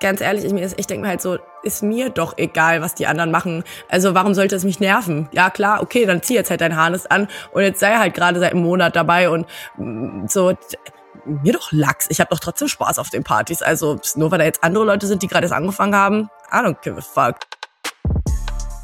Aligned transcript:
ganz 0.00 0.20
ehrlich, 0.20 0.44
ich, 0.44 0.78
ich 0.78 0.86
denke 0.86 1.02
mir 1.02 1.08
halt 1.08 1.22
so, 1.22 1.38
ist 1.62 1.82
mir 1.82 2.10
doch 2.10 2.36
egal, 2.38 2.80
was 2.82 2.94
die 2.94 3.06
anderen 3.06 3.30
machen. 3.30 3.64
Also 3.88 4.14
warum 4.14 4.34
sollte 4.34 4.56
es 4.56 4.64
mich 4.64 4.80
nerven? 4.80 5.28
Ja 5.32 5.50
klar, 5.50 5.82
okay, 5.82 6.06
dann 6.06 6.22
zieh 6.22 6.34
jetzt 6.34 6.50
halt 6.50 6.60
dein 6.60 6.76
Harness 6.76 7.06
an 7.06 7.28
und 7.52 7.62
jetzt 7.62 7.80
sei 7.80 7.96
halt 7.96 8.14
gerade 8.14 8.40
seit 8.40 8.52
einem 8.52 8.62
Monat 8.62 8.96
dabei 8.96 9.30
und 9.30 9.46
mm, 9.76 10.26
so 10.26 10.54
mir 11.24 11.52
doch 11.52 11.70
Lachs. 11.72 12.06
Ich 12.08 12.20
habe 12.20 12.30
doch 12.30 12.40
trotzdem 12.40 12.68
Spaß 12.68 12.98
auf 12.98 13.10
den 13.10 13.22
Partys. 13.22 13.62
Also 13.62 14.00
nur 14.14 14.30
weil 14.30 14.38
da 14.38 14.44
jetzt 14.44 14.64
andere 14.64 14.84
Leute 14.84 15.06
sind, 15.06 15.22
die 15.22 15.28
gerade 15.28 15.44
erst 15.44 15.54
angefangen 15.54 15.94
haben, 15.94 16.30
I 16.50 16.56
don't 16.56 16.80
give 16.82 16.96
a 16.96 17.02
fuck. 17.02 17.36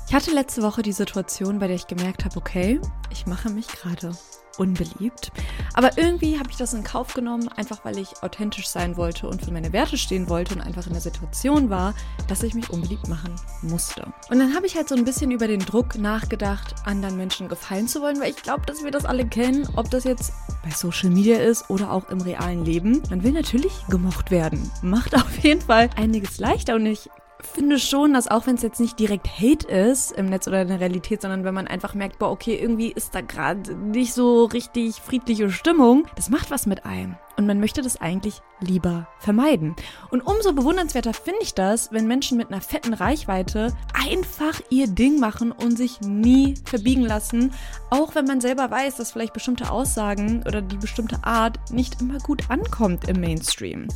Ich 0.09 0.15
hatte 0.15 0.31
letzte 0.31 0.63
Woche 0.63 0.83
die 0.83 0.93
Situation, 0.93 1.59
bei 1.59 1.67
der 1.67 1.77
ich 1.77 1.89
gemerkt 1.89 2.25
habe, 2.25 2.37
okay, 2.37 2.81
ich 3.11 3.27
mache 3.27 3.51
mich 3.51 3.67
gerade 3.67 4.13
unbeliebt. 4.59 5.33
Aber 5.75 5.99
irgendwie 5.99 6.39
habe 6.39 6.51
ich 6.51 6.57
das 6.57 6.75
in 6.75 6.85
Kauf 6.85 7.15
genommen, 7.15 7.49
einfach 7.49 7.85
weil 7.85 7.99
ich 7.99 8.23
authentisch 8.23 8.69
sein 8.69 8.97
wollte 8.97 9.29
und 9.29 9.45
für 9.45 9.53
meine 9.53 9.73
Werte 9.73 9.99
stehen 9.99 10.29
wollte 10.29 10.55
und 10.55 10.61
einfach 10.61 10.87
in 10.87 10.93
der 10.93 11.03
Situation 11.03 11.71
war, 11.71 11.95
dass 12.29 12.43
ich 12.43 12.55
mich 12.55 12.71
unbeliebt 12.71 13.09
machen 13.09 13.35
musste. 13.63 14.07
Und 14.31 14.39
dann 14.39 14.55
habe 14.55 14.67
ich 14.67 14.77
halt 14.77 14.89
so 14.89 14.95
ein 14.95 15.05
bisschen 15.05 15.31
über 15.31 15.49
den 15.49 15.61
Druck 15.61 15.97
nachgedacht, 15.97 16.75
anderen 16.85 17.17
Menschen 17.17 17.49
gefallen 17.49 17.89
zu 17.89 18.01
wollen, 18.01 18.21
weil 18.21 18.31
ich 18.31 18.43
glaube, 18.43 18.67
dass 18.67 18.83
wir 18.83 18.91
das 18.91 19.05
alle 19.05 19.27
kennen, 19.27 19.69
ob 19.77 19.91
das 19.91 20.05
jetzt 20.05 20.33
bei 20.63 20.71
Social 20.71 21.11
Media 21.11 21.39
ist 21.39 21.71
oder 21.71 21.93
auch 21.93 22.09
im 22.09 22.21
realen 22.21 22.65
Leben. 22.65 23.03
Man 23.11 23.23
will 23.23 23.33
natürlich 23.33 23.73
gemocht 23.89 24.31
werden. 24.31 24.71
Macht 24.83 25.15
auf 25.15 25.39
jeden 25.39 25.61
Fall 25.61 25.91
einiges 25.97 26.39
leichter 26.39 26.75
und 26.77 26.87
ich 26.87 27.11
finde 27.47 27.79
schon, 27.79 28.15
dass 28.15 28.29
auch 28.29 28.47
wenn 28.47 28.57
es 28.57 28.63
jetzt 28.63 28.81
nicht 28.81 28.99
direkt 28.99 29.27
Hate 29.27 29.67
ist 29.67 30.13
im 30.13 30.27
Netz 30.27 30.47
oder 30.47 30.63
in 30.63 30.69
der 30.69 30.81
Realität, 30.81 31.23
sondern 31.23 31.45
wenn 31.45 31.55
man 31.55 31.67
einfach 31.67 31.95
merkt, 31.95 32.19
boah, 32.19 32.31
okay, 32.31 32.57
irgendwie 32.57 32.93
ist 32.93 33.15
da 33.15 33.21
gerade 33.21 33.75
nicht 33.75 34.13
so 34.13 34.45
richtig 34.45 34.97
friedliche 34.97 35.51
Stimmung, 35.51 36.07
das 36.17 36.29
macht 36.29 36.51
was 36.51 36.67
mit 36.67 36.85
einem. 36.85 37.17
Und 37.37 37.47
man 37.47 37.61
möchte 37.61 37.83
das 37.83 38.01
eigentlich 38.01 38.41
lieber 38.61 39.09
vermeiden. 39.19 39.77
Und 40.11 40.23
umso 40.23 40.53
bewundernswerter 40.53 41.13
finde 41.13 41.41
ich 41.43 41.55
das, 41.55 41.93
wenn 41.93 42.07
Menschen 42.07 42.39
mit 42.39 42.49
einer 42.49 42.63
fetten 42.63 42.95
Reichweite 42.95 43.77
einfach 43.93 44.61
ihr 44.71 44.87
Ding 44.87 45.21
machen 45.21 45.53
und 45.53 45.77
sich 45.77 46.01
nie 46.01 46.55
verbiegen 46.65 47.03
lassen, 47.03 47.53
auch 47.91 48.15
wenn 48.15 48.25
man 48.25 48.41
selber 48.41 48.71
weiß, 48.71 48.97
dass 48.97 49.13
vielleicht 49.13 49.35
bestimmte 49.35 49.71
Aussagen 49.71 50.43
oder 50.47 50.63
die 50.63 50.79
bestimmte 50.79 51.25
Art 51.25 51.59
nicht 51.71 52.01
immer 52.01 52.19
gut 52.19 52.51
ankommt 52.51 53.09
im 53.09 53.21
Mainstream. 53.21 53.89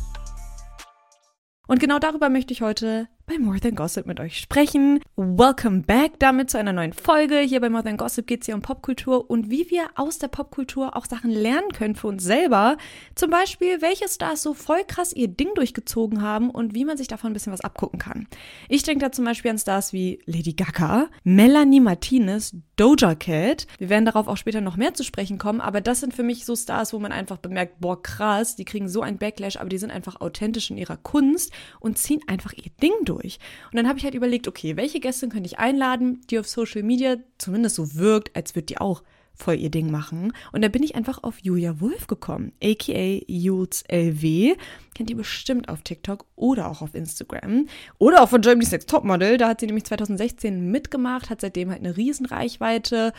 Und 1.71 1.79
genau 1.79 2.01
darüber 2.01 2.31
möchte 2.31 2.53
ich 2.53 2.63
heute 2.63 3.07
bei 3.31 3.39
More 3.39 3.61
Than 3.61 3.77
Gossip 3.77 4.07
mit 4.07 4.19
euch 4.19 4.39
sprechen. 4.39 4.99
Welcome 5.15 5.83
back 5.83 6.19
damit 6.19 6.51
zu 6.51 6.59
einer 6.59 6.73
neuen 6.73 6.93
Folge. 6.93 7.39
Hier 7.39 7.61
bei 7.61 7.71
More 7.71 7.85
Than 7.85 7.97
Gossip 7.97 8.27
geht 8.27 8.41
es 8.41 8.47
hier 8.47 8.57
um 8.57 8.61
Popkultur 8.61 9.31
und 9.31 9.53
wie 9.53 9.71
wir 9.71 9.85
aus 9.95 10.19
der 10.19 10.27
Popkultur 10.27 10.97
auch 10.97 11.07
Sachen 11.07 11.31
lernen 11.31 11.71
können 11.73 11.95
für 11.95 12.09
uns 12.09 12.25
selber. 12.25 12.77
Zum 13.15 13.31
Beispiel, 13.31 13.83
welche 13.83 14.09
Stars 14.09 14.43
so 14.43 14.53
voll 14.53 14.83
krass 14.85 15.13
ihr 15.13 15.29
Ding 15.29 15.51
durchgezogen 15.55 16.23
haben 16.23 16.51
und 16.51 16.75
wie 16.75 16.85
man 16.85 16.97
sich 16.97 17.07
davon 17.07 17.31
ein 17.31 17.35
bisschen 17.35 17.53
was 17.53 17.61
abgucken 17.61 18.01
kann. 18.01 18.27
Ich 18.69 18.83
denke 18.83 19.05
da 19.05 19.13
zum 19.13 19.27
Beispiel 19.27 19.53
an 19.53 19.59
Stars 19.59 19.93
wie 19.93 20.21
Lady 20.27 20.55
Gaga, 20.55 21.07
Melanie 21.23 21.79
Martinez, 21.79 22.57
Doja 22.75 23.15
Cat. 23.15 23.69
Wir 23.79 23.91
werden 23.91 24.07
darauf 24.07 24.27
auch 24.27 24.39
später 24.39 24.61
noch 24.61 24.77
mehr 24.77 24.95
zu 24.95 25.05
sprechen 25.05 25.39
kommen, 25.39 25.61
aber 25.61 25.81
das 25.81 26.01
sind 26.01 26.15
für 26.15 26.25
mich 26.25 26.45
so 26.45 26.57
Stars, 26.57 26.93
wo 26.93 26.99
man 26.99 27.13
einfach 27.13 27.37
bemerkt, 27.37 27.79
boah, 27.79 28.03
krass, 28.03 28.57
die 28.57 28.65
kriegen 28.65 28.89
so 28.89 29.03
ein 29.03 29.19
Backlash, 29.19 29.57
aber 29.57 29.69
die 29.69 29.79
sind 29.79 29.93
einfach 29.93 30.21
authentisch 30.21 30.71
in 30.71 30.79
ihrer 30.79 30.97
Kunst 30.97 31.53
und 31.79 31.97
ziehen 31.97 32.23
einfach 32.27 32.55
ihr 32.55 32.73
Ding 32.83 32.95
durch. 33.05 33.20
Und 33.25 33.77
dann 33.77 33.89
habe 33.89 33.99
ich 33.99 34.05
halt 34.05 34.15
überlegt, 34.15 34.49
okay, 34.49 34.77
welche 34.77 35.01
Gäste 35.01 35.29
könnte 35.29 35.47
ich 35.47 35.59
einladen, 35.59 36.21
die 36.31 36.39
auf 36.39 36.49
Social 36.49 36.83
Media 36.83 37.17
zumindest 37.39 37.77
so 37.77 37.95
wirkt, 37.95 38.35
als 38.37 38.55
würde 38.55 38.67
die 38.67 38.79
auch 38.79 39.03
voll 39.41 39.55
ihr 39.55 39.71
Ding 39.71 39.91
machen. 39.91 40.33
Und 40.53 40.63
da 40.63 40.69
bin 40.69 40.83
ich 40.83 40.95
einfach 40.95 41.23
auf 41.23 41.39
Julia 41.43 41.81
Wolf 41.81 42.07
gekommen, 42.07 42.53
aka 42.63 43.21
Jules 43.27 43.83
LW. 43.89 44.55
Kennt 44.95 45.11
ihr 45.11 45.17
bestimmt 45.17 45.69
auf 45.69 45.83
TikTok 45.83 46.27
oder 46.37 46.71
auch 46.71 46.83
auf 46.83 46.95
Instagram. 46.95 47.67
Oder 47.99 48.23
auch 48.23 48.29
von 48.29 48.43
Germany's 48.43 48.71
Next 48.71 48.91
Topmodel. 48.91 49.39
Da 49.39 49.49
hat 49.49 49.61
sie 49.61 49.67
nämlich 49.67 49.85
2016 49.85 50.71
mitgemacht, 50.71 51.31
hat 51.31 51.41
seitdem 51.41 51.71
halt 51.71 51.81
eine 51.81 51.97
riesen 51.97 52.27
Reichweite 52.27 53.13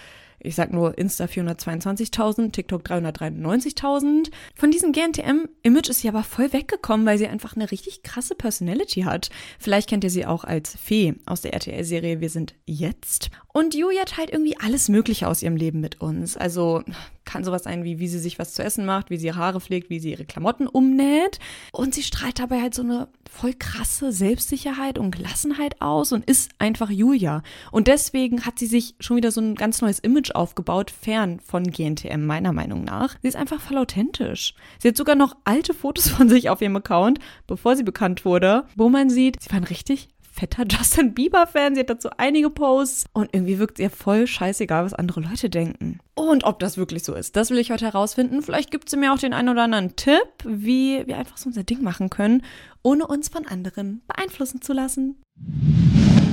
ich 0.44 0.56
sag 0.56 0.74
nur 0.74 0.98
Insta 0.98 1.26
422.000, 1.26 2.52
TikTok 2.52 2.84
393.000. 2.84 4.32
Von 4.56 4.72
diesem 4.72 4.92
GNTM-Image 4.92 5.90
ist 5.90 6.02
sie 6.02 6.10
aber 6.10 6.24
voll 6.24 6.52
weggekommen, 6.54 7.06
weil 7.06 7.18
sie 7.18 7.28
einfach 7.28 7.56
eine 7.56 7.72
richtig 7.72 8.04
krasse 8.04 8.36
Personality 8.36 9.02
hat. 9.02 9.30
Vielleicht 9.60 9.90
kennt 9.90 10.04
ihr 10.04 10.10
sie 10.10 10.26
auch 10.26 10.44
als 10.44 10.76
Fee 10.76 11.16
aus 11.26 11.42
der 11.42 11.54
RTL-Serie 11.54 12.22
Wir 12.22 12.30
sind 12.30 12.56
jetzt. 12.66 13.30
Und 13.54 13.76
Julia 13.76 14.06
teilt 14.06 14.32
irgendwie 14.32 14.58
alles 14.60 14.90
Mögliche 14.90 15.28
aus 15.28 15.42
ihrem 15.42 15.56
Leben 15.56 15.82
mit 15.82 16.02
uns. 16.02 16.38
Also 16.38 16.84
kann 17.26 17.44
sowas 17.44 17.64
sein, 17.64 17.84
wie 17.84 18.00
wie 18.00 18.08
sie 18.08 18.20
sich 18.20 18.40
was 18.40 18.54
zu 18.54 18.64
essen 18.64 18.86
macht, 18.86 19.10
wie 19.10 19.18
sie 19.18 19.28
ihre 19.28 19.38
Haare 19.38 19.62
pflegt, 19.62 19.90
wie 19.90 20.00
sie 20.00 20.12
ihre 20.12 20.26
Klamotten 20.26 20.68
umnäht. 20.68 21.40
Und 21.72 21.94
sie 21.94 22.04
strahlt 22.04 22.40
dabei 22.40 22.62
halt 22.62 22.74
so 22.74 22.82
eine 22.82 23.08
voll 23.30 23.54
krasse 23.54 24.12
Selbstsicherheit 24.12 24.98
und 24.98 25.16
Gelassenheit 25.16 25.82
aus 25.82 26.12
und 26.12 26.26
ist 26.26 26.52
einfach 26.60 26.90
Julia. 26.90 27.44
Und 27.72 27.88
deswegen 27.88 28.46
hat 28.46 28.60
sie 28.60 28.66
sich 28.68 28.96
schon 29.00 29.18
wieder 29.18 29.32
so 29.32 29.40
ein 29.40 29.56
ganz 29.56 29.82
neues 29.82 30.00
Image 30.00 30.32
aufgebaut, 30.32 30.92
fern 30.92 31.40
von 31.40 31.64
GNTM, 31.64 32.26
meiner 32.26 32.52
Meinung 32.52 32.84
nach. 32.84 33.16
Sie 33.22 33.28
ist 33.28 33.38
einfach 33.38 33.62
voll 33.62 33.78
authentisch. 33.78 34.54
Sie 34.80 34.90
hat 34.90 34.98
sogar 34.98 35.16
noch 35.16 35.36
alte 35.46 35.74
Fotos 35.74 36.10
von 36.10 36.28
sich 36.28 36.50
auf 36.50 36.62
ihrem 36.62 36.76
Account, 36.76 37.20
bevor 37.48 37.76
sie 37.76 37.84
bekannt 37.84 38.26
wurde, 38.26 38.66
wo 38.76 38.90
man 38.90 39.10
sieht, 39.10 39.42
sie 39.42 39.50
war 39.50 39.58
ein 39.58 39.64
richtig 39.64 40.10
fetter 40.32 40.66
Justin 40.70 41.14
Bieber-Fan. 41.14 41.76
Sie 41.76 41.82
hat 41.82 41.90
dazu 41.90 42.10
einige 42.18 42.50
Posts 42.50 43.06
und 43.14 43.30
irgendwie 43.34 43.60
wirkt 43.60 43.80
ihr 43.80 43.90
voll 43.90 44.28
scheißegal, 44.28 44.86
was 44.86 44.94
andere 44.94 45.22
Leute 45.22 45.50
denken. 45.50 46.00
Und 46.16 46.44
ob 46.44 46.60
das 46.60 46.78
wirklich 46.78 47.04
so 47.04 47.14
ist, 47.14 47.36
das 47.36 47.52
will 47.52 47.60
ich 47.60 47.72
heute 47.72 47.86
herausfinden. 47.86 48.42
Vielleicht 48.42 48.72
gibt 48.72 48.90
sie 48.90 48.98
mir 48.98 49.14
auch 49.14 49.20
den 49.20 49.34
einen 49.34 49.50
oder 49.50 49.64
anderen 49.64 49.96
Tipp, 49.96 50.28
wie 50.46 51.06
wir 51.06 51.18
einfach 51.18 51.38
so 51.38 51.48
unser 51.48 51.64
Ding 51.64 51.84
machen 51.84 52.10
können, 52.10 52.44
ohne 52.84 53.06
uns 53.08 53.30
von 53.30 53.46
anderen 53.46 54.02
beeinflussen 54.08 54.62
zu 54.62 54.74
lassen. 54.74 55.22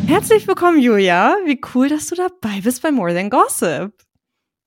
Herzlich 0.06 0.47
willkommen, 0.47 0.81
Julia. 0.81 1.37
Wie 1.44 1.60
cool, 1.75 1.88
dass 1.88 2.06
du 2.06 2.14
dabei 2.14 2.60
bist 2.62 2.82
bei 2.82 2.91
More 2.91 3.14
Than 3.14 3.31
Gossip. 3.31 3.92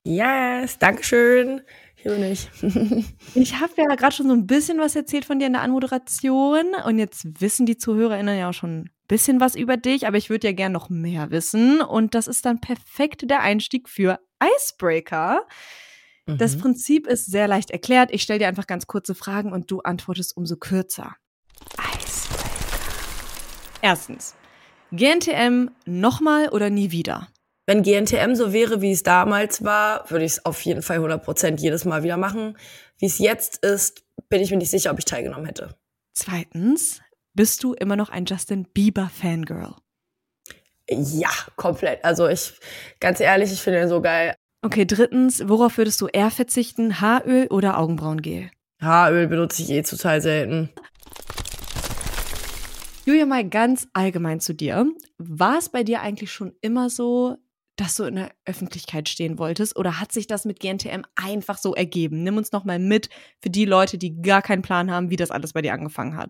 Yes, 0.03 0.78
Dankeschön. 0.80 1.62
Hier 1.96 2.14
bin 2.14 2.24
ich. 2.24 2.50
ich 3.36 3.59
habe 3.59 3.74
ja 3.78 3.96
gerade 3.96 4.16
schon 4.16 4.28
so 4.28 4.34
ein 4.34 4.47
bisschen 4.47 4.80
was 4.80 4.96
erzählt 4.96 5.25
von 5.25 5.38
dir 5.38 5.46
in 5.46 5.53
der 5.53 5.62
Anmoderation 5.62 6.74
und 6.86 6.97
jetzt 6.97 7.41
wissen 7.41 7.68
die 7.68 7.78
ZuhörerInnen 7.78 8.38
ja 8.38 8.50
auch 8.50 8.53
schon 8.53 8.90
bisschen 9.11 9.41
was 9.41 9.55
über 9.55 9.75
dich, 9.75 10.07
aber 10.07 10.16
ich 10.16 10.29
würde 10.29 10.47
ja 10.47 10.53
gern 10.53 10.72
noch 10.72 10.89
mehr 10.89 11.31
wissen. 11.31 11.81
Und 11.81 12.16
das 12.16 12.27
ist 12.27 12.45
dann 12.45 12.61
perfekt 12.61 13.29
der 13.29 13.41
Einstieg 13.41 13.89
für 13.89 14.22
Icebreaker. 14.41 15.45
Mhm. 16.27 16.38
Das 16.38 16.57
Prinzip 16.57 17.07
ist 17.07 17.25
sehr 17.25 17.49
leicht 17.49 17.72
erklärt. 17.72 18.09
Ich 18.13 18.23
stelle 18.23 18.39
dir 18.39 18.47
einfach 18.47 18.67
ganz 18.67 18.88
kurze 18.88 19.13
Fragen 19.13 19.51
und 19.51 19.69
du 19.69 19.81
antwortest 19.81 20.38
umso 20.38 20.55
kürzer. 20.55 21.17
Icebreaker. 21.73 22.49
Erstens. 23.81 24.35
GNTM 24.94 25.72
nochmal 25.85 26.47
oder 26.47 26.69
nie 26.69 26.91
wieder? 26.91 27.28
Wenn 27.66 27.83
GNTM 27.83 28.35
so 28.35 28.53
wäre, 28.53 28.81
wie 28.81 28.93
es 28.93 29.03
damals 29.03 29.61
war, 29.66 30.09
würde 30.09 30.23
ich 30.23 30.31
es 30.31 30.45
auf 30.45 30.61
jeden 30.61 30.81
Fall 30.81 30.99
100% 30.99 31.59
jedes 31.59 31.83
Mal 31.83 32.03
wieder 32.03 32.16
machen. 32.16 32.57
Wie 32.97 33.07
es 33.07 33.19
jetzt 33.19 33.57
ist, 33.66 34.05
bin 34.29 34.41
ich 34.41 34.51
mir 34.51 34.57
nicht 34.57 34.72
sicher, 34.72 34.89
ob 34.89 34.99
ich 34.99 35.05
teilgenommen 35.05 35.47
hätte. 35.47 35.75
Zweitens, 36.13 37.01
bist 37.34 37.64
du 37.64 37.74
immer 37.74 37.96
noch 37.96 38.09
ein 38.09 38.25
Justin 38.25 38.66
Bieber 38.74 39.09
Fangirl? 39.09 39.75
Ja, 40.90 41.30
komplett. 41.56 42.03
Also 42.03 42.28
ich, 42.28 42.53
ganz 43.00 43.19
ehrlich, 43.19 43.52
ich 43.52 43.62
finde 43.62 43.81
ihn 43.81 43.88
so 43.88 44.02
geil. 44.02 44.36
Okay, 44.64 44.86
drittens, 44.86 45.47
worauf 45.47 45.78
würdest 45.78 46.02
du 46.02 46.08
eher 46.08 46.30
verzichten? 46.30 47.02
Haaröl 47.02 47.47
oder 47.47 47.80
Augenbrauengel? 47.80 48.52
Haaröl 48.81 49.28
benutze 49.28 49.64
ich 49.64 49.70
eh 49.70 49.81
total 49.81 50.22
selten. 50.22 50.70
Julia, 53.06 53.25
mal 53.25 53.47
ganz 53.47 53.88
allgemein 53.94 54.40
zu 54.40 54.53
dir. 54.53 54.86
War 55.18 55.58
es 55.58 55.70
bei 55.70 55.84
dir 55.84 56.02
eigentlich 56.02 56.31
schon 56.31 56.53
immer 56.62 56.90
so, 56.90 57.38
dass 57.75 57.96
du 57.96 58.03
in 58.03 58.16
der 58.16 58.31
Öffentlichkeit 58.46 59.09
stehen 59.09 59.40
wolltest? 59.40 59.75
Oder 59.78 60.00
hat 60.00 60.12
sich 60.12 60.28
das 60.28 60.46
mit 60.46 60.59
GNTM 60.59 61.02
einfach 61.16 61.58
so 61.58 61.74
ergeben? 61.74 62.22
Nimm 62.22 62.38
uns 62.38 62.52
noch 62.52 62.64
mal 62.64 62.78
mit 62.78 63.09
für 63.41 63.50
die 63.50 63.66
Leute, 63.66 63.97
die 63.97 64.22
gar 64.22 64.44
keinen 64.44 64.62
Plan 64.62 64.91
haben, 64.91 65.09
wie 65.09 65.16
das 65.16 65.31
alles 65.31 65.53
bei 65.53 65.64
dir 65.64 65.74
angefangen 65.74 66.16
hat. 66.16 66.30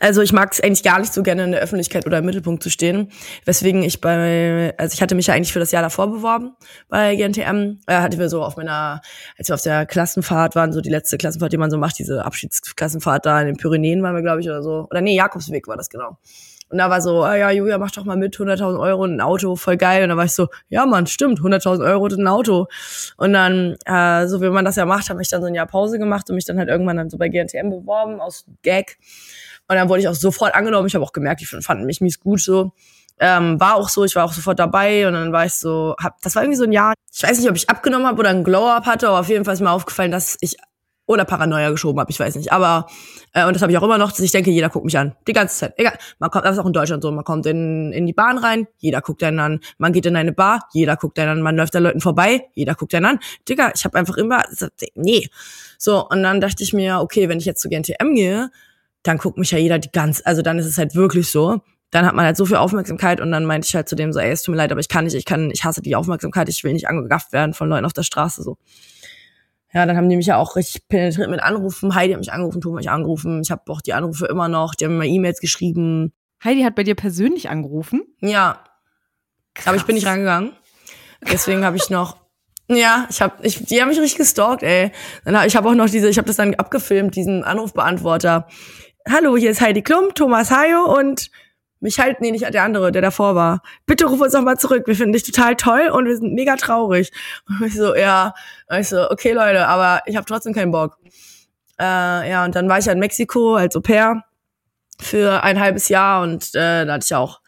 also 0.00 0.22
ich 0.22 0.32
mag 0.32 0.52
es 0.52 0.60
eigentlich 0.60 0.82
gar 0.82 0.98
nicht 0.98 1.12
so 1.12 1.22
gerne 1.22 1.44
in 1.44 1.52
der 1.52 1.60
Öffentlichkeit 1.60 2.06
oder 2.06 2.18
im 2.18 2.24
Mittelpunkt 2.24 2.62
zu 2.62 2.70
stehen, 2.70 3.10
weswegen 3.44 3.82
ich 3.82 4.00
bei, 4.00 4.74
also 4.78 4.94
ich 4.94 5.02
hatte 5.02 5.14
mich 5.14 5.26
ja 5.26 5.34
eigentlich 5.34 5.52
für 5.52 5.58
das 5.58 5.70
Jahr 5.70 5.82
davor 5.82 6.10
beworben 6.10 6.52
bei 6.88 7.14
GNTM, 7.14 7.78
äh, 7.86 7.94
hatte 7.96 8.18
wir 8.18 8.28
so 8.28 8.42
auf 8.42 8.56
meiner, 8.56 9.02
als 9.36 9.48
wir 9.48 9.54
auf 9.54 9.62
der 9.62 9.86
Klassenfahrt 9.86 10.54
waren, 10.54 10.72
so 10.72 10.80
die 10.80 10.90
letzte 10.90 11.18
Klassenfahrt, 11.18 11.52
die 11.52 11.58
man 11.58 11.70
so 11.70 11.78
macht, 11.78 11.98
diese 11.98 12.24
Abschiedsklassenfahrt 12.24 13.26
da 13.26 13.40
in 13.40 13.46
den 13.48 13.56
Pyrenäen 13.56 14.02
waren 14.02 14.14
wir, 14.14 14.22
glaube 14.22 14.40
ich, 14.40 14.48
oder 14.48 14.62
so, 14.62 14.86
oder 14.90 15.00
nee, 15.00 15.14
Jakobsweg 15.14 15.68
war 15.68 15.76
das 15.76 15.90
genau. 15.90 16.18
Und 16.72 16.78
da 16.78 16.88
war 16.88 17.02
so, 17.02 17.22
ah 17.22 17.36
ja, 17.36 17.50
Julia, 17.50 17.76
mach 17.76 17.90
doch 17.90 18.04
mal 18.04 18.16
mit, 18.16 18.34
100.000 18.34 18.80
Euro 18.80 19.02
und 19.02 19.16
ein 19.16 19.20
Auto, 19.20 19.56
voll 19.56 19.76
geil. 19.76 20.04
Und 20.04 20.08
da 20.08 20.16
war 20.16 20.24
ich 20.24 20.32
so, 20.32 20.48
ja 20.70 20.86
Mann, 20.86 21.06
stimmt, 21.06 21.40
100.000 21.40 21.84
Euro 21.84 22.04
und 22.04 22.18
ein 22.18 22.26
Auto. 22.26 22.66
Und 23.18 23.34
dann, 23.34 23.76
äh, 23.84 24.26
so 24.26 24.40
wie 24.40 24.48
man 24.48 24.64
das 24.64 24.76
ja 24.76 24.86
macht, 24.86 25.10
habe 25.10 25.20
ich 25.20 25.28
dann 25.28 25.42
so 25.42 25.48
ein 25.48 25.54
Jahr 25.54 25.66
Pause 25.66 25.98
gemacht 25.98 26.30
und 26.30 26.36
mich 26.36 26.46
dann 26.46 26.56
halt 26.56 26.70
irgendwann 26.70 26.96
dann 26.96 27.10
so 27.10 27.18
bei 27.18 27.28
GNTM 27.28 27.68
beworben, 27.68 28.22
aus 28.22 28.46
Gag. 28.62 28.96
Und 29.72 29.78
dann 29.78 29.88
wurde 29.88 30.00
ich 30.00 30.08
auch 30.08 30.14
sofort 30.14 30.54
angenommen. 30.54 30.86
Ich 30.86 30.94
habe 30.94 31.02
auch 31.02 31.12
gemerkt, 31.12 31.40
die 31.40 31.46
fanden 31.46 31.86
mich 31.86 32.02
mies 32.02 32.20
gut 32.20 32.40
so. 32.40 32.72
Ähm, 33.18 33.58
war 33.58 33.76
auch 33.76 33.88
so, 33.88 34.04
ich 34.04 34.14
war 34.16 34.24
auch 34.24 34.32
sofort 34.32 34.58
dabei 34.58 35.06
und 35.06 35.14
dann 35.14 35.32
war 35.32 35.46
ich 35.46 35.54
so, 35.54 35.94
hab, 36.02 36.20
das 36.20 36.34
war 36.34 36.42
irgendwie 36.42 36.58
so 36.58 36.64
ein 36.64 36.72
Jahr, 36.72 36.94
ich 37.12 37.22
weiß 37.22 37.38
nicht, 37.38 37.48
ob 37.48 37.56
ich 37.56 37.70
abgenommen 37.70 38.06
habe 38.06 38.18
oder 38.18 38.30
ein 38.30 38.42
Glow-Up 38.42 38.84
hatte, 38.86 39.08
aber 39.08 39.20
auf 39.20 39.28
jeden 39.28 39.44
Fall 39.44 39.54
ist 39.54 39.60
mir 39.60 39.70
aufgefallen, 39.70 40.10
dass 40.10 40.36
ich 40.40 40.56
oder 41.06 41.24
Paranoia 41.24 41.70
geschoben 41.70 42.00
habe, 42.00 42.10
ich 42.10 42.20
weiß 42.20 42.36
nicht. 42.36 42.52
Aber, 42.52 42.86
äh, 43.32 43.44
und 43.46 43.54
das 43.54 43.62
habe 43.62 43.72
ich 43.72 43.78
auch 43.78 43.82
immer 43.82 43.98
noch, 43.98 44.10
dass 44.10 44.20
ich 44.20 44.30
denke, 44.30 44.50
jeder 44.50 44.68
guckt 44.68 44.84
mich 44.84 44.96
an. 44.96 45.14
Die 45.26 45.32
ganze 45.32 45.56
Zeit. 45.56 45.74
Egal. 45.76 45.96
Man 46.18 46.30
kommt, 46.30 46.44
das 46.44 46.52
ist 46.52 46.58
auch 46.58 46.66
in 46.66 46.72
Deutschland 46.72 47.02
so. 47.02 47.10
Man 47.10 47.24
kommt 47.24 47.46
in, 47.46 47.92
in 47.92 48.06
die 48.06 48.12
Bahn 48.12 48.38
rein, 48.38 48.66
jeder 48.78 49.00
guckt 49.00 49.22
einen 49.22 49.40
an. 49.40 49.60
Man 49.78 49.92
geht 49.92 50.06
in 50.06 50.16
eine 50.16 50.32
Bar, 50.32 50.68
jeder 50.72 50.96
guckt 50.96 51.18
einen 51.18 51.30
an. 51.30 51.42
Man 51.42 51.56
läuft 51.56 51.74
an 51.74 51.82
Leuten 51.82 52.00
vorbei, 52.00 52.48
jeder 52.54 52.74
guckt 52.74 52.94
einen 52.94 53.06
an. 53.06 53.18
Digga, 53.48 53.72
ich 53.74 53.84
habe 53.84 53.98
einfach 53.98 54.16
immer, 54.16 54.42
nee. 54.94 55.28
So, 55.76 56.06
und 56.08 56.22
dann 56.22 56.40
dachte 56.40 56.62
ich 56.62 56.72
mir, 56.72 57.00
okay, 57.00 57.28
wenn 57.28 57.38
ich 57.38 57.46
jetzt 57.46 57.60
zu 57.60 57.68
GNTM 57.68 58.14
gehe, 58.14 58.50
dann 59.02 59.18
guckt 59.18 59.38
mich 59.38 59.50
ja 59.50 59.58
jeder 59.58 59.78
die 59.78 59.90
ganz, 59.90 60.22
also 60.24 60.42
dann 60.42 60.58
ist 60.58 60.66
es 60.66 60.78
halt 60.78 60.94
wirklich 60.94 61.30
so. 61.30 61.60
Dann 61.90 62.06
hat 62.06 62.14
man 62.14 62.24
halt 62.24 62.36
so 62.36 62.46
viel 62.46 62.56
Aufmerksamkeit 62.56 63.20
und 63.20 63.30
dann 63.32 63.44
meinte 63.44 63.66
ich 63.66 63.74
halt 63.74 63.88
zu 63.88 63.96
dem 63.96 64.12
so, 64.12 64.20
ey, 64.20 64.30
es 64.30 64.42
tut 64.42 64.52
mir 64.52 64.58
leid, 64.58 64.72
aber 64.72 64.80
ich 64.80 64.88
kann 64.88 65.04
nicht, 65.04 65.14
ich 65.14 65.26
kann, 65.26 65.50
ich 65.50 65.64
hasse 65.64 65.82
die 65.82 65.94
Aufmerksamkeit, 65.94 66.48
ich 66.48 66.64
will 66.64 66.72
nicht 66.72 66.88
angegafft 66.88 67.32
werden 67.32 67.52
von 67.52 67.68
Leuten 67.68 67.84
auf 67.84 67.92
der 67.92 68.02
Straße, 68.02 68.42
so. 68.42 68.56
Ja, 69.74 69.86
dann 69.86 69.96
haben 69.96 70.08
die 70.08 70.16
mich 70.16 70.26
ja 70.26 70.36
auch 70.36 70.56
richtig 70.56 70.88
penetriert 70.88 71.30
mit 71.30 71.42
Anrufen. 71.42 71.94
Heidi 71.94 72.12
hat 72.12 72.20
mich 72.20 72.32
angerufen, 72.32 72.60
Thomas 72.60 72.80
mich 72.80 72.90
angerufen. 72.90 73.40
Ich 73.42 73.50
habe 73.50 73.62
auch 73.72 73.80
die 73.80 73.94
Anrufe 73.94 74.26
immer 74.26 74.48
noch. 74.48 74.74
Die 74.74 74.84
haben 74.84 74.98
mir 74.98 75.06
E-Mails 75.06 75.40
geschrieben. 75.40 76.12
Heidi 76.44 76.62
hat 76.62 76.74
bei 76.74 76.82
dir 76.82 76.94
persönlich 76.94 77.48
angerufen? 77.48 78.02
Ja. 78.20 78.62
Krass. 79.54 79.68
Aber 79.68 79.76
ich 79.76 79.84
bin 79.84 79.94
nicht 79.94 80.06
rangegangen. 80.06 80.52
Deswegen 81.30 81.64
habe 81.64 81.76
ich 81.76 81.88
noch 81.88 82.22
ja, 82.68 83.06
ich 83.10 83.20
habe 83.20 83.34
ich 83.42 83.64
die 83.64 83.80
haben 83.80 83.88
mich 83.88 83.98
richtig 83.98 84.18
gestalkt, 84.18 84.62
ey. 84.62 84.92
Dann 85.24 85.38
hab, 85.38 85.46
ich 85.46 85.56
habe 85.56 85.68
auch 85.68 85.74
noch 85.74 85.90
diese 85.90 86.08
ich 86.08 86.16
habe 86.16 86.26
das 86.26 86.36
dann 86.36 86.54
abgefilmt, 86.54 87.16
diesen 87.16 87.44
Anrufbeantworter. 87.44 88.46
Hallo, 89.08 89.36
hier 89.36 89.50
ist 89.50 89.60
Heidi 89.60 89.82
Klum, 89.82 90.14
Thomas 90.14 90.50
Hayo 90.52 90.84
und 90.96 91.30
mich 91.80 91.98
halt, 91.98 92.20
nee, 92.20 92.30
nicht 92.30 92.44
der 92.54 92.62
andere, 92.62 92.92
der 92.92 93.02
davor 93.02 93.34
war. 93.34 93.62
Bitte 93.84 94.06
ruf 94.06 94.20
uns 94.20 94.32
noch 94.32 94.42
mal 94.42 94.56
zurück. 94.56 94.86
Wir 94.86 94.94
finden 94.94 95.12
dich 95.12 95.24
total 95.24 95.56
toll 95.56 95.88
und 95.92 96.06
wir 96.06 96.16
sind 96.16 96.34
mega 96.34 96.54
traurig. 96.54 97.10
Und 97.48 97.62
ich 97.66 97.74
so, 97.74 97.96
ja. 97.96 98.32
Und 98.68 98.78
ich 98.78 98.88
so, 98.88 99.10
okay, 99.10 99.32
Leute, 99.32 99.66
aber 99.66 100.02
ich 100.06 100.14
habe 100.14 100.24
trotzdem 100.24 100.52
keinen 100.52 100.70
Bock. 100.70 100.98
Äh, 101.80 102.30
ja, 102.30 102.44
und 102.44 102.54
dann 102.54 102.68
war 102.68 102.78
ich 102.78 102.84
ja 102.84 102.92
in 102.92 103.00
Mexiko 103.00 103.56
als 103.56 103.74
Au 103.74 103.80
pair 103.80 104.22
für 105.00 105.42
ein 105.42 105.58
halbes 105.58 105.88
Jahr 105.88 106.22
und 106.22 106.54
äh, 106.54 106.86
da 106.86 106.92
hatte 106.92 107.04
ich 107.04 107.14
auch, 107.14 107.40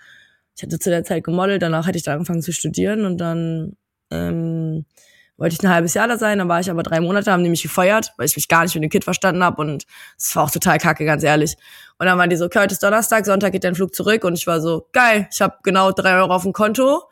ich 0.57 0.63
hatte 0.65 0.79
zu 0.81 0.91
der 0.91 1.05
Zeit 1.05 1.23
gemodelt, 1.23 1.63
danach 1.63 1.87
hatte 1.87 1.99
ich 1.99 2.05
da 2.05 2.15
angefangen 2.15 2.43
zu 2.43 2.53
studieren 2.53 3.05
und 3.05 3.19
dann 3.19 3.77
ähm, 4.11 4.87
wollte 5.37 5.55
ich 5.55 5.63
ein 5.63 5.71
halbes 5.71 5.95
Jahr 5.95 6.07
da 6.07 6.17
sein, 6.17 6.39
dann 6.39 6.49
war 6.49 6.61
ich 6.61 6.71
aber 6.71 6.83
drei 6.83 7.01
Monate, 7.01 7.33
haben 7.33 7.43
die 7.43 7.51
mich 7.51 7.63
gefeuert, 7.63 8.13
weil 8.17 8.27
ich 8.27 8.37
mich 8.37 8.49
gar 8.49 8.63
nicht 8.63 8.75
mit 8.75 8.85
dem 8.85 8.91
Kind 8.91 9.05
verstanden 9.05 9.43
habe 9.43 9.61
und 9.61 9.85
es 10.17 10.35
war 10.37 10.45
auch 10.45 10.51
total 10.51 10.79
kacke, 10.79 11.05
ganz 11.05 11.23
ehrlich. 11.23 11.57
Und 11.99 12.07
dann 12.07 12.19
waren 12.19 12.31
die 12.31 12.37
so, 12.37 12.45
okay, 12.45 12.61
heute 12.61 12.73
ist 12.73 12.83
Donnerstag, 12.83 13.27
Sonntag 13.27 13.53
geht 13.53 13.65
dein 13.65 13.75
Flug 13.75 13.95
zurück 13.95 14.25
und 14.25 14.35
ich 14.35 14.47
war 14.47 14.61
so, 14.61 14.89
geil, 14.93 15.29
ich 15.33 15.41
habe 15.41 15.57
genau 15.63 15.91
drei 15.91 16.17
Euro 16.17 16.35
auf 16.35 16.43
dem 16.43 16.53
Konto, 16.53 17.03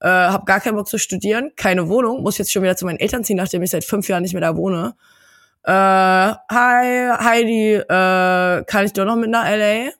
äh, 0.00 0.08
habe 0.08 0.44
gar 0.44 0.60
keinen 0.60 0.76
Bock 0.76 0.88
zu 0.88 0.98
studieren, 0.98 1.52
keine 1.56 1.88
Wohnung, 1.88 2.22
muss 2.22 2.38
jetzt 2.38 2.52
schon 2.52 2.62
wieder 2.62 2.76
zu 2.76 2.84
meinen 2.84 3.00
Eltern 3.00 3.24
ziehen, 3.24 3.36
nachdem 3.36 3.62
ich 3.62 3.70
seit 3.70 3.84
fünf 3.84 4.08
Jahren 4.08 4.22
nicht 4.22 4.32
mehr 4.32 4.42
da 4.42 4.56
wohne. 4.56 4.94
Äh, 5.64 5.72
hi, 5.72 7.10
Heidi, 7.18 7.74
äh, 7.74 8.64
kann 8.64 8.84
ich 8.84 8.92
doch 8.92 9.04
noch 9.04 9.16
mit 9.16 9.30
nach 9.30 9.44
LA? 9.44 9.90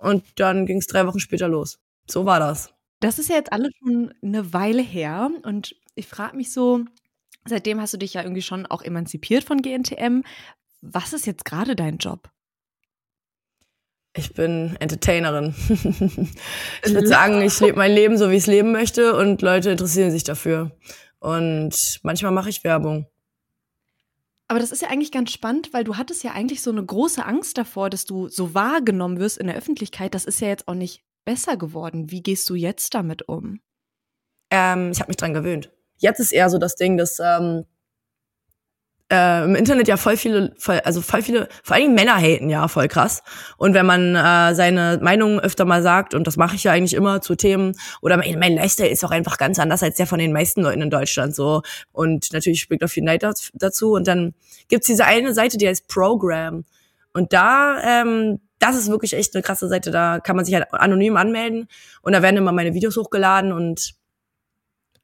Und 0.00 0.24
dann 0.36 0.66
ging 0.66 0.78
es 0.78 0.86
drei 0.86 1.06
Wochen 1.06 1.18
später 1.18 1.48
los. 1.48 1.80
So 2.08 2.26
war 2.26 2.38
das. 2.38 2.72
Das 3.00 3.18
ist 3.18 3.28
ja 3.28 3.36
jetzt 3.36 3.52
alles 3.52 3.72
schon 3.82 4.14
eine 4.22 4.52
Weile 4.52 4.82
her 4.82 5.30
und 5.42 5.74
ich 5.94 6.06
frage 6.06 6.36
mich 6.36 6.52
so, 6.52 6.84
seitdem 7.44 7.80
hast 7.80 7.92
du 7.94 7.98
dich 7.98 8.14
ja 8.14 8.22
irgendwie 8.22 8.42
schon 8.42 8.66
auch 8.66 8.82
emanzipiert 8.82 9.44
von 9.44 9.62
GNTM. 9.62 10.22
Was 10.80 11.12
ist 11.12 11.26
jetzt 11.26 11.44
gerade 11.44 11.76
dein 11.76 11.98
Job? 11.98 12.30
Ich 14.16 14.32
bin 14.32 14.76
Entertainerin. 14.78 15.54
ich 16.84 16.94
würde 16.94 17.08
sagen, 17.08 17.42
ich 17.42 17.58
lebe 17.58 17.76
mein 17.76 17.92
Leben 17.92 18.16
so, 18.16 18.30
wie 18.30 18.36
ich 18.36 18.44
es 18.44 18.46
leben 18.46 18.70
möchte 18.70 19.16
und 19.16 19.42
Leute 19.42 19.70
interessieren 19.70 20.12
sich 20.12 20.22
dafür. 20.22 20.70
Und 21.18 21.98
manchmal 22.02 22.30
mache 22.30 22.50
ich 22.50 22.62
Werbung. 22.62 23.06
Aber 24.46 24.60
das 24.60 24.70
ist 24.70 24.82
ja 24.82 24.88
eigentlich 24.88 25.10
ganz 25.10 25.32
spannend, 25.32 25.72
weil 25.72 25.84
du 25.84 25.96
hattest 25.96 26.22
ja 26.22 26.32
eigentlich 26.32 26.62
so 26.62 26.70
eine 26.70 26.84
große 26.84 27.24
Angst 27.24 27.58
davor, 27.58 27.90
dass 27.90 28.04
du 28.04 28.28
so 28.28 28.54
wahrgenommen 28.54 29.18
wirst 29.18 29.38
in 29.38 29.46
der 29.46 29.56
Öffentlichkeit. 29.56 30.14
Das 30.14 30.26
ist 30.26 30.40
ja 30.40 30.48
jetzt 30.48 30.68
auch 30.68 30.74
nicht 30.74 31.02
besser 31.24 31.56
geworden. 31.56 32.10
Wie 32.10 32.22
gehst 32.22 32.48
du 32.50 32.54
jetzt 32.54 32.94
damit 32.94 33.26
um? 33.28 33.60
Ähm, 34.50 34.92
ich 34.92 35.00
habe 35.00 35.08
mich 35.08 35.16
dran 35.16 35.34
gewöhnt. 35.34 35.72
Jetzt 35.96 36.20
ist 36.20 36.32
eher 36.32 36.50
so 36.50 36.58
das 36.58 36.76
Ding, 36.76 36.96
dass 36.96 37.18
ähm, 37.20 37.64
äh, 39.12 39.44
im 39.44 39.54
Internet 39.54 39.86
ja 39.86 39.96
voll 39.96 40.16
viele, 40.16 40.54
voll, 40.58 40.80
also 40.84 41.00
voll 41.02 41.22
viele, 41.22 41.48
vor 41.62 41.76
allem 41.76 41.94
Männer 41.94 42.16
haten 42.16 42.48
ja 42.48 42.68
voll 42.68 42.88
krass. 42.88 43.22
Und 43.58 43.74
wenn 43.74 43.86
man 43.86 44.16
äh, 44.16 44.54
seine 44.54 44.98
Meinung 45.02 45.40
öfter 45.40 45.64
mal 45.64 45.82
sagt, 45.82 46.14
und 46.14 46.26
das 46.26 46.36
mache 46.36 46.56
ich 46.56 46.64
ja 46.64 46.72
eigentlich 46.72 46.94
immer 46.94 47.20
zu 47.20 47.34
Themen, 47.34 47.74
oder 48.00 48.16
mein, 48.16 48.38
mein 48.38 48.54
Lifestyle 48.54 48.88
ist 48.88 49.04
auch 49.04 49.10
einfach 49.10 49.38
ganz 49.38 49.58
anders 49.58 49.82
als 49.82 49.96
der 49.96 50.06
von 50.06 50.18
den 50.18 50.32
meisten 50.32 50.62
Leuten 50.62 50.82
in 50.82 50.90
Deutschland 50.90 51.34
so. 51.34 51.62
Und 51.92 52.32
natürlich 52.32 52.60
spielt 52.60 52.82
auch 52.82 52.88
viel 52.88 53.04
Neid 53.04 53.24
dazu. 53.54 53.92
Und 53.92 54.08
dann 54.08 54.34
gibt's 54.68 54.86
diese 54.86 55.04
eine 55.04 55.34
Seite, 55.34 55.58
die 55.58 55.68
heißt 55.68 55.86
Program. 55.86 56.64
Und 57.12 57.32
da, 57.32 57.78
ähm, 57.84 58.40
das 58.58 58.76
ist 58.76 58.88
wirklich 58.88 59.12
echt 59.12 59.34
eine 59.34 59.42
krasse 59.42 59.68
Seite. 59.68 59.90
Da 59.90 60.20
kann 60.20 60.36
man 60.36 60.44
sich 60.44 60.54
halt 60.54 60.72
anonym 60.72 61.16
anmelden 61.16 61.68
und 62.02 62.12
da 62.12 62.22
werden 62.22 62.38
immer 62.38 62.52
meine 62.52 62.74
Videos 62.74 62.96
hochgeladen 62.96 63.52
und 63.52 63.94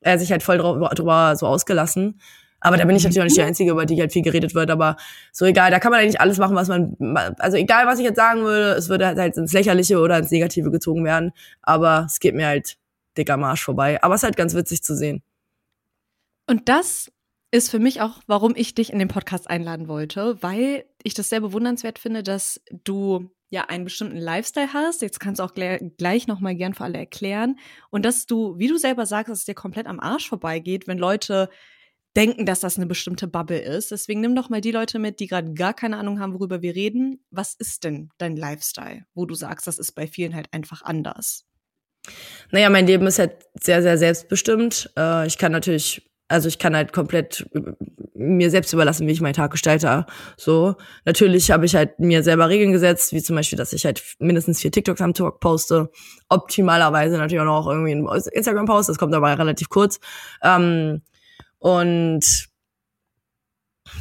er 0.01 0.19
sich 0.19 0.31
halt 0.33 0.43
voll 0.43 0.59
drüber, 0.59 0.89
drüber 0.91 1.37
so 1.37 1.47
ausgelassen. 1.47 2.21
Aber 2.61 2.77
da 2.77 2.85
bin 2.85 2.95
ich 2.95 3.03
natürlich 3.03 3.21
auch 3.21 3.25
nicht 3.25 3.37
die 3.37 3.43
Einzige, 3.43 3.71
über 3.71 3.87
die 3.87 3.99
halt 3.99 4.13
viel 4.13 4.23
geredet 4.23 4.55
wird. 4.55 4.71
Aber 4.71 4.97
so 5.33 5.47
egal, 5.47 5.71
da 5.71 5.79
kann 5.79 5.91
man 5.91 6.01
eigentlich 6.01 6.21
alles 6.21 6.39
machen, 6.39 6.55
was 6.55 6.69
man, 6.69 6.95
also 7.39 7.57
egal, 7.57 7.87
was 7.87 7.99
ich 7.99 8.05
jetzt 8.05 8.17
sagen 8.17 8.43
würde, 8.43 8.73
es 8.73 8.91
würde 8.91 9.07
halt 9.07 9.37
ins 9.37 9.53
Lächerliche 9.53 9.99
oder 9.99 10.19
ins 10.19 10.31
Negative 10.31 10.71
gezogen 10.71 11.05
werden. 11.05 11.33
Aber 11.63 12.05
es 12.07 12.21
geht 12.21 12.35
mir 12.35 12.47
halt 12.47 12.77
dicker 13.17 13.39
Marsch 13.39 13.65
vorbei. 13.65 14.03
Aber 14.03 14.15
es 14.15 14.21
ist 14.21 14.25
halt 14.25 14.37
ganz 14.37 14.55
witzig 14.55 14.83
zu 14.83 14.95
sehen. 14.95 15.23
Und 16.47 16.69
das 16.69 17.11
ist 17.51 17.71
für 17.71 17.79
mich 17.79 18.01
auch, 18.01 18.21
warum 18.27 18.55
ich 18.55 18.75
dich 18.75 18.93
in 18.93 18.99
den 18.99 19.09
Podcast 19.09 19.49
einladen 19.49 19.89
wollte, 19.89 20.43
weil 20.43 20.85
ich 21.03 21.15
das 21.15 21.31
sehr 21.31 21.41
bewundernswert 21.41 21.99
finde, 21.99 22.23
dass 22.23 22.61
du 22.85 23.31
ja 23.51 23.65
einen 23.65 23.85
bestimmten 23.85 24.17
Lifestyle 24.17 24.73
hast. 24.73 25.03
Jetzt 25.03 25.21
kannst 25.21 25.41
du 25.41 25.45
auch 25.45 25.55
gleich, 25.55 25.83
gleich 25.99 26.27
nochmal 26.27 26.55
gern 26.55 26.75
für 26.75 26.85
alle 26.85 26.99
erklären. 26.99 27.59
Und 27.91 28.05
dass 28.05 28.27
du, 28.27 28.59
wie 28.59 28.69
du 28.69 28.79
selber 28.79 29.07
sagst, 29.07 29.31
dass 29.31 29.41
es 29.41 29.45
dir 29.45 29.55
komplett 29.55 29.87
am 29.87 30.01
Arsch 30.01 30.29
vorbeigeht, 30.29 30.87
wenn 30.87 30.99
Leute 30.99 31.51
denken, 32.17 32.47
dass 32.47 32.61
das 32.61 32.77
eine 32.77 32.87
bestimmte 32.87 33.27
Bubble 33.27 33.61
ist. 33.61 33.91
Deswegen 33.91 34.21
nimm 34.21 34.35
doch 34.35 34.49
mal 34.49 34.61
die 34.61 34.73
Leute 34.73 34.99
mit, 34.99 35.21
die 35.21 35.27
gerade 35.27 35.53
gar 35.55 35.75
keine 35.75 35.97
Ahnung 35.97 36.21
haben, 36.21 36.35
worüber 36.35 36.63
wir 36.63 36.75
reden. 36.75 37.25
Was 37.31 37.55
ist 37.55 37.85
denn 37.85 38.11
dein 38.19 38.37
Lifestyle, 38.37 39.05
wo 39.15 39.27
du 39.27 39.35
sagst, 39.35 39.67
das 39.67 39.79
ist 39.79 39.93
bei 39.93 40.07
vielen 40.07 40.35
halt 40.35 40.53
einfach 40.53 40.83
anders? 40.83 41.45
Naja, 42.51 42.71
mein 42.71 42.87
Leben 42.87 43.07
ist 43.07 43.19
halt 43.19 43.45
sehr, 43.61 43.83
sehr 43.83 43.99
selbstbestimmt. 43.99 44.91
Äh, 44.97 45.27
ich 45.27 45.39
kann 45.39 45.53
natürlich 45.53 46.10
also 46.31 46.49
ich 46.49 46.59
kann 46.59 46.77
halt 46.77 46.93
komplett 46.93 47.47
äh, 47.55 47.61
mir 48.15 48.51
selbst 48.51 48.73
überlassen, 48.73 49.07
wie 49.07 49.13
ich 49.13 49.21
meinen 49.21 49.35
Tag 49.35 49.51
gestalte. 49.51 50.07
So, 50.37 50.77
natürlich 51.05 51.51
habe 51.51 51.67
ich 51.67 51.75
halt 51.75 51.99
mir 51.99 52.23
selber 52.23 52.49
Regeln 52.49 52.73
gesetzt, 52.73 53.13
wie 53.13 53.23
zum 53.23 53.37
Beispiel, 53.37 53.59
dass 53.59 53.73
ich 53.73 53.85
halt 53.85 54.03
mindestens 54.19 54.61
vier 54.61 54.71
TikToks 54.71 55.01
am 55.01 55.15
Tag 55.15 55.41
poste. 55.41 55.91
Optimalerweise 56.29 57.19
natürlich 57.19 57.41
auch 57.41 57.45
noch 57.45 57.67
irgendwie 57.69 57.93
ein 57.93 58.07
Instagram 58.33 58.67
post, 58.67 58.89
das 58.89 58.99
kommt 58.99 59.15
aber 59.15 59.39
relativ 59.39 59.69
kurz. 59.69 59.99
Ähm, 60.43 61.03
und 61.59 62.50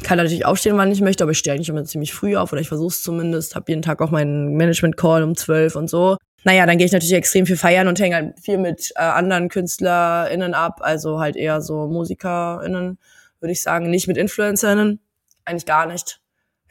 kann 0.02 0.18
natürlich 0.18 0.46
aufstehen, 0.46 0.76
wann 0.76 0.92
ich 0.92 1.00
möchte, 1.00 1.24
aber 1.24 1.32
ich 1.32 1.38
stehe 1.38 1.54
eigentlich 1.54 1.68
immer 1.68 1.84
ziemlich 1.84 2.12
früh 2.12 2.36
auf 2.36 2.52
oder 2.52 2.60
ich 2.60 2.68
versuche 2.68 2.88
es 2.88 3.02
zumindest. 3.02 3.54
Habe 3.54 3.66
jeden 3.68 3.82
Tag 3.82 4.00
auch 4.00 4.10
meinen 4.10 4.54
Management-Call 4.56 5.22
um 5.22 5.36
zwölf 5.36 5.76
und 5.76 5.88
so. 5.88 6.16
Naja, 6.44 6.64
dann 6.64 6.78
gehe 6.78 6.86
ich 6.86 6.92
natürlich 6.92 7.12
extrem 7.12 7.44
viel 7.44 7.56
feiern 7.56 7.86
und 7.86 8.00
hänge 8.00 8.14
halt 8.14 8.40
viel 8.40 8.56
mit 8.56 8.92
äh, 8.96 9.00
anderen 9.00 9.48
KünstlerInnen 9.48 10.54
ab, 10.54 10.80
also 10.82 11.20
halt 11.20 11.36
eher 11.36 11.60
so 11.60 11.86
MusikerInnen, 11.86 12.98
würde 13.40 13.52
ich 13.52 13.62
sagen, 13.62 13.90
nicht 13.90 14.08
mit 14.08 14.16
InfluencerInnen, 14.16 15.00
eigentlich 15.44 15.66
gar 15.66 15.86
nicht. 15.86 16.20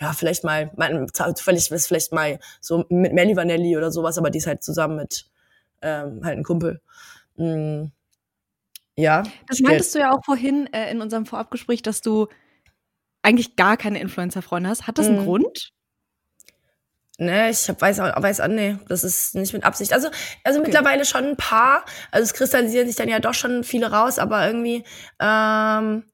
Ja, 0.01 0.13
vielleicht 0.13 0.43
mal, 0.43 0.71
mein, 0.75 1.07
vielleicht 1.13 1.71
ist 1.71 1.87
vielleicht 1.87 2.13
mal 2.13 2.39
so 2.61 2.85
mit 2.89 3.13
Melly 3.13 3.35
Vanelli 3.35 3.77
oder 3.77 3.91
sowas, 3.91 4.17
aber 4.17 4.29
die 4.29 4.39
ist 4.39 4.47
halt 4.47 4.63
zusammen 4.63 4.95
mit 4.95 5.25
ähm, 5.81 6.21
halt 6.23 6.37
ein 6.37 6.43
Kumpel. 6.43 6.81
Mm, 7.35 7.85
ja. 8.95 9.23
Das 9.47 9.59
meintest 9.59 9.93
du 9.93 9.99
ja 9.99 10.11
auch 10.11 10.23
vorhin 10.23 10.67
äh, 10.73 10.89
in 10.91 11.01
unserem 11.01 11.25
Vorabgespräch, 11.25 11.81
dass 11.81 12.01
du 12.01 12.27
eigentlich 13.21 13.55
gar 13.55 13.77
keine 13.77 13.99
Influencer-Freunde 13.99 14.69
hast. 14.69 14.87
Hat 14.87 14.97
das 14.97 15.07
einen 15.07 15.21
mhm. 15.21 15.25
Grund? 15.25 15.71
Ne, 17.17 17.49
ich 17.49 17.67
hab, 17.67 17.81
weiß, 17.81 17.99
auch, 17.99 18.21
weiß 18.21 18.39
auch, 18.39 18.47
nee, 18.47 18.77
das 18.87 19.03
ist 19.03 19.35
nicht 19.35 19.51
mit 19.51 19.65
Absicht. 19.65 19.91
Also, 19.91 20.07
also 20.45 20.59
okay. 20.59 20.69
mittlerweile 20.69 21.03
schon 21.03 21.25
ein 21.25 21.37
paar. 21.37 21.83
Also 22.11 22.23
es 22.23 22.33
kristallisieren 22.33 22.87
sich 22.87 22.95
dann 22.95 23.09
ja 23.09 23.19
doch 23.19 23.33
schon 23.33 23.65
viele 23.65 23.91
raus, 23.91 24.19
aber 24.19 24.47
irgendwie, 24.47 24.85
ähm, 25.19 26.05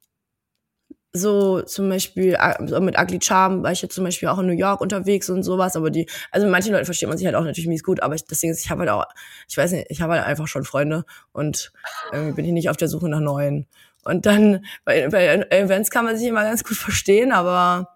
so 1.15 1.62
zum 1.62 1.89
Beispiel 1.89 2.38
äh, 2.39 2.79
mit 2.81 3.00
Ugly 3.00 3.19
Charm 3.21 3.63
war 3.63 3.71
ich 3.71 3.81
jetzt 3.81 3.95
zum 3.95 4.03
Beispiel 4.03 4.27
auch 4.29 4.39
in 4.39 4.47
New 4.47 4.53
York 4.53 4.81
unterwegs 4.81 5.29
und 5.29 5.43
sowas, 5.43 5.75
aber 5.75 5.89
die, 5.89 6.09
also 6.31 6.45
mit 6.45 6.51
manchen 6.51 6.74
Leuten 6.74 6.85
versteht 6.85 7.07
man 7.07 7.17
sich 7.17 7.25
halt 7.25 7.35
auch 7.35 7.43
natürlich 7.43 7.67
mies 7.67 7.83
gut, 7.83 8.01
aber 8.01 8.15
ich, 8.15 8.25
deswegen 8.25 8.51
ist, 8.51 8.63
ich 8.63 8.69
habe 8.69 8.81
halt 8.81 8.89
auch, 8.89 9.05
ich 9.47 9.55
weiß 9.55 9.71
nicht, 9.71 9.88
ich 9.89 10.01
habe 10.01 10.13
halt 10.13 10.25
einfach 10.25 10.47
schon 10.47 10.65
Freunde 10.65 11.05
und 11.31 11.71
irgendwie 12.12 12.33
bin 12.33 12.45
ich 12.45 12.51
nicht 12.51 12.69
auf 12.69 12.77
der 12.77 12.89
Suche 12.89 13.09
nach 13.09 13.21
neuen. 13.21 13.67
Und 14.05 14.25
dann 14.25 14.65
bei, 14.85 15.07
bei 15.09 15.25
Events 15.50 15.89
kann 15.89 16.05
man 16.05 16.17
sich 16.17 16.27
immer 16.27 16.43
ganz 16.43 16.63
gut 16.63 16.77
verstehen, 16.77 17.31
aber 17.31 17.89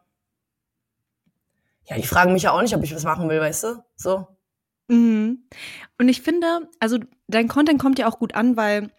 ja, 1.85 1.95
die 1.95 2.07
fragen 2.07 2.33
mich 2.33 2.43
ja 2.43 2.51
auch 2.51 2.61
nicht, 2.61 2.75
ob 2.75 2.83
ich 2.83 2.93
was 2.93 3.03
machen 3.03 3.29
will, 3.29 3.39
weißt 3.39 3.63
du? 3.63 3.83
So. 3.95 4.27
Mhm. 4.87 5.47
Und 5.97 6.09
ich 6.09 6.21
finde, 6.21 6.69
also 6.79 6.99
dein 7.27 7.47
Content 7.47 7.79
kommt 7.79 7.99
ja 7.99 8.07
auch 8.07 8.19
gut 8.19 8.35
an, 8.35 8.57
weil 8.57 8.91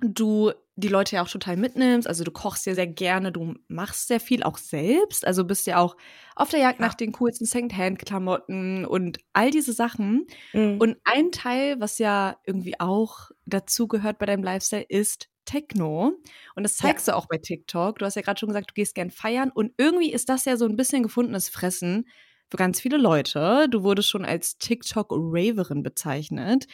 du 0.00 0.52
die 0.76 0.88
Leute 0.88 1.16
ja 1.16 1.24
auch 1.24 1.28
total 1.28 1.56
mitnimmst. 1.56 2.06
Also 2.06 2.22
du 2.22 2.30
kochst 2.30 2.64
ja 2.66 2.74
sehr 2.74 2.86
gerne, 2.86 3.32
du 3.32 3.54
machst 3.66 4.06
sehr 4.06 4.20
viel 4.20 4.44
auch 4.44 4.58
selbst. 4.58 5.26
Also 5.26 5.44
bist 5.44 5.66
ja 5.66 5.78
auch 5.78 5.96
auf 6.36 6.50
der 6.50 6.60
Jagd 6.60 6.78
ja. 6.78 6.86
nach 6.86 6.94
den 6.94 7.10
coolsten 7.12 7.46
Secondhand-Klamotten 7.46 8.84
und 8.84 9.18
all 9.32 9.50
diese 9.50 9.72
Sachen. 9.72 10.26
Mhm. 10.52 10.78
Und 10.78 10.96
ein 11.04 11.32
Teil, 11.32 11.80
was 11.80 11.98
ja 11.98 12.36
irgendwie 12.46 12.78
auch 12.78 13.30
dazu 13.44 13.88
gehört 13.88 14.18
bei 14.18 14.26
deinem 14.26 14.44
Lifestyle, 14.44 14.86
ist 14.88 15.28
Techno. 15.48 16.12
Und 16.54 16.62
das 16.62 16.76
zeigst 16.76 17.06
ja. 17.06 17.14
du 17.14 17.18
auch 17.18 17.26
bei 17.26 17.38
TikTok. 17.38 17.98
Du 17.98 18.04
hast 18.04 18.16
ja 18.16 18.22
gerade 18.22 18.38
schon 18.38 18.48
gesagt, 18.48 18.70
du 18.70 18.74
gehst 18.74 18.94
gern 18.94 19.10
feiern. 19.10 19.50
Und 19.50 19.72
irgendwie 19.78 20.12
ist 20.12 20.28
das 20.28 20.44
ja 20.44 20.56
so 20.56 20.66
ein 20.66 20.76
bisschen 20.76 21.02
gefundenes 21.02 21.48
Fressen 21.48 22.06
für 22.50 22.58
ganz 22.58 22.80
viele 22.80 22.98
Leute. 22.98 23.66
Du 23.70 23.82
wurdest 23.82 24.10
schon 24.10 24.24
als 24.24 24.58
TikTok-Raverin 24.58 25.82
bezeichnet, 25.82 26.66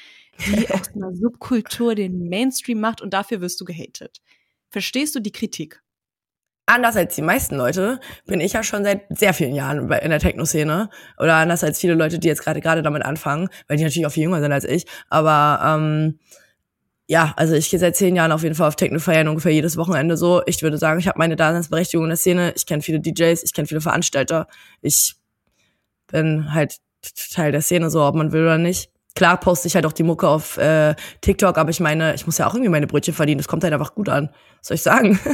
die 0.47 0.69
aus 0.71 0.93
einer 0.95 1.15
Subkultur 1.15 1.95
den 1.95 2.29
Mainstream 2.29 2.81
macht 2.81 3.01
und 3.01 3.15
dafür 3.15 3.41
wirst 3.41 3.61
du 3.61 3.65
gehatet. 3.65 4.21
Verstehst 4.71 5.15
du 5.15 5.21
die 5.21 5.33
Kritik? 5.33 5.81
Anders 6.67 6.97
als 6.97 7.15
die 7.15 7.23
meisten 7.23 7.57
Leute 7.57 8.01
bin 8.27 8.41
ich 8.41 8.55
ja 8.55 8.63
schon 8.63 8.85
seit 8.85 9.03
sehr 9.11 9.35
vielen 9.35 9.55
Jahren 9.55 9.91
in 9.93 10.11
der 10.11 10.19
Techno-Szene. 10.19 10.89
Oder 11.19 11.35
anders 11.35 11.63
als 11.63 11.79
viele 11.79 11.95
Leute, 11.95 12.19
die 12.19 12.27
jetzt 12.27 12.43
gerade 12.43 12.61
gerade 12.61 12.83
damit 12.83 13.05
anfangen, 13.05 13.49
weil 13.69 13.77
die 13.77 13.85
natürlich 13.85 14.07
auch 14.07 14.13
viel 14.13 14.23
jünger 14.23 14.41
sind 14.41 14.51
als 14.51 14.65
ich. 14.65 14.87
Aber 15.11 15.61
ähm, 15.63 16.19
ja, 17.07 17.35
also 17.37 17.55
ich 17.55 17.69
gehe 17.69 17.79
seit 17.79 17.97
zehn 17.97 18.17
Jahren 18.17 18.33
auf 18.33 18.43
jeden 18.43 18.55
Fall 18.55 18.69
auf 18.69 18.77
Techno 18.77 18.99
feiern, 18.99 19.29
ungefähr 19.29 19.53
jedes 19.53 19.77
Wochenende 19.77 20.17
so. 20.17 20.43
Ich 20.47 20.63
würde 20.63 20.79
sagen, 20.79 20.99
ich 21.01 21.07
habe 21.07 21.19
meine 21.19 21.37
Daseinsberechtigung 21.37 22.05
in 22.05 22.11
der 22.11 22.17
Szene. 22.17 22.53
Ich 22.57 22.65
kenne 22.65 22.83
viele 22.83 23.01
DJs, 23.01 23.43
ich 23.43 23.53
kenne 23.53 23.69
viele 23.69 23.83
Veranstalter. 23.83 24.47
Ich 24.81 25.15
bin 26.07 26.55
halt 26.55 26.77
Teil 27.33 27.53
der 27.53 27.61
Szene, 27.61 27.91
so 27.91 28.03
ob 28.03 28.15
man 28.15 28.33
will 28.33 28.43
oder 28.43 28.59
nicht. 28.59 28.91
Klar 29.15 29.39
poste 29.39 29.69
ich 29.69 29.75
halt 29.75 29.87
auch 29.87 29.93
die 29.93 30.03
Mucke 30.03 30.27
auf 30.27 30.57
äh, 30.57 30.95
TikTok, 31.21 31.59
aber 31.59 31.71
ich 31.71 31.81
meine, 31.81 32.15
ich 32.15 32.27
muss 32.27 32.39
ja 32.39 32.47
auch 32.47 32.55
irgendwie 32.55 32.71
meine 32.71 32.87
Brötchen 32.87 33.15
verdienen. 33.15 33.39
Das 33.39 33.49
kommt 33.49 33.63
halt 33.63 33.73
einfach 33.73 33.95
gut 33.95 34.09
an. 34.09 34.31
Soll 34.63 34.77
ich 34.77 34.83
sagen? 34.83 35.19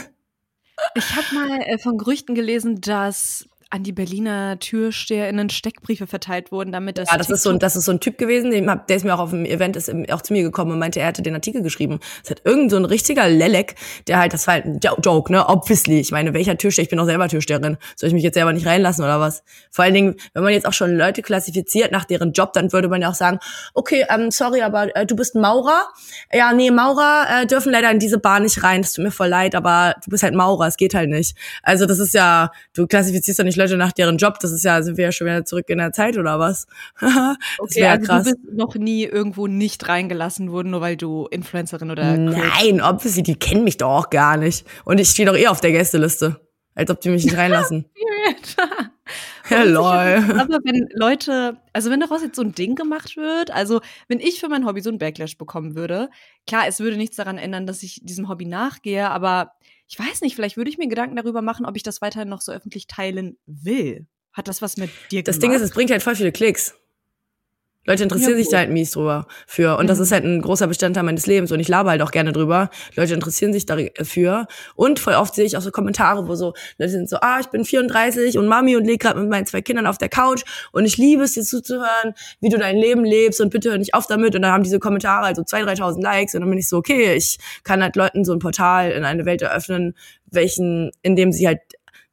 Ich 0.94 1.14
habe 1.14 1.34
mal 1.34 1.60
äh, 1.60 1.76
von 1.76 1.98
Gerüchten 1.98 2.34
gelesen, 2.34 2.80
dass 2.80 3.46
an 3.70 3.84
die 3.84 3.92
Berliner 3.92 4.58
TürsteherInnen 4.58 5.48
Steckbriefe 5.48 6.08
verteilt 6.08 6.50
wurden, 6.50 6.72
damit 6.72 6.98
das. 6.98 7.10
Ja, 7.10 7.16
das 7.16 7.30
ist 7.30 7.44
so, 7.44 7.52
das 7.52 7.76
ist 7.76 7.84
so 7.84 7.92
ein 7.92 8.00
Typ 8.00 8.18
gewesen, 8.18 8.50
der 8.50 8.96
ist 8.96 9.04
mir 9.04 9.14
auch 9.14 9.20
auf 9.20 9.30
dem 9.30 9.44
Event 9.44 9.76
ist 9.76 9.90
auch 10.10 10.22
zu 10.22 10.32
mir 10.32 10.42
gekommen 10.42 10.72
und 10.72 10.80
meinte, 10.80 10.98
er 10.98 11.06
hätte 11.06 11.22
den 11.22 11.34
Artikel 11.34 11.62
geschrieben. 11.62 12.00
Es 12.24 12.30
hat 12.30 12.42
irgend 12.44 12.72
so 12.72 12.76
ein 12.76 12.84
richtiger 12.84 13.28
Lelek, 13.28 13.76
der 14.08 14.18
halt, 14.18 14.32
das 14.32 14.48
war 14.48 14.54
halt 14.54 14.64
ein 14.64 14.80
Joke, 14.80 15.32
ne? 15.32 15.48
Obviously. 15.48 16.00
Ich 16.00 16.10
meine, 16.10 16.34
welcher 16.34 16.58
Türsteher? 16.58 16.82
Ich 16.82 16.88
bin 16.88 16.98
auch 16.98 17.04
selber 17.04 17.28
Türsteherin. 17.28 17.76
Soll 17.94 18.08
ich 18.08 18.14
mich 18.14 18.24
jetzt 18.24 18.34
selber 18.34 18.52
nicht 18.52 18.66
reinlassen 18.66 19.04
oder 19.04 19.20
was? 19.20 19.44
Vor 19.70 19.84
allen 19.84 19.94
Dingen, 19.94 20.16
wenn 20.34 20.42
man 20.42 20.52
jetzt 20.52 20.66
auch 20.66 20.72
schon 20.72 20.96
Leute 20.96 21.22
klassifiziert 21.22 21.92
nach 21.92 22.04
deren 22.04 22.32
Job, 22.32 22.52
dann 22.54 22.72
würde 22.72 22.88
man 22.88 23.00
ja 23.00 23.10
auch 23.10 23.14
sagen, 23.14 23.38
okay, 23.74 24.04
ähm, 24.10 24.32
sorry, 24.32 24.62
aber 24.62 24.94
äh, 24.96 25.06
du 25.06 25.14
bist 25.14 25.36
Maurer. 25.36 25.88
Ja, 26.32 26.52
nee, 26.52 26.72
Maurer 26.72 27.42
äh, 27.42 27.46
dürfen 27.46 27.70
leider 27.70 27.90
in 27.92 28.00
diese 28.00 28.18
Bar 28.18 28.40
nicht 28.40 28.64
rein. 28.64 28.82
Das 28.82 28.94
tut 28.94 29.04
mir 29.04 29.12
voll 29.12 29.28
leid, 29.28 29.54
aber 29.54 29.94
du 30.04 30.10
bist 30.10 30.24
halt 30.24 30.34
Maurer, 30.34 30.66
es 30.66 30.76
geht 30.76 30.94
halt 30.94 31.08
nicht. 31.08 31.36
Also 31.62 31.86
das 31.86 32.00
ist 32.00 32.14
ja, 32.14 32.50
du 32.74 32.88
klassifizierst 32.88 33.38
doch 33.38 33.44
nicht 33.44 33.59
Leute 33.60 33.76
nach 33.76 33.92
deren 33.92 34.16
Job. 34.16 34.38
Das 34.40 34.52
ist 34.52 34.64
ja, 34.64 34.82
sind 34.82 34.96
wir 34.96 35.04
ja 35.04 35.12
schon 35.12 35.26
wieder 35.26 35.44
zurück 35.44 35.68
in 35.68 35.78
der 35.78 35.92
Zeit 35.92 36.16
oder 36.16 36.38
was? 36.38 36.66
das 37.00 37.36
okay, 37.58 37.84
also 37.84 38.06
krass. 38.06 38.24
du 38.24 38.30
bist 38.30 38.38
noch 38.52 38.74
nie 38.74 39.04
irgendwo 39.04 39.46
nicht 39.46 39.88
reingelassen 39.88 40.50
worden, 40.50 40.70
nur 40.70 40.80
weil 40.80 40.96
du 40.96 41.26
Influencerin 41.30 41.90
oder 41.90 42.16
Nein, 42.16 42.80
obviously, 42.80 43.22
die 43.22 43.36
kennen 43.36 43.64
mich 43.64 43.76
doch 43.76 43.90
auch 43.90 44.10
gar 44.10 44.36
nicht. 44.36 44.66
Und 44.84 44.98
ich 44.98 45.08
stehe 45.08 45.26
doch 45.26 45.36
eh 45.36 45.48
auf 45.48 45.60
der 45.60 45.72
Gästeliste. 45.72 46.40
Als 46.74 46.90
ob 46.90 47.00
die 47.00 47.10
mich 47.10 47.24
nicht 47.24 47.36
reinlassen. 47.36 47.86
Ja, 49.50 49.64
lol. 49.64 49.84
Aber 50.38 50.60
wenn 50.62 50.88
Leute, 50.94 51.56
also 51.72 51.90
wenn 51.90 51.98
daraus 51.98 52.22
jetzt 52.22 52.36
so 52.36 52.42
ein 52.42 52.54
Ding 52.54 52.76
gemacht 52.76 53.16
wird, 53.16 53.50
also 53.50 53.80
wenn 54.06 54.20
ich 54.20 54.38
für 54.38 54.48
mein 54.48 54.64
Hobby 54.64 54.80
so 54.80 54.90
ein 54.90 54.98
Backlash 54.98 55.36
bekommen 55.36 55.74
würde, 55.74 56.08
klar, 56.46 56.68
es 56.68 56.78
würde 56.78 56.96
nichts 56.96 57.16
daran 57.16 57.36
ändern, 57.36 57.66
dass 57.66 57.82
ich 57.82 58.00
diesem 58.04 58.28
Hobby 58.28 58.46
nachgehe, 58.46 59.10
aber 59.10 59.54
ich 59.90 59.98
weiß 59.98 60.20
nicht, 60.20 60.36
vielleicht 60.36 60.56
würde 60.56 60.70
ich 60.70 60.78
mir 60.78 60.86
Gedanken 60.86 61.16
darüber 61.16 61.42
machen, 61.42 61.66
ob 61.66 61.74
ich 61.74 61.82
das 61.82 62.00
weiterhin 62.00 62.28
noch 62.28 62.42
so 62.42 62.52
öffentlich 62.52 62.86
teilen 62.86 63.36
will. 63.46 64.06
Hat 64.32 64.46
das 64.46 64.62
was 64.62 64.76
mit 64.76 64.88
dir 65.10 65.24
das 65.24 65.34
gemacht? 65.34 65.36
Das 65.36 65.38
Ding 65.40 65.52
ist, 65.52 65.62
es 65.62 65.72
bringt 65.72 65.90
halt 65.90 66.04
voll 66.04 66.14
viele 66.14 66.30
Klicks. 66.30 66.76
Leute 67.86 68.02
interessieren 68.02 68.32
ja, 68.32 68.36
sich 68.36 68.48
da 68.50 68.58
halt 68.58 68.70
mies 68.70 68.90
drüber 68.90 69.26
für. 69.46 69.78
Und 69.78 69.84
mhm. 69.84 69.88
das 69.88 69.98
ist 70.00 70.12
halt 70.12 70.24
ein 70.24 70.42
großer 70.42 70.66
Bestandteil 70.66 71.02
meines 71.02 71.26
Lebens. 71.26 71.50
Und 71.50 71.60
ich 71.60 71.68
laber 71.68 71.90
halt 71.90 72.02
auch 72.02 72.10
gerne 72.10 72.32
drüber. 72.32 72.68
Leute 72.94 73.14
interessieren 73.14 73.54
sich 73.54 73.64
dafür. 73.64 74.46
Und 74.74 74.98
voll 74.98 75.14
oft 75.14 75.34
sehe 75.34 75.46
ich 75.46 75.56
auch 75.56 75.62
so 75.62 75.70
Kommentare, 75.70 76.28
wo 76.28 76.34
so 76.34 76.52
Leute 76.76 76.92
sind 76.92 77.08
so, 77.08 77.16
ah, 77.22 77.40
ich 77.40 77.46
bin 77.46 77.64
34 77.64 78.36
und 78.36 78.46
Mami 78.46 78.76
und 78.76 78.84
lebe 78.84 78.98
gerade 78.98 79.18
mit 79.18 79.30
meinen 79.30 79.46
zwei 79.46 79.62
Kindern 79.62 79.86
auf 79.86 79.96
der 79.96 80.10
Couch 80.10 80.42
und 80.72 80.84
ich 80.84 80.98
liebe 80.98 81.22
es, 81.22 81.32
dir 81.32 81.42
zuzuhören, 81.42 82.12
wie 82.40 82.50
du 82.50 82.58
dein 82.58 82.76
Leben 82.76 83.04
lebst 83.04 83.40
und 83.40 83.50
bitte 83.50 83.70
hör 83.70 83.78
nicht 83.78 83.94
auf 83.94 84.06
damit. 84.06 84.34
Und 84.34 84.42
dann 84.42 84.52
haben 84.52 84.62
diese 84.62 84.78
Kommentare 84.78 85.24
also 85.24 85.42
2.000, 85.42 85.78
3.000 85.78 86.02
Likes 86.02 86.34
und 86.34 86.42
dann 86.42 86.50
bin 86.50 86.58
ich 86.58 86.68
so, 86.68 86.76
okay, 86.76 87.14
ich 87.14 87.38
kann 87.64 87.82
halt 87.82 87.96
Leuten 87.96 88.24
so 88.24 88.32
ein 88.32 88.40
Portal 88.40 88.90
in 88.90 89.04
eine 89.04 89.24
Welt 89.24 89.40
eröffnen, 89.40 89.94
welchen, 90.26 90.90
in 91.02 91.16
dem 91.16 91.32
sie 91.32 91.46
halt 91.46 91.60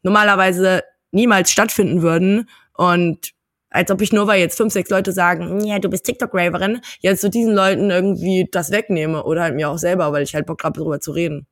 normalerweise 0.01 0.83
niemals 1.11 1.51
stattfinden 1.51 2.01
würden. 2.01 2.49
Und 2.73 3.33
als 3.69 3.91
ob 3.91 4.01
ich 4.01 4.13
nur, 4.13 4.27
weil 4.27 4.39
jetzt 4.39 4.57
fünf, 4.57 4.73
sechs 4.73 4.89
Leute 4.89 5.11
sagen, 5.11 5.63
ja, 5.65 5.79
du 5.79 5.89
bist 5.89 6.05
TikTok-Raverin, 6.05 6.81
jetzt 6.99 7.21
zu 7.21 7.27
so 7.27 7.31
diesen 7.31 7.53
Leuten 7.53 7.89
irgendwie 7.89 8.47
das 8.51 8.71
wegnehme 8.71 9.23
oder 9.23 9.43
halt 9.43 9.55
mir 9.55 9.69
auch 9.69 9.77
selber, 9.77 10.11
weil 10.11 10.23
ich 10.23 10.35
halt 10.35 10.45
Bock 10.45 10.63
habe, 10.63 10.79
darüber 10.79 10.99
zu 10.99 11.11
reden. 11.11 11.47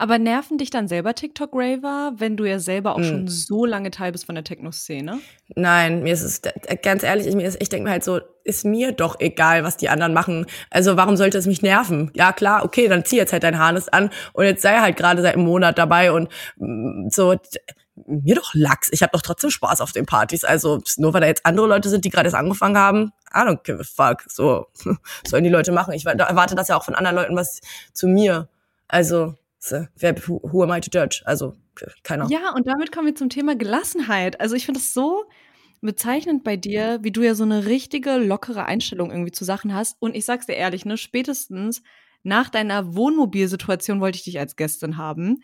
Aber 0.00 0.18
nerven 0.18 0.56
dich 0.56 0.70
dann 0.70 0.88
selber 0.88 1.14
TikTok-Raver, 1.14 2.14
wenn 2.16 2.38
du 2.38 2.46
ja 2.46 2.58
selber 2.58 2.94
auch 2.94 3.00
hm. 3.00 3.04
schon 3.04 3.28
so 3.28 3.66
lange 3.66 3.90
Teil 3.90 4.12
bist 4.12 4.24
von 4.24 4.34
der 4.34 4.44
Techno-Szene? 4.44 5.18
Nein, 5.56 6.02
mir 6.02 6.14
ist 6.14 6.22
es, 6.22 6.40
ganz 6.82 7.02
ehrlich, 7.02 7.26
ich, 7.26 7.60
ich 7.60 7.68
denke 7.68 7.84
mir 7.84 7.90
halt 7.90 8.02
so, 8.02 8.18
ist 8.42 8.64
mir 8.64 8.92
doch 8.92 9.20
egal, 9.20 9.62
was 9.62 9.76
die 9.76 9.90
anderen 9.90 10.14
machen. 10.14 10.46
Also 10.70 10.96
warum 10.96 11.18
sollte 11.18 11.36
es 11.36 11.46
mich 11.46 11.60
nerven? 11.60 12.10
Ja 12.14 12.32
klar, 12.32 12.64
okay, 12.64 12.88
dann 12.88 13.04
zieh 13.04 13.18
jetzt 13.18 13.34
halt 13.34 13.42
dein 13.42 13.58
Harness 13.58 13.90
an 13.90 14.08
und 14.32 14.46
jetzt 14.46 14.62
sei 14.62 14.78
halt 14.78 14.96
gerade 14.96 15.20
seit 15.20 15.34
einem 15.34 15.44
Monat 15.44 15.76
dabei 15.76 16.12
und 16.12 16.30
mm, 16.56 17.10
so 17.10 17.34
mir 18.06 18.34
doch 18.34 18.54
Lachs. 18.54 18.88
Ich 18.92 19.02
habe 19.02 19.12
doch 19.12 19.22
trotzdem 19.22 19.50
Spaß 19.50 19.80
auf 19.80 19.92
den 19.92 20.06
Partys. 20.06 20.44
Also 20.44 20.80
nur 20.96 21.12
weil 21.14 21.20
da 21.20 21.26
jetzt 21.26 21.46
andere 21.46 21.66
Leute 21.66 21.88
sind, 21.88 22.04
die 22.04 22.10
gerade 22.10 22.26
erst 22.26 22.36
angefangen 22.36 22.78
haben, 22.78 23.12
I 23.34 23.40
don't 23.40 23.62
give 23.62 23.80
a 23.80 23.84
fuck. 23.84 24.22
So 24.28 24.66
sollen 25.26 25.44
die 25.44 25.50
Leute 25.50 25.72
machen. 25.72 25.94
Ich 25.94 26.06
erwarte 26.06 26.54
das 26.54 26.68
ja 26.68 26.76
auch 26.76 26.84
von 26.84 26.94
anderen 26.94 27.16
Leuten 27.16 27.36
was 27.36 27.60
zu 27.92 28.08
mir. 28.08 28.48
Also 28.88 29.34
wer 29.96 30.16
who, 30.26 30.62
am 30.62 30.72
I 30.72 30.80
to 30.80 30.90
judge? 30.92 31.22
Also 31.24 31.54
keiner. 32.02 32.28
Ja, 32.30 32.52
und 32.54 32.66
damit 32.66 32.92
kommen 32.92 33.06
wir 33.06 33.14
zum 33.14 33.28
Thema 33.28 33.56
Gelassenheit. 33.56 34.40
Also 34.40 34.54
ich 34.54 34.66
finde 34.66 34.80
es 34.80 34.94
so 34.94 35.24
bezeichnend 35.80 36.44
bei 36.44 36.56
dir, 36.56 36.98
wie 37.02 37.10
du 37.10 37.22
ja 37.22 37.34
so 37.34 37.44
eine 37.44 37.66
richtige 37.66 38.16
lockere 38.16 38.66
Einstellung 38.66 39.10
irgendwie 39.10 39.32
zu 39.32 39.44
Sachen 39.44 39.74
hast. 39.74 39.96
Und 40.00 40.14
ich 40.14 40.24
sag's 40.24 40.46
dir 40.46 40.54
ehrlich, 40.54 40.84
ne, 40.84 40.96
spätestens 40.96 41.82
nach 42.22 42.50
deiner 42.50 42.94
Wohnmobilsituation 42.94 44.00
wollte 44.00 44.16
ich 44.16 44.24
dich 44.24 44.38
als 44.38 44.56
Gästin 44.56 44.98
haben. 44.98 45.42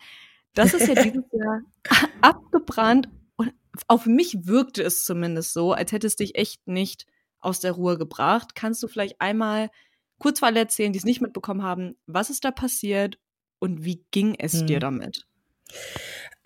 Das 0.57 0.73
ist 0.73 0.87
ja 0.87 0.95
dieses 0.95 1.23
Jahr 1.31 1.61
abgebrannt 2.21 3.09
und 3.35 3.53
auf 3.87 4.07
mich 4.07 4.47
wirkte 4.47 4.81
es 4.81 5.03
zumindest 5.03 5.53
so, 5.53 5.71
als 5.71 5.91
hätte 5.91 6.07
es 6.07 6.15
dich 6.15 6.35
echt 6.35 6.67
nicht 6.67 7.05
aus 7.39 7.59
der 7.59 7.73
Ruhe 7.73 7.97
gebracht. 7.97 8.55
Kannst 8.55 8.81
du 8.81 8.87
vielleicht 8.87 9.21
einmal 9.21 9.69
kurz 10.17 10.39
für 10.39 10.47
alle 10.47 10.59
erzählen, 10.59 10.91
die 10.91 10.97
es 10.97 11.05
nicht 11.05 11.21
mitbekommen 11.21 11.61
haben, 11.61 11.95
was 12.07 12.31
ist 12.31 12.43
da 12.43 12.49
passiert 12.49 13.19
und 13.59 13.85
wie 13.85 14.03
ging 14.09 14.35
es 14.39 14.61
hm. 14.61 14.67
dir 14.67 14.79
damit? 14.79 15.27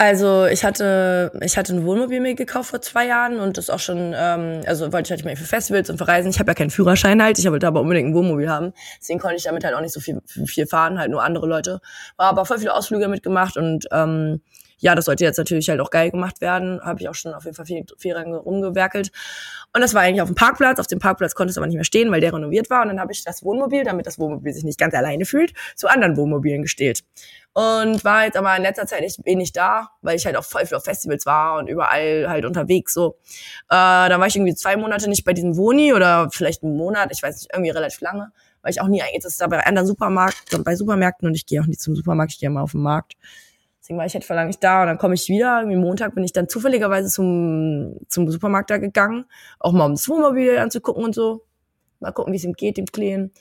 Also 0.02 0.48
ich 0.48 0.64
hatte, 0.64 1.32
ich 1.44 1.60
hatte 1.60 1.76
ein 1.76 1.86
Wohnmobil 1.86 2.22
mir 2.22 2.34
gekauft 2.34 2.72
vor 2.72 2.82
zwei 2.82 3.06
Jahren 3.06 3.40
und 3.40 3.60
das 3.60 3.70
auch 3.70 3.78
schon, 3.78 4.16
ähm, 4.18 4.62
also 4.66 4.92
wollte 4.92 5.06
ich 5.06 5.12
halt 5.12 5.24
mal 5.24 5.36
für 5.36 5.44
Festivals 5.44 5.92
und 5.92 6.00
für 6.00 6.08
Reisen. 6.08 6.32
Ich 6.32 6.40
habe 6.40 6.50
ja 6.50 6.56
keinen 6.56 6.72
Führerschein 6.72 7.22
halt, 7.22 7.38
ich 7.38 7.46
wollte 7.46 7.68
aber 7.68 7.82
unbedingt 7.82 8.10
ein 8.10 8.16
Wohnmobil 8.16 8.50
haben. 8.50 8.74
Deswegen 9.00 9.20
konnte 9.20 9.36
ich 9.36 9.44
damit 9.44 9.64
halt 9.64 9.76
auch 9.76 9.82
nicht 9.82 9.94
so 9.94 10.00
viel, 10.00 10.20
viel 10.26 10.66
fahren, 10.66 10.98
halt 10.98 11.12
nur 11.12 11.22
andere 11.22 11.46
Leute. 11.46 11.82
War 12.18 12.30
aber 12.30 12.46
voll 12.46 12.58
viele 12.58 12.74
Ausflüge 12.74 13.08
mitgemacht 13.10 13.58
und 13.58 13.86
ähm, 13.92 14.42
ja, 14.82 14.96
das 14.96 15.06
sollte 15.06 15.24
jetzt 15.24 15.38
natürlich 15.38 15.70
halt 15.70 15.80
auch 15.80 15.92
geil 15.92 16.10
gemacht 16.10 16.42
werden. 16.42 16.82
Habe 16.84 17.00
ich 17.00 17.08
auch 17.08 17.14
schon 17.14 17.36
auf 17.36 17.44
jeden 17.44 17.56
Fall 17.56 17.68
viel, 17.68 17.86
viel 18.00 18.18
rumgewerkelt. 18.18 19.12
Und 19.74 19.82
das 19.82 19.94
war 19.94 20.02
eigentlich 20.02 20.24
auf 20.24 20.30
dem 20.30 20.36
Parkplatz. 20.36 20.80
Auf 20.80 20.88
dem 20.88 20.98
Parkplatz 20.98 21.36
konnte 21.36 21.52
es 21.52 21.58
aber 21.58 21.68
nicht 21.68 21.76
mehr 21.76 21.86
stehen, 21.86 22.12
weil 22.12 22.20
der 22.20 22.34
renoviert 22.34 22.72
war. 22.72 22.82
Und 22.82 22.88
dann 22.88 23.00
habe 23.00 23.12
ich 23.12 23.24
das 23.24 23.44
Wohnmobil, 23.44 23.84
damit 23.84 24.08
das 24.08 24.18
Wohnmobil 24.18 24.52
sich 24.52 24.64
nicht 24.64 24.80
ganz 24.80 24.96
alleine 24.96 25.26
fühlt, 25.26 25.54
zu 25.76 25.88
anderen 25.88 26.18
Wohnmobilen 26.18 26.64
gestellt. 26.64 27.04
Und 27.54 28.04
war 28.06 28.26
jetzt 28.26 28.38
aber 28.38 28.56
in 28.56 28.64
letzter 28.64 28.86
Zeit 28.88 29.02
echt 29.02 29.26
wenig 29.26 29.52
da, 29.52 29.90
weil 30.02 30.16
ich 30.16 30.26
halt 30.26 30.38
auch 30.38 30.44
voll 30.44 30.66
viel 30.66 30.78
auf 30.78 30.86
Festivals 30.86 31.26
war 31.26 31.60
und 31.60 31.68
überall 31.68 32.30
halt 32.30 32.46
unterwegs 32.46 32.94
so. 32.94 33.18
Äh, 33.70 34.08
da 34.10 34.20
war 34.20 34.28
ich 34.28 34.36
irgendwie 34.36 34.56
zwei 34.56 34.78
Monate 34.78 35.10
nicht 35.10 35.26
bei 35.26 35.34
diesem 35.34 35.58
Woni 35.58 35.94
oder 35.94 36.30
vielleicht 36.32 36.64
einen 36.64 36.78
Monat, 36.78 37.10
ich 37.12 37.22
weiß 37.22 37.36
nicht, 37.36 37.50
irgendwie 37.54 37.72
relativ 37.72 38.00
lange, 38.02 38.32
weil 38.62 38.72
ich 38.72 38.82
auch 38.82 38.88
nie 38.88 39.02
das 39.16 39.34
ist 39.34 39.42
da 39.42 39.48
bei 39.48 39.66
anderen 39.66 39.88
Supermarkt, 39.88 40.58
bei 40.64 40.76
Supermärkten 40.76 41.28
und 41.28 41.36
ich 41.36 41.46
gehe 41.46 41.62
auch 41.62 41.66
nie 41.66 41.78
zum 41.78 41.96
Supermarkt, 41.96 42.34
ich 42.34 42.40
gehe 42.40 42.50
mal 42.50 42.62
auf 42.62 42.72
den 42.72 42.82
Markt. 42.82 43.14
Deswegen 43.82 43.98
war 43.98 44.06
ich 44.06 44.14
halt 44.14 44.24
verlangt 44.24 44.48
nicht 44.48 44.64
da 44.64 44.82
und 44.82 44.88
dann 44.88 44.98
komme 45.00 45.16
ich 45.16 45.28
wieder. 45.28 45.60
Irgendwie 45.60 45.78
Montag 45.78 46.14
bin 46.14 46.24
ich 46.24 46.32
dann 46.32 46.48
zufälligerweise 46.48 47.10
zum, 47.10 47.98
zum 48.08 48.30
Supermarkt 48.30 48.70
da 48.70 48.78
gegangen, 48.78 49.26
auch 49.60 49.72
mal 49.72 49.86
um 49.86 49.94
das 49.94 50.08
Wohnmobil 50.08 50.58
anzugucken 50.60 51.04
und 51.04 51.16
so. 51.16 51.44
Mal 52.00 52.12
gucken, 52.12 52.32
wie 52.32 52.38
es 52.38 52.44
ihm 52.44 52.54
geht, 52.54 52.78
dem 52.78 52.86
Kleen 52.86 53.32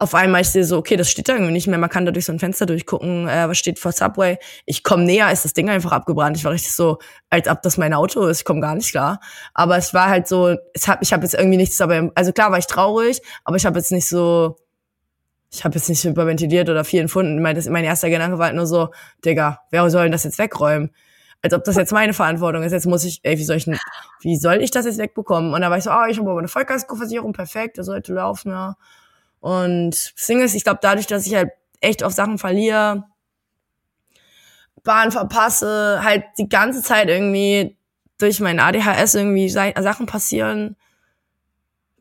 auf 0.00 0.14
einmal 0.14 0.40
ich 0.40 0.48
sehe 0.48 0.64
so, 0.64 0.78
okay, 0.78 0.96
das 0.96 1.10
steht 1.10 1.28
da 1.28 1.34
irgendwie 1.34 1.52
nicht 1.52 1.66
mehr. 1.66 1.78
Man 1.78 1.90
kann 1.90 2.06
da 2.06 2.10
durch 2.10 2.24
so 2.24 2.32
ein 2.32 2.38
Fenster 2.38 2.64
durchgucken, 2.64 3.28
äh, 3.28 3.46
was 3.46 3.58
steht 3.58 3.78
vor 3.78 3.92
Subway. 3.92 4.38
Ich 4.64 4.82
komme 4.82 5.04
näher, 5.04 5.30
ist 5.30 5.44
das 5.44 5.52
Ding 5.52 5.68
einfach 5.68 5.92
abgebrannt. 5.92 6.38
Ich 6.38 6.44
war 6.44 6.52
richtig 6.52 6.72
so, 6.72 6.98
als 7.28 7.46
ob 7.48 7.60
das 7.60 7.76
mein 7.76 7.92
Auto 7.92 8.24
ist. 8.24 8.38
Ich 8.38 8.44
komme 8.46 8.62
gar 8.62 8.74
nicht 8.74 8.90
klar. 8.90 9.20
Aber 9.52 9.76
es 9.76 9.92
war 9.92 10.08
halt 10.08 10.26
so, 10.26 10.56
es 10.72 10.88
hab, 10.88 11.02
ich 11.02 11.12
habe 11.12 11.24
jetzt 11.24 11.34
irgendwie 11.34 11.58
nichts 11.58 11.76
dabei. 11.76 12.10
Also 12.14 12.32
klar 12.32 12.50
war 12.50 12.56
ich 12.56 12.66
traurig, 12.66 13.20
aber 13.44 13.56
ich 13.56 13.66
habe 13.66 13.78
jetzt 13.78 13.92
nicht 13.92 14.08
so, 14.08 14.56
ich 15.52 15.64
habe 15.64 15.74
jetzt 15.74 15.90
nicht 15.90 16.02
überventiliert 16.02 16.70
oder 16.70 16.82
viel 16.84 17.02
empfunden. 17.02 17.42
Mein, 17.42 17.54
das, 17.54 17.68
mein 17.68 17.84
erster 17.84 18.08
Gedanke 18.08 18.38
war 18.38 18.46
halt 18.46 18.56
nur 18.56 18.66
so, 18.66 18.88
Digga, 19.22 19.60
wer 19.70 19.90
soll 19.90 20.04
denn 20.04 20.12
das 20.12 20.24
jetzt 20.24 20.38
wegräumen? 20.38 20.92
Als 21.42 21.52
ob 21.52 21.62
das 21.64 21.76
jetzt 21.76 21.92
meine 21.92 22.14
Verantwortung 22.14 22.62
ist. 22.62 22.72
Jetzt 22.72 22.86
muss 22.86 23.04
ich, 23.04 23.20
ey, 23.22 23.36
wie 23.36 23.44
soll 23.44 23.56
ich, 23.56 23.66
wie 24.20 24.36
soll 24.38 24.62
ich 24.62 24.70
das 24.70 24.86
jetzt 24.86 24.98
wegbekommen? 24.98 25.52
Und 25.52 25.60
da 25.60 25.68
war 25.68 25.76
ich 25.76 25.84
so, 25.84 25.90
ah, 25.90 26.04
oh, 26.06 26.10
ich 26.10 26.18
habe 26.18 26.30
aber 26.30 26.38
eine 26.38 26.48
Vollkaskoversicherung, 26.48 27.34
perfekt, 27.34 27.76
das 27.76 27.84
sollte 27.84 28.14
laufen, 28.14 28.50
ja. 28.50 28.76
Und 29.40 29.90
das 29.90 30.26
Ding 30.26 30.40
ist, 30.40 30.54
ich 30.54 30.64
glaube, 30.64 30.80
dadurch, 30.82 31.06
dass 31.06 31.26
ich 31.26 31.34
halt 31.34 31.50
echt 31.80 32.02
auf 32.04 32.12
Sachen 32.12 32.38
verliere, 32.38 33.04
Bahn 34.82 35.12
verpasse, 35.12 36.00
halt 36.02 36.24
die 36.38 36.48
ganze 36.48 36.82
Zeit 36.82 37.08
irgendwie 37.08 37.76
durch 38.18 38.40
mein 38.40 38.60
ADHS 38.60 39.14
irgendwie 39.14 39.48
Sachen 39.48 40.06
passieren, 40.06 40.76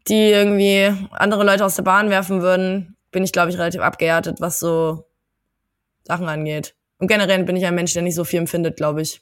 die 0.08 0.30
irgendwie 0.30 0.94
andere 1.12 1.44
Leute 1.44 1.66
aus 1.66 1.76
der 1.76 1.84
Bahn 1.84 2.10
werfen 2.10 2.42
würden, 2.42 2.98
bin 3.12 3.24
ich, 3.24 3.32
glaube 3.32 3.50
ich, 3.50 3.58
relativ 3.58 3.82
abgehärtet, 3.82 4.42
was 4.42 4.60
so 4.60 5.06
Sachen 6.04 6.28
angeht. 6.28 6.76
Und 7.00 7.08
generell 7.08 7.44
bin 7.44 7.56
ich 7.56 7.66
ein 7.66 7.76
Mensch, 7.76 7.94
der 7.94 8.02
nicht 8.02 8.16
so 8.16 8.24
viel 8.24 8.40
empfindet, 8.40 8.76
glaube 8.78 9.02
ich. 9.02 9.22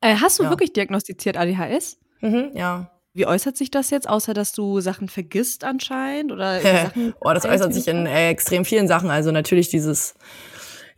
Äh, 0.00 0.16
hast 0.20 0.38
du 0.38 0.44
Ja. 0.44 0.50
wirklich 0.50 0.72
diagnostiziert 0.72 1.36
ADHS? 1.36 1.98
Mhm, 2.20 2.50
ja. 2.54 2.90
Wie 3.14 3.26
äußert 3.26 3.56
sich 3.56 3.70
das 3.70 3.90
jetzt, 3.90 4.08
außer 4.08 4.34
dass 4.34 4.52
du 4.52 4.80
Sachen 4.80 5.08
vergisst 5.08 5.64
anscheinend 5.64 6.32
oder 6.32 6.60
Sachen 6.92 7.14
oh, 7.20 7.32
das 7.32 7.44
äußert 7.46 7.72
sich 7.72 7.88
in 7.88 8.06
äh, 8.06 8.28
extrem 8.28 8.64
vielen 8.64 8.88
Sachen. 8.88 9.10
Also 9.10 9.30
natürlich 9.30 9.70
dieses, 9.70 10.14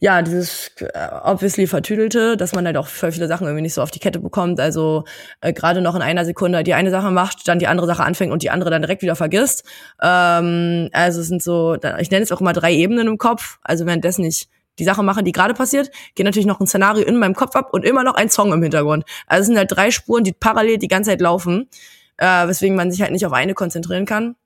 ja, 0.01 0.21
dieses 0.23 0.73
äh, 0.81 1.09
obviously 1.23 1.69
vertüdelte, 1.69 2.37
dass 2.37 2.55
man 2.55 2.67
halt 2.67 2.77
auch 2.77 2.89
voll 2.89 3.13
viele 3.13 3.29
Sachen 3.29 3.47
irgendwie 3.47 3.63
nicht 3.63 3.75
so 3.75 3.83
auf 3.83 3.93
die 3.93 4.01
Kette 4.01 4.19
bekommt. 4.19 4.59
Also 4.59 5.05
äh, 5.41 5.53
gerade 5.53 5.81
noch 5.81 5.95
in 5.95 6.03
einer 6.03 6.25
Sekunde 6.25 6.65
die 6.65 6.75
eine 6.75 6.91
Sache 6.91 7.13
macht, 7.13 7.47
dann 7.47 7.61
die 7.61 7.69
andere 7.69 7.87
Sache 7.87 8.03
anfängt 8.03 8.33
und 8.33 8.43
die 8.43 8.51
andere 8.51 8.71
dann 8.71 8.83
direkt 8.83 9.03
wieder 9.03 9.15
vergisst. 9.17 9.65
Ähm, 10.03 10.89
also 10.93 11.21
es 11.21 11.29
sind 11.29 11.41
so, 11.43 11.77
ich 12.01 12.11
nenne 12.11 12.25
es 12.25 12.33
auch 12.33 12.41
immer 12.41 12.53
drei 12.53 12.73
Ebenen 12.73 13.07
im 13.07 13.19
Kopf. 13.19 13.59
Also 13.63 13.87
währenddessen 13.87 14.25
ich 14.25 14.49
die 14.79 14.85
Sache 14.85 15.03
mache, 15.03 15.23
die 15.23 15.33
gerade 15.33 15.55
passiert, 15.55 15.91
geht 16.15 16.25
natürlich 16.25 16.47
noch 16.47 16.61
ein 16.61 16.67
Szenario 16.67 17.05
in 17.05 17.17
meinem 17.17 17.35
Kopf 17.35 17.55
ab 17.57 17.71
und 17.73 17.85
immer 17.85 18.05
noch 18.05 18.15
ein 18.15 18.31
Song 18.31 18.53
im 18.53 18.63
Hintergrund. 18.63 19.05
Also 19.27 19.43
es 19.43 19.47
sind 19.47 19.59
halt 19.59 19.73
drei 19.73 19.91
Spuren, 19.91 20.25
die 20.25 20.33
parallel 20.33 20.79
die 20.79 20.89
ganze 20.89 21.11
Zeit 21.11 21.21
laufen, 21.21 21.69
äh, 22.17 22.47
weswegen 22.47 22.77
man 22.77 22.91
sich 22.91 23.03
halt 23.03 23.13
nicht 23.13 23.27
auf 23.27 23.33
eine 23.33 23.55
konzentrieren 23.55 24.07
kann. 24.07 24.37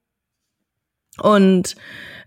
Und 1.19 1.77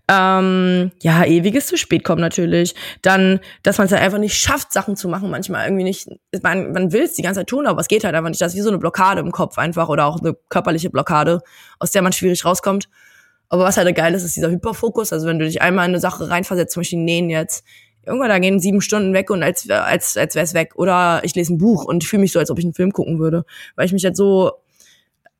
ähm, 0.08 0.92
ja, 1.02 1.24
ewiges 1.24 1.66
zu 1.66 1.76
spät 1.76 2.04
kommen 2.04 2.20
natürlich. 2.20 2.74
Dann, 3.02 3.40
dass 3.64 3.78
man 3.78 3.86
es 3.86 3.92
halt 3.92 4.02
einfach 4.02 4.18
nicht 4.18 4.38
schafft, 4.38 4.72
Sachen 4.72 4.94
zu 4.94 5.08
machen, 5.08 5.30
manchmal 5.30 5.66
irgendwie 5.66 5.82
nicht. 5.82 6.08
Man, 6.42 6.72
man 6.72 6.92
will 6.92 7.02
es 7.02 7.14
die 7.14 7.22
ganze 7.22 7.40
Zeit 7.40 7.48
tun, 7.48 7.66
aber 7.66 7.80
es 7.80 7.88
geht 7.88 8.04
halt 8.04 8.14
einfach 8.14 8.28
nicht. 8.28 8.40
Das 8.40 8.52
ist 8.52 8.58
wie 8.58 8.62
so 8.62 8.68
eine 8.68 8.78
Blockade 8.78 9.20
im 9.20 9.32
Kopf 9.32 9.58
einfach 9.58 9.88
oder 9.88 10.06
auch 10.06 10.20
eine 10.20 10.34
körperliche 10.48 10.90
Blockade, 10.90 11.42
aus 11.80 11.90
der 11.90 12.02
man 12.02 12.12
schwierig 12.12 12.44
rauskommt. 12.44 12.88
Aber 13.48 13.64
was 13.64 13.76
halt 13.76 13.94
geil 13.96 14.14
ist, 14.14 14.22
ist 14.22 14.36
dieser 14.36 14.50
Hyperfokus. 14.50 15.12
Also 15.12 15.26
wenn 15.26 15.38
du 15.38 15.44
dich 15.44 15.62
einmal 15.62 15.86
in 15.86 15.92
eine 15.92 16.00
Sache 16.00 16.30
reinversetzt, 16.30 16.74
zum 16.74 16.80
Beispiel 16.82 17.00
nähen 17.00 17.30
jetzt, 17.30 17.64
irgendwann 18.06 18.28
da 18.28 18.38
gehen 18.38 18.60
sieben 18.60 18.80
Stunden 18.80 19.12
weg 19.12 19.30
und 19.30 19.42
als 19.42 19.68
als 19.68 20.16
als 20.16 20.34
wäre 20.34 20.44
es 20.44 20.54
weg. 20.54 20.74
Oder 20.76 21.20
ich 21.24 21.34
lese 21.34 21.54
ein 21.54 21.58
Buch 21.58 21.84
und 21.84 22.04
fühle 22.04 22.22
mich 22.22 22.32
so, 22.32 22.38
als 22.38 22.50
ob 22.50 22.58
ich 22.58 22.64
einen 22.64 22.74
Film 22.74 22.92
gucken 22.92 23.18
würde, 23.18 23.44
weil 23.74 23.86
ich 23.86 23.92
mich 23.92 24.04
halt 24.04 24.16
so 24.16 24.52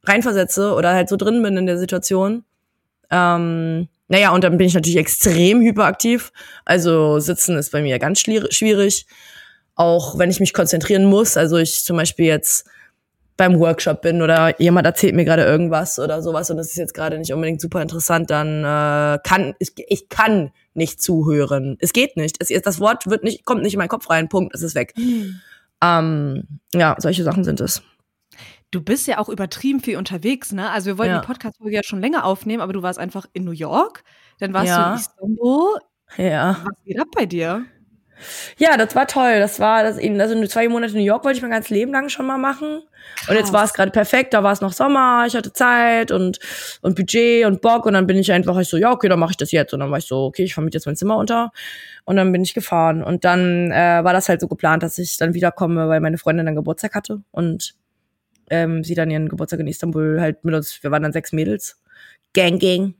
reinversetze 0.04 0.74
oder 0.74 0.92
halt 0.92 1.08
so 1.08 1.16
drin 1.16 1.42
bin 1.42 1.56
in 1.56 1.66
der 1.66 1.78
Situation. 1.78 2.44
Ähm, 3.10 3.88
naja, 4.08 4.32
und 4.32 4.44
dann 4.44 4.56
bin 4.56 4.66
ich 4.66 4.74
natürlich 4.74 4.98
extrem 4.98 5.60
hyperaktiv. 5.60 6.32
Also 6.64 7.18
sitzen 7.18 7.56
ist 7.56 7.72
bei 7.72 7.82
mir 7.82 7.98
ganz 7.98 8.20
schwierig. 8.20 9.06
Auch 9.74 10.18
wenn 10.18 10.30
ich 10.30 10.40
mich 10.40 10.54
konzentrieren 10.54 11.04
muss. 11.04 11.36
Also 11.36 11.56
ich 11.56 11.84
zum 11.84 11.96
Beispiel 11.96 12.26
jetzt 12.26 12.66
beim 13.36 13.58
Workshop 13.58 14.02
bin 14.02 14.22
oder 14.22 14.58
jemand 14.60 14.86
erzählt 14.86 15.14
mir 15.14 15.24
gerade 15.24 15.44
irgendwas 15.44 15.98
oder 15.98 16.22
sowas 16.22 16.50
und 16.50 16.56
das 16.56 16.68
ist 16.68 16.76
jetzt 16.76 16.94
gerade 16.94 17.18
nicht 17.18 17.32
unbedingt 17.32 17.60
super 17.60 17.82
interessant, 17.82 18.30
dann 18.30 18.64
äh, 18.64 19.18
kann 19.22 19.54
ich, 19.58 19.72
ich 19.88 20.08
kann 20.08 20.52
nicht 20.76 21.00
zuhören. 21.02 21.76
Es 21.80 21.92
geht 21.92 22.16
nicht. 22.16 22.36
Es, 22.40 22.48
das 22.62 22.80
Wort 22.80 23.06
wird 23.06 23.24
nicht, 23.24 23.44
kommt 23.44 23.62
nicht 23.62 23.74
in 23.74 23.78
meinen 23.78 23.88
Kopf 23.88 24.08
rein. 24.10 24.28
Punkt. 24.28 24.54
Es 24.54 24.62
ist 24.62 24.74
weg. 24.74 24.94
Ähm, 25.82 26.60
ja, 26.74 26.96
solche 26.98 27.24
Sachen 27.24 27.44
sind 27.44 27.60
es. 27.60 27.82
Du 28.70 28.80
bist 28.82 29.06
ja 29.06 29.18
auch 29.18 29.28
übertrieben 29.28 29.80
viel 29.80 29.96
unterwegs, 29.96 30.52
ne? 30.52 30.70
Also 30.70 30.86
wir 30.86 30.98
wollten 30.98 31.12
Ja. 31.14 31.20
die 31.20 31.26
Podcast-Folge 31.26 31.76
ja 31.76 31.82
schon 31.84 32.00
länger 32.00 32.24
aufnehmen, 32.24 32.60
aber 32.62 32.72
du 32.72 32.82
warst 32.82 32.98
einfach 32.98 33.26
in 33.32 33.44
New 33.44 33.52
York, 33.52 34.02
dann 34.38 34.52
warst 34.52 34.68
Ja. 34.68 34.84
du 34.88 34.90
in 34.92 34.96
Istanbul. 35.00 35.78
Ja. 36.16 36.60
Was 36.64 36.84
geht 36.84 37.00
ab 37.00 37.08
bei 37.14 37.26
dir? 37.26 37.64
Ja, 38.58 38.76
das 38.76 38.94
war 38.94 39.06
toll. 39.06 39.38
Das 39.38 39.60
war 39.60 39.82
das 39.82 39.98
eben, 39.98 40.20
also 40.20 40.34
nur 40.34 40.48
zwei 40.48 40.68
Monate 40.68 40.92
in 40.92 40.98
New 40.98 41.04
York 41.04 41.24
wollte 41.24 41.36
ich 41.36 41.42
mein 41.42 41.50
ganzes 41.50 41.70
Leben 41.70 41.92
lang 41.92 42.08
schon 42.08 42.26
mal 42.26 42.38
machen. 42.38 42.82
Und 43.28 43.34
jetzt 43.34 43.52
war 43.52 43.64
es 43.64 43.72
gerade 43.72 43.90
perfekt, 43.90 44.34
da 44.34 44.42
war 44.42 44.52
es 44.52 44.60
noch 44.60 44.72
Sommer, 44.72 45.24
ich 45.26 45.34
hatte 45.36 45.52
Zeit 45.52 46.10
und, 46.10 46.38
und 46.82 46.96
Budget 46.96 47.46
und 47.46 47.60
Bock 47.60 47.86
und 47.86 47.94
dann 47.94 48.06
bin 48.06 48.18
ich 48.18 48.32
einfach 48.32 48.58
ich 48.58 48.68
so, 48.68 48.76
ja, 48.76 48.92
okay, 48.92 49.08
dann 49.08 49.18
mache 49.18 49.32
ich 49.32 49.36
das 49.36 49.52
jetzt. 49.52 49.72
Und 49.72 49.80
dann 49.80 49.90
war 49.90 49.98
ich 49.98 50.06
so, 50.06 50.24
okay, 50.24 50.44
ich 50.44 50.54
vermiete 50.54 50.76
jetzt 50.76 50.86
mein 50.86 50.96
Zimmer 50.96 51.16
unter. 51.16 51.52
Und 52.04 52.16
dann 52.16 52.32
bin 52.32 52.42
ich 52.42 52.54
gefahren. 52.54 53.02
Und 53.02 53.24
dann 53.24 53.70
äh, 53.70 54.04
war 54.04 54.12
das 54.12 54.28
halt 54.28 54.40
so 54.40 54.48
geplant, 54.48 54.82
dass 54.82 54.98
ich 54.98 55.16
dann 55.16 55.34
wiederkomme, 55.34 55.88
weil 55.88 56.00
meine 56.00 56.18
Freundin 56.18 56.46
dann 56.46 56.54
Geburtstag 56.54 56.94
hatte 56.94 57.22
und 57.30 57.74
ähm, 58.50 58.84
sie 58.84 58.94
dann 58.94 59.10
ihren 59.10 59.28
Geburtstag 59.28 59.60
in 59.60 59.66
Istanbul 59.66 60.20
halt 60.20 60.44
mit 60.44 60.54
uns, 60.54 60.82
wir 60.82 60.90
waren 60.90 61.02
dann 61.02 61.12
sechs 61.12 61.32
Mädels. 61.32 61.80
Gang, 62.32 62.60
gang. 62.60 62.94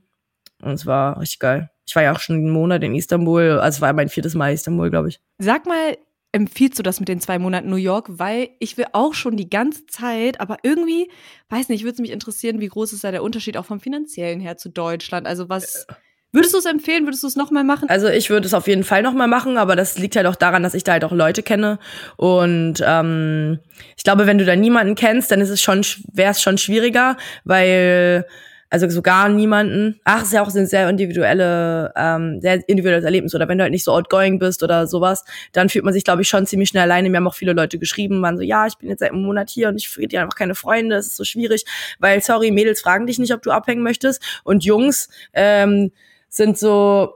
Und 0.61 0.73
es 0.73 0.85
war 0.85 1.19
richtig 1.19 1.39
geil. 1.39 1.69
Ich 1.87 1.95
war 1.95 2.03
ja 2.03 2.13
auch 2.13 2.19
schon 2.19 2.35
einen 2.35 2.49
Monat 2.49 2.83
in 2.83 2.93
Istanbul, 2.93 3.59
also 3.59 3.81
war 3.81 3.93
mein 3.93 4.09
viertes 4.09 4.35
Mal 4.35 4.53
Istanbul, 4.53 4.89
glaube 4.89 5.09
ich. 5.09 5.21
Sag 5.39 5.65
mal, 5.65 5.97
empfiehlst 6.33 6.77
du 6.77 6.83
das 6.83 6.99
mit 6.99 7.09
den 7.09 7.21
zwei 7.21 7.39
Monaten 7.39 7.69
New 7.69 7.77
York? 7.77 8.07
Weil 8.09 8.49
ich 8.59 8.77
will 8.77 8.85
auch 8.91 9.13
schon 9.13 9.37
die 9.37 9.49
ganze 9.49 9.85
Zeit, 9.87 10.41
aber 10.41 10.57
irgendwie, 10.63 11.09
weiß 11.49 11.69
nicht, 11.69 11.83
würde 11.83 11.93
es 11.93 11.99
mich 11.99 12.11
interessieren, 12.11 12.59
wie 12.59 12.67
groß 12.67 12.93
ist 12.93 13.03
da 13.03 13.11
der 13.11 13.23
Unterschied 13.23 13.57
auch 13.57 13.65
vom 13.65 13.79
finanziellen 13.79 14.39
her 14.39 14.57
zu 14.57 14.69
Deutschland? 14.69 15.27
Also 15.27 15.47
was, 15.47 15.87
würdest 16.33 16.53
du 16.53 16.57
es 16.57 16.65
empfehlen? 16.65 17.05
Würdest 17.05 17.23
du 17.23 17.27
es 17.27 17.35
nochmal 17.35 17.63
machen? 17.63 17.89
Also 17.89 18.07
ich 18.07 18.29
würde 18.29 18.47
es 18.47 18.53
auf 18.53 18.67
jeden 18.67 18.83
Fall 18.83 19.01
nochmal 19.01 19.27
machen, 19.27 19.57
aber 19.57 19.75
das 19.75 19.97
liegt 19.97 20.15
halt 20.15 20.27
auch 20.27 20.35
daran, 20.35 20.63
dass 20.63 20.73
ich 20.73 20.83
da 20.83 20.93
halt 20.93 21.05
auch 21.05 21.13
Leute 21.13 21.41
kenne. 21.41 21.79
Und 22.17 22.83
ähm, 22.85 23.59
ich 23.95 24.03
glaube, 24.03 24.27
wenn 24.27 24.37
du 24.37 24.45
da 24.45 24.55
niemanden 24.55 24.95
kennst, 24.95 25.31
dann 25.31 25.41
ist 25.41 25.49
es 25.49 25.61
schon, 25.61 25.85
wäre 26.11 26.31
es 26.31 26.41
schon 26.41 26.57
schwieriger, 26.57 27.17
weil 27.45 28.25
also 28.69 28.89
sogar 28.89 29.29
niemanden. 29.29 29.99
Ach, 30.03 30.23
ist 30.23 30.33
ja 30.33 30.41
auch 30.41 30.53
ein 30.53 30.65
sehr 30.65 30.89
individuelle, 30.89 31.93
ähm, 31.95 32.41
sehr 32.41 32.67
individuelles 32.67 33.05
Erlebnis. 33.05 33.33
Oder 33.33 33.47
wenn 33.47 33.57
du 33.57 33.63
halt 33.63 33.71
nicht 33.71 33.85
so 33.85 33.93
outgoing 33.93 34.39
bist 34.39 34.61
oder 34.61 34.87
sowas, 34.87 35.23
dann 35.53 35.69
fühlt 35.69 35.85
man 35.85 35.93
sich, 35.93 36.03
glaube 36.03 36.21
ich, 36.21 36.27
schon 36.27 36.45
ziemlich 36.45 36.69
schnell 36.69 36.83
alleine. 36.83 37.09
Mir 37.09 37.17
haben 37.17 37.27
auch 37.27 37.35
viele 37.35 37.53
Leute 37.53 37.79
geschrieben, 37.79 38.21
waren 38.21 38.37
so, 38.37 38.43
ja, 38.43 38.67
ich 38.67 38.77
bin 38.77 38.89
jetzt 38.89 38.99
seit 38.99 39.11
einem 39.11 39.21
Monat 39.21 39.49
hier 39.49 39.69
und 39.69 39.77
ich 39.77 39.89
finde 39.89 40.19
einfach 40.19 40.35
keine 40.35 40.55
Freunde. 40.55 40.97
Es 40.97 41.07
ist 41.07 41.15
so 41.15 41.23
schwierig, 41.23 41.63
weil 41.99 42.21
sorry, 42.21 42.51
Mädels 42.51 42.81
fragen 42.81 43.07
dich 43.07 43.19
nicht, 43.19 43.33
ob 43.33 43.41
du 43.41 43.51
abhängen 43.51 43.83
möchtest. 43.83 44.21
Und 44.43 44.65
Jungs 44.65 45.09
ähm, 45.33 45.91
sind 46.29 46.57
so 46.57 47.13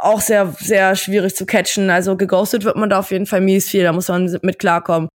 auch 0.00 0.20
sehr, 0.20 0.54
sehr 0.58 0.96
schwierig 0.96 1.34
zu 1.34 1.46
catchen. 1.46 1.90
Also 1.90 2.16
geghostet 2.16 2.64
wird 2.64 2.76
man 2.76 2.90
da 2.90 2.98
auf 2.98 3.10
jeden 3.10 3.26
Fall 3.26 3.40
mies 3.40 3.68
viel, 3.68 3.82
da 3.82 3.92
muss 3.92 4.08
man 4.08 4.38
mit 4.42 4.58
klarkommen. 4.58 5.08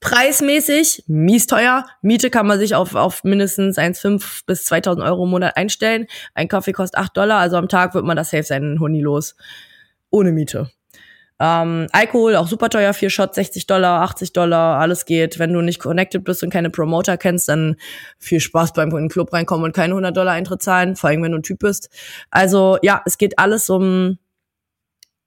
Preismäßig 0.00 1.04
mies 1.06 1.46
teuer. 1.46 1.86
Miete 2.02 2.30
kann 2.30 2.46
man 2.46 2.58
sich 2.58 2.74
auf, 2.74 2.94
auf 2.94 3.24
mindestens 3.24 3.78
1,5 3.78 4.42
bis 4.46 4.64
2000 4.64 5.04
Euro 5.04 5.24
im 5.24 5.30
Monat 5.30 5.56
einstellen. 5.56 6.06
Ein 6.34 6.48
Kaffee 6.48 6.72
kostet 6.72 7.00
8 7.00 7.16
Dollar, 7.16 7.38
also 7.38 7.56
am 7.56 7.68
Tag 7.68 7.94
wird 7.94 8.04
man 8.04 8.16
das 8.16 8.30
safe 8.30 8.42
sein 8.42 8.78
Huni 8.80 9.00
los. 9.00 9.36
Ohne 10.10 10.32
Miete. 10.32 10.70
Ähm, 11.38 11.86
Alkohol 11.92 12.36
auch 12.36 12.48
super 12.48 12.70
teuer, 12.70 12.94
vier 12.94 13.10
Shots 13.10 13.34
60 13.34 13.66
Dollar, 13.66 14.00
80 14.02 14.32
Dollar, 14.32 14.80
alles 14.80 15.04
geht. 15.04 15.38
Wenn 15.38 15.52
du 15.52 15.60
nicht 15.60 15.80
connected 15.80 16.24
bist 16.24 16.42
und 16.42 16.50
keine 16.50 16.70
Promoter 16.70 17.18
kennst, 17.18 17.48
dann 17.48 17.76
viel 18.18 18.40
Spaß 18.40 18.72
beim 18.72 18.90
in 18.90 18.96
den 18.96 19.08
Club 19.08 19.32
reinkommen 19.32 19.64
und 19.66 19.74
keine 19.74 19.92
100 19.92 20.16
Dollar 20.16 20.32
Eintritt 20.32 20.62
zahlen, 20.62 20.96
vor 20.96 21.10
allem 21.10 21.22
wenn 21.22 21.32
du 21.32 21.38
ein 21.38 21.42
Typ 21.42 21.58
bist. 21.58 21.90
Also 22.30 22.78
ja, 22.82 23.02
es 23.04 23.18
geht 23.18 23.38
alles 23.38 23.68
um 23.68 24.18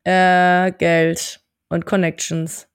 äh, 0.04 0.72
Geld 0.72 1.42
und 1.70 1.86
Connections. 1.86 2.69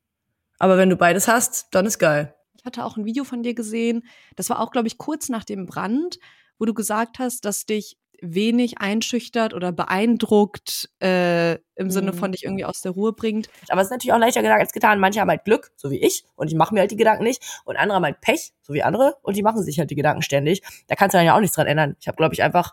Aber 0.59 0.77
wenn 0.79 0.91
du 0.91 0.97
beides 0.97 1.29
hast, 1.29 1.69
dann 1.73 1.87
ist 1.87 1.99
geil. 1.99 2.35
Ich 2.59 2.65
hatte 2.65 2.85
auch 2.85 2.97
ein 2.97 3.05
Video 3.05 3.25
von 3.25 3.43
dir 3.43 3.55
gesehen, 3.55 4.05
das 4.37 4.49
war 4.51 4.61
auch, 4.61 4.71
glaube 4.71 4.87
ich, 4.89 4.97
kurz 4.99 5.29
nach 5.29 5.45
dem 5.45 5.67
Brand, 5.67 6.19
wo 6.59 6.65
du 6.65 6.73
gesagt 6.75 7.19
hast, 7.19 7.45
dass 7.45 7.67
dich 7.67 7.97
wenig 8.23 8.79
einschüchtert 8.79 9.53
oder 9.53 9.71
beeindruckt 9.73 10.89
äh, 11.03 11.55
im 11.75 11.91
Sinne 11.91 12.13
Mhm. 12.13 12.17
von 12.17 12.33
dich 12.33 12.45
irgendwie 12.45 12.65
aus 12.65 12.81
der 12.81 12.93
Ruhe 12.93 13.13
bringt. 13.13 13.51
Aber 13.69 13.81
es 13.83 13.89
ist 13.89 13.91
natürlich 13.91 14.15
auch 14.15 14.19
leichter 14.19 14.41
gesagt 14.41 14.61
als 14.63 14.73
getan. 14.73 14.99
Manche 15.01 15.21
haben 15.21 15.29
halt 15.29 15.45
Glück, 15.45 15.73
so 15.77 15.91
wie 15.91 15.99
ich, 15.99 16.25
und 16.37 16.47
ich 16.49 16.55
mache 16.55 16.73
mir 16.73 16.81
halt 16.81 16.91
die 16.93 16.97
Gedanken 16.97 17.25
nicht. 17.25 17.43
Und 17.65 17.77
andere 17.77 17.97
haben 17.97 18.05
halt 18.05 18.21
Pech, 18.23 18.55
so 18.63 18.73
wie 18.73 18.83
andere, 18.83 19.17
und 19.23 19.37
die 19.37 19.43
machen 19.43 19.63
sich 19.63 19.79
halt 19.79 19.91
die 19.91 19.95
Gedanken 19.97 20.23
ständig. 20.23 20.63
Da 20.87 20.95
kannst 20.95 21.13
du 21.13 21.19
dann 21.19 21.27
ja 21.27 21.37
auch 21.37 21.41
nichts 21.41 21.57
dran 21.57 21.67
ändern. 21.67 21.97
Ich 22.01 22.07
habe, 22.09 22.17
glaube 22.17 22.33
ich, 22.35 22.43
einfach 22.43 22.73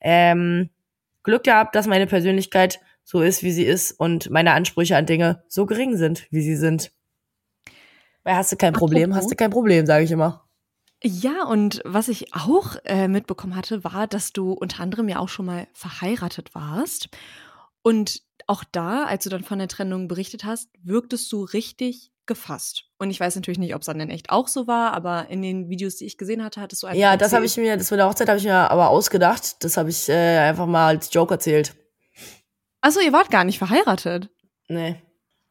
ähm, 0.00 0.70
Glück 1.24 1.44
gehabt, 1.44 1.74
dass 1.74 1.86
meine 1.86 2.06
Persönlichkeit 2.06 2.80
so 3.04 3.20
ist, 3.20 3.42
wie 3.42 3.50
sie 3.52 3.64
ist 3.64 3.92
und 3.92 4.30
meine 4.30 4.52
Ansprüche 4.52 4.96
an 4.96 5.04
Dinge 5.04 5.42
so 5.48 5.66
gering 5.66 5.96
sind, 5.96 6.26
wie 6.30 6.42
sie 6.42 6.56
sind. 6.56 6.92
Weil 8.30 8.36
hast 8.36 8.52
du 8.52 8.56
kein 8.56 8.72
Problem, 8.74 9.10
Apropos- 9.10 9.24
hast 9.24 9.30
du 9.32 9.36
kein 9.36 9.50
Problem, 9.50 9.86
sage 9.86 10.04
ich 10.04 10.10
immer. 10.12 10.46
Ja, 11.02 11.44
und 11.44 11.80
was 11.84 12.06
ich 12.08 12.32
auch 12.32 12.76
äh, 12.84 13.08
mitbekommen 13.08 13.56
hatte, 13.56 13.82
war, 13.82 14.06
dass 14.06 14.32
du 14.32 14.52
unter 14.52 14.80
anderem 14.80 15.08
ja 15.08 15.18
auch 15.18 15.28
schon 15.28 15.46
mal 15.46 15.66
verheiratet 15.72 16.54
warst. 16.54 17.08
Und 17.82 18.22
auch 18.46 18.62
da, 18.70 19.04
als 19.04 19.24
du 19.24 19.30
dann 19.30 19.42
von 19.42 19.58
der 19.58 19.66
Trennung 19.66 20.06
berichtet 20.06 20.44
hast, 20.44 20.68
wirktest 20.82 21.32
du 21.32 21.42
richtig 21.42 22.12
gefasst. 22.26 22.84
Und 22.98 23.10
ich 23.10 23.18
weiß 23.18 23.34
natürlich 23.34 23.58
nicht, 23.58 23.74
ob 23.74 23.80
es 23.80 23.86
dann 23.86 23.98
in 23.98 24.10
echt 24.10 24.30
auch 24.30 24.46
so 24.46 24.68
war, 24.68 24.92
aber 24.92 25.28
in 25.28 25.42
den 25.42 25.68
Videos, 25.68 25.96
die 25.96 26.04
ich 26.06 26.16
gesehen 26.18 26.44
hatte, 26.44 26.60
hattest 26.60 26.84
du 26.84 26.86
einfach 26.86 27.00
Ja, 27.00 27.16
das 27.16 27.32
habe 27.32 27.44
ich 27.46 27.56
mir, 27.56 27.76
das 27.76 27.90
mit 27.90 27.98
der 27.98 28.06
Hochzeit 28.06 28.28
habe 28.28 28.38
ich 28.38 28.44
mir 28.44 28.70
aber 28.70 28.90
ausgedacht. 28.90 29.64
Das 29.64 29.76
habe 29.76 29.90
ich 29.90 30.08
äh, 30.08 30.38
einfach 30.38 30.66
mal 30.66 30.86
als 30.86 31.12
Joke 31.12 31.34
erzählt. 31.34 31.74
Achso, 32.80 33.00
ihr 33.00 33.12
wart 33.12 33.30
gar 33.30 33.42
nicht 33.42 33.58
verheiratet. 33.58 34.28
Nee. 34.68 35.02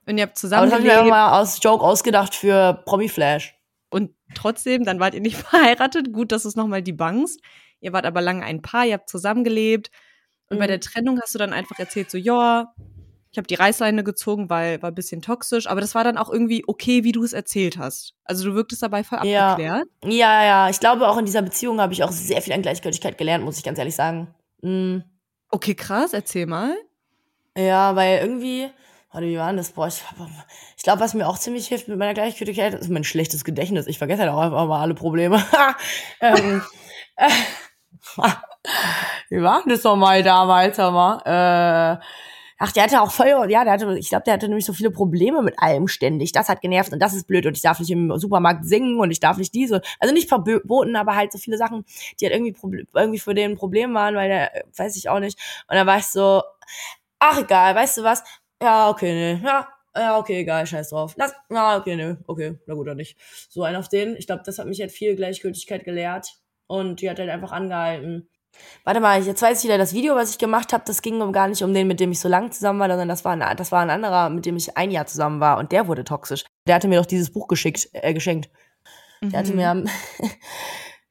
Und 0.09 0.17
ihr 0.17 0.23
habt 0.23 0.31
Aber 0.31 0.39
zusammen 0.39 0.63
das 0.65 0.73
habe 0.73 0.81
ich 0.81 0.85
mir 0.87 0.91
einfach 0.93 1.03
gelebt 1.05 1.15
mal 1.17 1.39
aus 1.41 1.59
Joke 1.61 1.83
ausgedacht 1.83 2.33
für 2.35 2.81
Promi 2.85 3.09
Flash. 3.09 3.55
und 3.91 4.11
trotzdem, 4.33 4.83
dann 4.83 4.99
wart 4.99 5.13
ihr 5.13 5.21
nicht 5.21 5.37
verheiratet. 5.37 6.11
Gut, 6.11 6.31
dass 6.31 6.43
du 6.43 6.49
es 6.49 6.55
nochmal 6.55 6.81
debunkst. 6.81 7.33
Ihr 7.81 7.93
wart 7.93 8.05
aber 8.05 8.21
lange 8.21 8.43
ein 8.43 8.61
Paar, 8.61 8.85
ihr 8.85 8.93
habt 8.95 9.09
zusammengelebt. 9.09 9.89
Und 10.49 10.57
bei 10.57 10.65
Mhm. 10.65 10.69
der 10.69 10.79
Trennung 10.79 11.19
hast 11.21 11.33
du 11.35 11.37
dann 11.39 11.53
einfach 11.53 11.77
erzählt, 11.79 12.09
so, 12.09 12.17
ja, 12.17 12.73
ich 13.31 13.37
habe 13.37 13.45
die 13.47 13.53
Reißleine 13.55 14.03
gezogen, 14.03 14.49
weil 14.49 14.81
war 14.81 14.89
ein 14.89 14.95
bisschen 14.95 15.21
toxisch. 15.21 15.67
Aber 15.67 15.79
das 15.81 15.93
war 15.93 16.03
dann 16.03 16.17
auch 16.17 16.31
irgendwie 16.31 16.63
okay, 16.65 17.03
wie 17.03 17.11
du 17.11 17.23
es 17.23 17.33
erzählt 17.33 17.77
hast. 17.77 18.15
Also 18.23 18.43
du 18.49 18.55
wirktest 18.55 18.81
dabei 18.81 19.03
voll 19.03 19.19
Ja. 19.25 19.51
abgeklärt. 19.51 19.87
Ja, 20.03 20.43
ja, 20.43 20.69
ich 20.69 20.79
glaube 20.79 21.07
auch 21.07 21.17
in 21.19 21.25
dieser 21.25 21.43
Beziehung 21.43 21.79
habe 21.79 21.93
ich 21.93 22.03
auch 22.03 22.11
sehr 22.11 22.41
viel 22.41 22.53
an 22.53 22.63
Gleichgültigkeit 22.63 23.17
gelernt, 23.19 23.43
muss 23.45 23.57
ich 23.59 23.63
ganz 23.63 23.77
ehrlich 23.77 23.95
sagen. 23.95 24.33
Mm, 24.61 24.97
Okay, 25.51 25.75
krass, 25.75 26.13
erzähl 26.13 26.47
mal. 26.47 26.75
ja, 27.55 27.95
weil 27.95 28.19
irgendwie, 28.19 28.69
warte, 29.11 29.27
wie 29.27 29.37
war 29.37 29.47
denn 29.47 29.57
das? 29.57 29.71
Boah, 29.71 29.87
ich, 29.87 30.03
ich 30.77 30.83
glaube, 30.83 31.01
was 31.01 31.13
mir 31.13 31.27
auch 31.27 31.37
ziemlich 31.37 31.67
hilft 31.67 31.87
mit 31.87 31.97
meiner 31.97 32.13
Gleichgültigkeit, 32.13 32.73
ist 32.73 32.89
mein 32.89 33.03
schlechtes 33.03 33.43
Gedächtnis. 33.43 33.87
Ich 33.87 33.97
vergesse 33.97 34.21
halt 34.21 34.31
auch 34.31 34.39
einfach 34.39 34.67
mal 34.67 34.81
alle 34.81 34.93
Probleme. 34.95 35.43
ähm, 36.21 36.61
äh, 37.15 37.29
wie 39.29 39.41
war 39.41 39.61
denn 39.61 39.71
das 39.71 39.83
nochmal 39.83 40.23
damals, 40.23 40.77
hör 40.77 40.91
mal? 40.91 41.97
Äh, 41.99 42.03
Ach, 42.61 42.73
der 42.73 42.83
hatte 42.83 43.01
auch 43.01 43.11
voll, 43.11 43.29
ja, 43.49 43.63
der 43.63 43.71
hatte, 43.71 43.97
ich 43.97 44.09
glaube, 44.09 44.25
der 44.25 44.33
hatte 44.33 44.49
nämlich 44.49 44.65
so 44.65 44.73
viele 44.73 44.91
Probleme 44.91 45.41
mit 45.41 45.57
allem 45.59 45.87
ständig. 45.87 46.33
Das 46.33 46.49
hat 46.49 46.59
genervt 46.59 46.91
und 46.91 46.99
das 46.99 47.13
ist 47.13 47.25
blöd 47.25 47.45
und 47.45 47.55
ich 47.55 47.61
darf 47.61 47.79
nicht 47.79 47.89
im 47.89 48.11
Supermarkt 48.19 48.65
singen 48.65 48.99
und 48.99 49.11
ich 49.11 49.21
darf 49.21 49.37
nicht 49.37 49.53
diese, 49.53 49.81
also 49.97 50.13
nicht 50.13 50.27
verboten, 50.27 50.97
aber 50.97 51.15
halt 51.15 51.31
so 51.31 51.37
viele 51.37 51.57
Sachen, 51.57 51.85
die 52.19 52.25
halt 52.25 52.35
irgendwie, 52.35 52.85
irgendwie 52.93 53.19
für 53.19 53.33
den 53.33 53.51
ein 53.51 53.57
Problem 53.57 53.93
waren, 53.93 54.13
weil 54.15 54.27
der, 54.27 54.55
äh, 54.57 54.63
weiß 54.75 54.97
ich 54.97 55.07
auch 55.07 55.19
nicht. 55.19 55.39
Und 55.69 55.75
dann 55.77 55.87
war 55.87 55.99
ich 55.99 56.07
so, 56.07 56.43
ach 57.19 57.39
egal, 57.39 57.75
weißt 57.75 57.97
du 57.99 58.03
was? 58.03 58.23
Ja, 58.61 58.89
okay, 58.89 59.13
nee, 59.13 59.45
ja, 59.45 59.67
ja, 59.95 60.17
okay, 60.17 60.39
egal, 60.41 60.65
scheiß 60.67 60.89
drauf. 60.89 61.13
Lass, 61.17 61.33
ja, 61.49 61.77
okay, 61.77 61.95
nee, 61.95 62.15
okay, 62.27 62.59
na 62.65 62.73
gut, 62.73 62.87
dann 62.87 62.97
nicht. 62.97 63.17
So 63.49 63.63
ein 63.63 63.75
auf 63.75 63.89
den. 63.89 64.15
Ich 64.15 64.27
glaube, 64.27 64.43
das 64.45 64.59
hat 64.59 64.67
mich 64.67 64.79
halt 64.81 64.91
viel 64.91 65.15
Gleichgültigkeit 65.15 65.83
gelehrt 65.83 66.27
und 66.67 67.01
die 67.01 67.09
hat 67.09 67.19
halt 67.19 67.29
einfach 67.29 67.51
angehalten. 67.51 68.29
Warte 68.83 68.99
mal, 68.99 69.21
jetzt 69.21 69.41
weiß 69.41 69.59
ich 69.59 69.63
wieder, 69.65 69.77
das 69.77 69.93
Video, 69.93 70.15
was 70.15 70.31
ich 70.31 70.37
gemacht 70.37 70.73
habe, 70.73 70.83
das 70.85 71.01
ging 71.01 71.31
gar 71.31 71.47
nicht 71.47 71.63
um 71.63 71.73
den, 71.73 71.87
mit 71.87 71.99
dem 71.99 72.11
ich 72.11 72.19
so 72.19 72.27
lang 72.27 72.51
zusammen 72.51 72.79
war, 72.79 72.89
sondern 72.89 73.07
das 73.07 73.23
war, 73.23 73.33
ein, 73.33 73.57
das 73.57 73.71
war 73.71 73.81
ein 73.81 73.89
anderer, 73.89 74.29
mit 74.29 74.45
dem 74.45 74.57
ich 74.57 74.75
ein 74.75 74.91
Jahr 74.91 75.05
zusammen 75.05 75.39
war 75.39 75.57
und 75.57 75.71
der 75.71 75.87
wurde 75.87 76.03
toxisch. 76.03 76.45
Der 76.67 76.75
hatte 76.75 76.87
mir 76.87 76.99
doch 76.99 77.05
dieses 77.05 77.31
Buch 77.31 77.47
geschickt, 77.47 77.89
äh, 77.93 78.13
geschenkt. 78.13 78.49
Der 79.21 79.39
hatte 79.39 79.53
mir, 79.53 79.73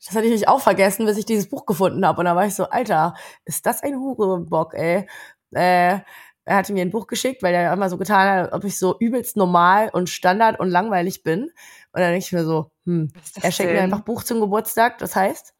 das 0.04 0.14
hatte 0.14 0.26
ich 0.26 0.32
mich 0.32 0.48
auch 0.48 0.60
vergessen, 0.60 1.06
bis 1.06 1.18
ich 1.18 1.26
dieses 1.26 1.48
Buch 1.48 1.66
gefunden 1.66 2.06
habe. 2.06 2.18
Und 2.20 2.24
da 2.24 2.34
war 2.34 2.46
ich 2.46 2.54
so, 2.54 2.64
Alter, 2.64 3.14
ist 3.44 3.66
das 3.66 3.82
ein 3.82 3.96
Hurebock, 3.96 4.74
ey? 4.74 5.06
Äh, 5.52 6.00
er 6.48 6.56
hatte 6.56 6.72
mir 6.72 6.80
ein 6.80 6.90
Buch 6.90 7.06
geschickt, 7.06 7.42
weil 7.42 7.54
er 7.54 7.70
immer 7.74 7.90
so 7.90 7.98
getan 7.98 8.26
hat, 8.46 8.52
ob 8.54 8.64
ich 8.64 8.78
so 8.78 8.98
übelst 8.98 9.36
normal 9.36 9.90
und 9.92 10.08
Standard 10.08 10.58
und 10.58 10.70
langweilig 10.70 11.22
bin. 11.22 11.42
Und 11.42 12.00
dann 12.00 12.10
denke 12.10 12.24
ich 12.24 12.32
mir 12.32 12.44
so, 12.44 12.70
hm, 12.84 13.12
er 13.42 13.52
schenkt 13.52 13.74
mir 13.74 13.82
einfach 13.82 14.00
Buch 14.00 14.22
zum 14.22 14.40
Geburtstag. 14.40 14.96
Das 14.96 15.14
heißt, 15.14 15.52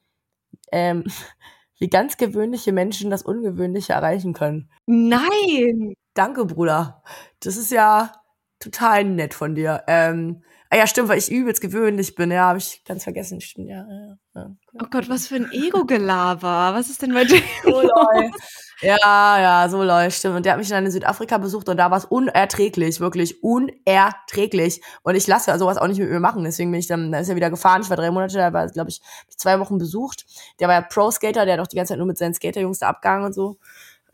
ähm, 0.72 1.04
wie 1.78 1.90
ganz 1.90 2.16
gewöhnliche 2.16 2.72
Menschen 2.72 3.10
das 3.10 3.22
Ungewöhnliche 3.22 3.92
erreichen 3.92 4.32
können. 4.32 4.70
Nein! 4.86 5.92
Danke, 6.14 6.46
Bruder. 6.46 7.02
Das 7.40 7.58
ist 7.58 7.70
ja 7.70 8.14
total 8.58 9.04
nett 9.04 9.34
von 9.34 9.54
dir. 9.54 9.84
Ähm, 9.88 10.42
ah 10.70 10.78
ja, 10.78 10.86
stimmt, 10.86 11.10
weil 11.10 11.18
ich 11.18 11.30
übelst 11.30 11.60
gewöhnlich 11.60 12.14
bin. 12.14 12.30
Ja, 12.30 12.46
habe 12.46 12.58
ich 12.58 12.82
ganz 12.86 13.04
vergessen. 13.04 13.42
Stimmt, 13.42 13.68
ja. 13.68 13.86
ja, 13.86 14.16
ja. 14.34 14.56
Oh 14.72 14.86
Gott, 14.90 15.10
was 15.10 15.26
für 15.26 15.36
ein 15.36 15.52
Ego-Gelaber. 15.52 16.72
Was 16.72 16.88
ist 16.88 17.02
denn 17.02 17.12
bei 17.12 17.24
dir? 17.24 17.42
So 17.62 17.70
lol. 17.82 18.30
Ja, 18.80 19.40
ja, 19.40 19.68
so 19.68 19.82
stimmt. 20.10 20.36
Und 20.36 20.46
der 20.46 20.52
hat 20.52 20.58
mich 20.60 20.68
dann 20.68 20.84
in 20.86 20.92
Südafrika 20.92 21.38
besucht 21.38 21.68
und 21.68 21.76
da 21.78 21.90
war 21.90 21.98
es 21.98 22.04
unerträglich, 22.04 23.00
wirklich 23.00 23.42
unerträglich. 23.42 24.80
Und 25.02 25.16
ich 25.16 25.26
lasse 25.26 25.58
sowas 25.58 25.78
auch 25.78 25.88
nicht 25.88 25.98
mit 25.98 26.08
mir 26.08 26.20
machen. 26.20 26.44
Deswegen 26.44 26.70
bin 26.70 26.78
ich 26.78 26.86
dann, 26.86 27.10
da 27.10 27.18
ist 27.18 27.28
er 27.28 27.34
wieder 27.34 27.50
gefahren. 27.50 27.82
Ich 27.82 27.90
war 27.90 27.96
drei 27.96 28.12
Monate, 28.12 28.36
da 28.38 28.52
war, 28.52 28.68
glaube 28.68 28.90
ich, 28.90 29.00
zwei 29.36 29.58
Wochen 29.58 29.78
besucht. 29.78 30.26
Der 30.60 30.68
war 30.68 30.74
ja 30.76 30.80
Pro-Skater, 30.82 31.44
der 31.44 31.54
hat 31.54 31.60
auch 31.60 31.66
die 31.66 31.74
ganze 31.76 31.90
Zeit 31.94 31.98
nur 31.98 32.06
mit 32.06 32.18
seinen 32.18 32.34
Skaterjungs 32.34 32.78
da 32.78 32.88
abgegangen 32.90 33.24
und 33.26 33.32
so. 33.34 33.58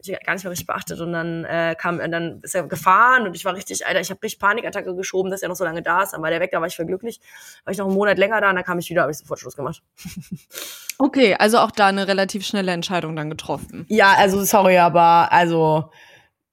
Ich 0.07 0.25
gar 0.25 0.35
nicht 0.35 0.45
mehr 0.45 0.51
richtig 0.51 0.67
beachtet 0.67 1.01
und 1.01 1.12
dann 1.12 1.45
äh, 1.45 1.75
kam 1.79 1.99
und 1.99 2.11
dann 2.11 2.40
ist 2.43 2.55
er 2.55 2.64
gefahren 2.67 3.27
und 3.27 3.35
ich 3.35 3.45
war 3.45 3.55
richtig, 3.55 3.87
Alter, 3.87 4.01
ich 4.01 4.11
habe 4.11 4.23
richtig 4.23 4.40
Panikattacke 4.40 4.95
geschoben, 4.95 5.31
dass 5.31 5.43
er 5.43 5.49
noch 5.49 5.57
so 5.57 5.64
lange 5.64 5.83
da 5.83 6.03
ist. 6.03 6.12
Dann 6.12 6.23
war 6.23 6.31
der 6.31 6.40
weg, 6.40 6.51
da 6.53 6.61
war 6.61 6.67
ich 6.67 6.77
voll 6.77 6.87
glücklich. 6.87 7.21
War 7.64 7.73
ich 7.73 7.79
noch 7.79 7.87
einen 7.87 7.95
Monat 7.95 8.19
länger 8.19 8.40
da 8.40 8.51
und 8.51 8.57
dann 8.57 8.64
kam 8.64 8.79
ich 8.79 8.90
wieder, 8.90 9.03
habe 9.03 9.12
ich 9.12 9.19
sofort 9.19 9.40
Schluss 9.40 9.57
gemacht. 9.57 9.83
Okay, 10.99 11.35
also 11.35 11.59
auch 11.59 11.73
da 11.73 11.88
eine 11.88 12.07
relativ 12.07 12.47
schnelle 12.47 12.73
Entscheidung 12.73 13.17
dann 13.17 13.29
getroffen. 13.29 13.85
Ja, 13.88 14.14
also 14.17 14.45
sorry, 14.45 14.79
aber 14.79 15.33
also 15.33 15.90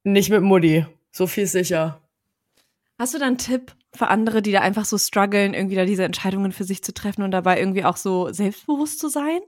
nicht 0.04 0.32
mit 0.32 0.42
Mutti. 0.42 0.86
So 1.12 1.28
viel 1.28 1.44
ist 1.44 1.52
sicher. 1.52 2.02
Hast 2.98 3.14
du 3.14 3.20
da 3.20 3.28
einen 3.28 3.38
Tipp 3.38 3.74
für 3.94 4.08
andere, 4.08 4.42
die 4.42 4.52
da 4.52 4.62
einfach 4.62 4.86
so 4.86 4.98
strugglen, 4.98 5.54
irgendwie 5.54 5.76
da 5.76 5.86
diese 5.86 6.04
Entscheidungen 6.04 6.52
für 6.52 6.64
sich 6.64 6.84
zu 6.84 6.94
treffen 6.94 7.24
und 7.24 7.32
dabei 7.32 7.60
irgendwie 7.60 7.84
auch 7.84 7.98
so 7.98 8.32
selbstbewusst 8.32 9.00
zu 9.00 9.10
sein? 9.10 9.42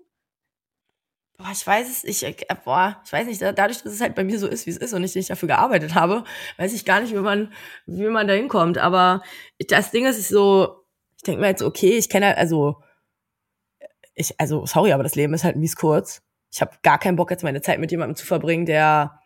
Boah, 1.44 1.52
ich 1.52 1.68
weiß 1.68 1.90
es, 1.90 2.04
ich, 2.06 2.24
äh, 2.24 2.34
boah, 2.64 3.02
ich 3.06 3.12
weiß 3.12 3.28
nicht, 3.28 3.42
da- 3.42 3.52
dadurch, 3.52 3.82
dass 3.84 3.92
es 3.92 4.00
halt 4.02 4.16
bei 4.16 4.24
mir 4.24 4.40
so 4.40 4.48
ist, 4.48 4.66
wie 4.66 4.70
es 4.70 4.78
ist 4.78 4.94
und 4.94 5.04
ich 5.04 5.14
nicht 5.16 5.30
dafür 5.30 5.48
gearbeitet 5.48 5.94
habe, 5.94 6.24
weiß 6.58 6.74
ich 6.74 6.86
gar 6.86 7.02
nicht, 7.02 7.14
wie 7.14 7.20
man, 7.20 7.52
wie 7.86 8.08
man 8.08 8.28
da 8.28 8.34
hinkommt. 8.34 8.78
Aber 8.78 9.24
das 9.68 9.92
Ding 9.92 10.06
ist, 10.06 10.18
ist 10.18 10.30
so, 10.30 10.86
ich 11.18 11.24
denke 11.24 11.42
mir 11.42 11.48
jetzt, 11.48 11.62
okay, 11.62 11.98
ich 11.98 12.08
kenne 12.10 12.28
halt, 12.28 12.38
also, 12.38 12.78
ich, 14.16 14.40
also, 14.40 14.66
sorry, 14.66 14.94
aber 14.94 15.04
das 15.04 15.16
Leben 15.16 15.34
ist 15.34 15.44
halt 15.44 15.56
mies 15.56 15.76
kurz. 15.76 16.22
Ich 16.52 16.62
habe 16.62 16.72
gar 16.84 17.00
keinen 17.00 17.16
Bock, 17.16 17.32
jetzt 17.32 17.44
meine 17.44 17.62
Zeit 17.62 17.80
mit 17.80 17.92
jemandem 17.92 18.16
zu 18.16 18.26
verbringen, 18.26 18.66
der 18.66 19.20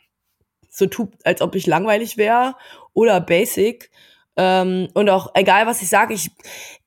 so 0.70 0.88
tut, 0.88 1.14
als 1.26 1.42
ob 1.42 1.56
ich 1.56 1.68
langweilig 1.68 2.18
wäre 2.18 2.56
oder 2.94 3.22
basic. 3.22 3.92
Ähm, 4.38 4.90
und 4.94 5.10
auch 5.10 5.32
egal, 5.36 5.68
was 5.68 5.82
ich 5.82 5.90
sage, 5.90 6.14
ich, 6.14 6.32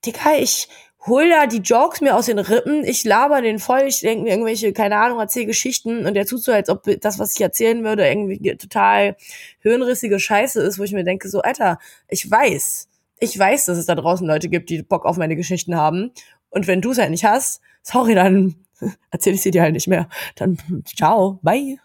Digga, 0.06 0.34
ich 0.38 0.68
hol 1.06 1.28
da 1.28 1.46
die 1.46 1.58
Jokes 1.58 2.00
mir 2.00 2.14
aus 2.14 2.26
den 2.26 2.38
Rippen, 2.38 2.84
ich 2.84 3.04
laber 3.04 3.40
den 3.40 3.58
voll, 3.58 3.82
ich 3.86 4.00
denke 4.00 4.24
mir 4.24 4.30
irgendwelche, 4.30 4.72
keine 4.72 4.98
Ahnung, 4.98 5.18
erzähl 5.18 5.46
Geschichten 5.46 6.06
und 6.06 6.14
der 6.14 6.26
tut 6.26 6.42
so, 6.42 6.52
als 6.52 6.68
ob 6.68 6.84
das, 7.00 7.18
was 7.18 7.34
ich 7.34 7.40
erzählen 7.40 7.82
würde, 7.84 8.06
irgendwie 8.06 8.56
total 8.56 9.16
hirnrissige 9.60 10.20
Scheiße 10.20 10.60
ist, 10.60 10.78
wo 10.78 10.82
ich 10.82 10.92
mir 10.92 11.04
denke, 11.04 11.28
so, 11.28 11.40
Alter, 11.40 11.78
ich 12.08 12.30
weiß, 12.30 12.88
ich 13.18 13.38
weiß, 13.38 13.66
dass 13.66 13.78
es 13.78 13.86
da 13.86 13.94
draußen 13.94 14.26
Leute 14.26 14.48
gibt, 14.48 14.68
die 14.70 14.82
Bock 14.82 15.06
auf 15.06 15.16
meine 15.16 15.36
Geschichten 15.36 15.76
haben. 15.76 16.10
Und 16.50 16.66
wenn 16.66 16.80
du 16.80 16.90
es 16.90 16.98
halt 16.98 17.10
nicht 17.10 17.24
hast, 17.24 17.60
sorry, 17.82 18.14
dann 18.14 18.56
erzähl 19.10 19.34
ich 19.34 19.42
sie 19.42 19.50
dir 19.50 19.62
halt 19.62 19.74
nicht 19.74 19.88
mehr. 19.88 20.08
Dann 20.36 20.58
ciao, 20.84 21.38
bye. 21.42 21.78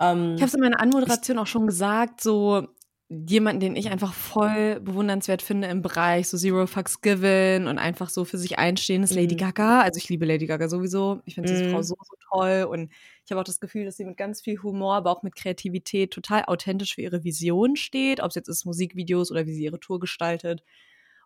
Ähm, 0.00 0.34
Ich 0.36 0.42
habe 0.42 0.44
es 0.44 0.54
in 0.54 0.60
meiner 0.60 0.80
Anmoderation 0.80 1.38
auch 1.38 1.46
schon 1.46 1.66
gesagt, 1.66 2.20
so 2.20 2.68
jemanden, 3.10 3.60
den 3.60 3.76
ich 3.76 3.88
einfach 3.90 4.12
voll 4.12 4.80
bewundernswert 4.80 5.40
finde 5.40 5.68
im 5.68 5.80
Bereich 5.80 6.28
so 6.28 6.36
Zero 6.36 6.66
Fucks 6.66 7.00
Given 7.00 7.66
und 7.66 7.78
einfach 7.78 8.10
so 8.10 8.24
für 8.26 8.36
sich 8.36 8.58
einstehen, 8.58 9.02
ist 9.02 9.14
Lady 9.14 9.34
Mhm. 9.34 9.36
Gaga. 9.36 9.80
Also 9.80 9.96
ich 9.98 10.08
liebe 10.10 10.26
Lady 10.26 10.46
Gaga 10.46 10.68
sowieso. 10.68 11.20
Ich 11.24 11.34
finde 11.34 11.46
diese 11.48 11.62
Mhm. 11.62 11.70
Frau 11.70 11.82
so, 11.82 11.96
so 12.02 12.14
toll 12.30 12.64
und 12.70 12.92
ich 13.24 13.30
habe 13.30 13.40
auch 13.40 13.44
das 13.44 13.60
Gefühl, 13.60 13.86
dass 13.86 13.96
sie 13.96 14.04
mit 14.04 14.18
ganz 14.18 14.42
viel 14.42 14.62
Humor, 14.62 14.94
aber 14.96 15.10
auch 15.10 15.22
mit 15.22 15.36
Kreativität 15.36 16.10
total 16.12 16.44
authentisch 16.46 16.94
für 16.96 17.02
ihre 17.02 17.24
Vision 17.24 17.76
steht, 17.76 18.20
ob 18.20 18.28
es 18.28 18.34
jetzt 18.34 18.48
ist 18.48 18.66
Musikvideos 18.66 19.30
oder 19.30 19.46
wie 19.46 19.54
sie 19.54 19.64
ihre 19.64 19.80
Tour 19.80 20.00
gestaltet 20.00 20.62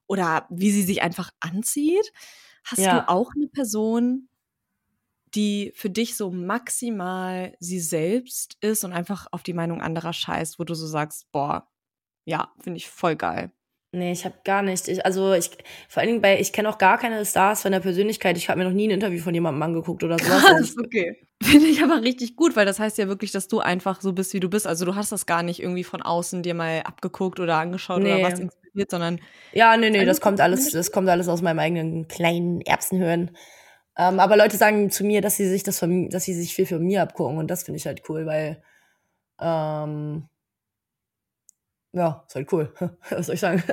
oder 0.06 0.46
wie 0.50 0.70
sie 0.70 0.82
sich 0.82 1.02
einfach 1.02 1.30
anzieht. 1.40 2.12
Hast 2.64 2.90
Ja. 2.90 2.92
du 2.92 3.08
auch 3.08 3.30
eine 3.36 3.48
Person, 3.48 4.28
die 5.34 5.72
für 5.74 5.88
dich 5.90 6.16
so 6.16 6.30
maximal 6.30 7.56
sie 7.58 7.80
selbst 7.80 8.56
ist 8.60 8.84
und 8.84 8.92
einfach 8.92 9.26
auf 9.32 9.42
die 9.42 9.54
Meinung 9.54 9.80
anderer 9.80 10.12
scheißt, 10.12 10.58
wo 10.58 10.64
du 10.64 10.74
so 10.74 10.86
sagst, 10.86 11.30
boah, 11.32 11.68
ja, 12.24 12.52
finde 12.60 12.78
ich 12.78 12.88
voll 12.88 13.16
geil. 13.16 13.50
Nee, 13.94 14.12
ich 14.12 14.24
habe 14.24 14.36
gar 14.44 14.62
nicht. 14.62 14.88
Ich, 14.88 15.04
also 15.04 15.34
ich 15.34 15.50
vor 15.88 16.00
allen 16.00 16.08
Dingen 16.08 16.22
bei, 16.22 16.40
ich 16.40 16.54
kenne 16.54 16.70
auch 16.70 16.78
gar 16.78 16.96
keine 16.96 17.26
Stars 17.26 17.60
von 17.60 17.72
der 17.72 17.80
Persönlichkeit. 17.80 18.38
Ich 18.38 18.48
habe 18.48 18.58
mir 18.58 18.64
noch 18.64 18.72
nie 18.72 18.88
ein 18.88 18.92
Interview 18.92 19.20
von 19.20 19.34
jemandem 19.34 19.62
angeguckt 19.62 20.02
oder 20.02 20.18
sowas. 20.18 20.42
Krass, 20.46 20.74
okay. 20.82 21.26
Finde 21.42 21.66
ich 21.66 21.82
aber 21.82 22.00
richtig 22.00 22.34
gut, 22.34 22.56
weil 22.56 22.64
das 22.64 22.78
heißt 22.80 22.96
ja 22.96 23.06
wirklich, 23.08 23.32
dass 23.32 23.48
du 23.48 23.60
einfach 23.60 24.00
so 24.00 24.14
bist, 24.14 24.32
wie 24.32 24.40
du 24.40 24.48
bist. 24.48 24.66
Also 24.66 24.86
du 24.86 24.94
hast 24.94 25.12
das 25.12 25.26
gar 25.26 25.42
nicht 25.42 25.60
irgendwie 25.60 25.84
von 25.84 26.00
außen 26.00 26.42
dir 26.42 26.54
mal 26.54 26.80
abgeguckt 26.84 27.38
oder 27.38 27.56
angeschaut 27.56 28.02
Nee. 28.02 28.14
oder 28.14 28.22
was 28.30 28.38
inspiriert, 28.38 28.90
sondern 28.90 29.20
Ja, 29.52 29.76
nee, 29.76 29.90
nee, 29.90 30.06
das 30.06 30.22
kommt 30.22 30.40
alles, 30.40 30.70
das 30.70 30.90
kommt 30.90 31.10
alles 31.10 31.28
aus 31.28 31.42
meinem 31.42 31.58
eigenen 31.58 32.08
kleinen 32.08 32.62
Erbsenhirn. 32.62 33.36
Ähm, 33.98 34.20
aber 34.20 34.38
Leute 34.38 34.56
sagen 34.56 34.90
zu 34.90 35.04
mir, 35.04 35.20
dass 35.20 35.36
sie 35.36 35.46
sich 35.46 35.64
das 35.64 35.78
von, 35.78 36.08
dass 36.08 36.24
sie 36.24 36.32
sich 36.32 36.54
viel 36.54 36.64
von 36.64 36.82
mir 36.82 37.02
abgucken 37.02 37.36
und 37.36 37.50
das 37.50 37.64
finde 37.64 37.76
ich 37.76 37.86
halt 37.86 38.08
cool, 38.08 38.24
weil 38.24 38.62
ähm, 39.38 40.28
ja, 41.92 42.24
ist 42.26 42.34
halt 42.34 42.50
cool. 42.52 42.72
Was 43.10 43.26
soll 43.26 43.34
ich 43.34 43.40
sagen? 43.40 43.62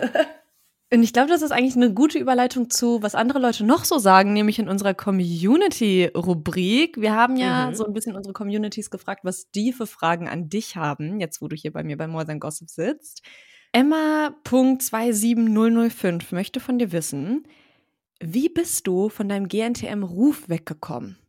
Und 0.91 1.03
ich 1.03 1.13
glaube, 1.13 1.29
das 1.29 1.43
ist 1.43 1.51
eigentlich 1.51 1.75
eine 1.75 1.93
gute 1.93 2.17
Überleitung 2.17 2.71
zu, 2.71 3.03
was 3.03 3.13
andere 3.13 3.37
Leute 3.37 3.63
noch 3.63 3.85
so 3.85 3.99
sagen, 3.99 4.33
nämlich 4.33 4.57
in 4.57 4.67
unserer 4.67 4.95
Community-Rubrik. 4.95 6.99
Wir 6.99 7.15
haben 7.15 7.35
ja 7.37 7.67
Mhm. 7.69 7.75
so 7.75 7.85
ein 7.85 7.93
bisschen 7.93 8.15
unsere 8.15 8.33
Communities 8.33 8.89
gefragt, 8.89 9.19
was 9.23 9.51
die 9.51 9.71
für 9.71 9.85
Fragen 9.85 10.27
an 10.27 10.49
dich 10.49 10.77
haben, 10.77 11.19
jetzt 11.19 11.43
wo 11.43 11.47
du 11.47 11.55
hier 11.55 11.71
bei 11.71 11.83
mir 11.83 11.95
bei 11.95 12.07
More 12.07 12.25
Than 12.25 12.39
Gossip 12.39 12.71
sitzt. 12.71 13.21
Emma.27005 13.71 16.33
möchte 16.33 16.59
von 16.59 16.79
dir 16.79 16.91
wissen, 16.91 17.43
wie 18.19 18.49
bist 18.49 18.87
du 18.87 19.09
von 19.09 19.29
deinem 19.29 19.47
GNTM-Ruf 19.47 20.49
weggekommen? 20.49 21.19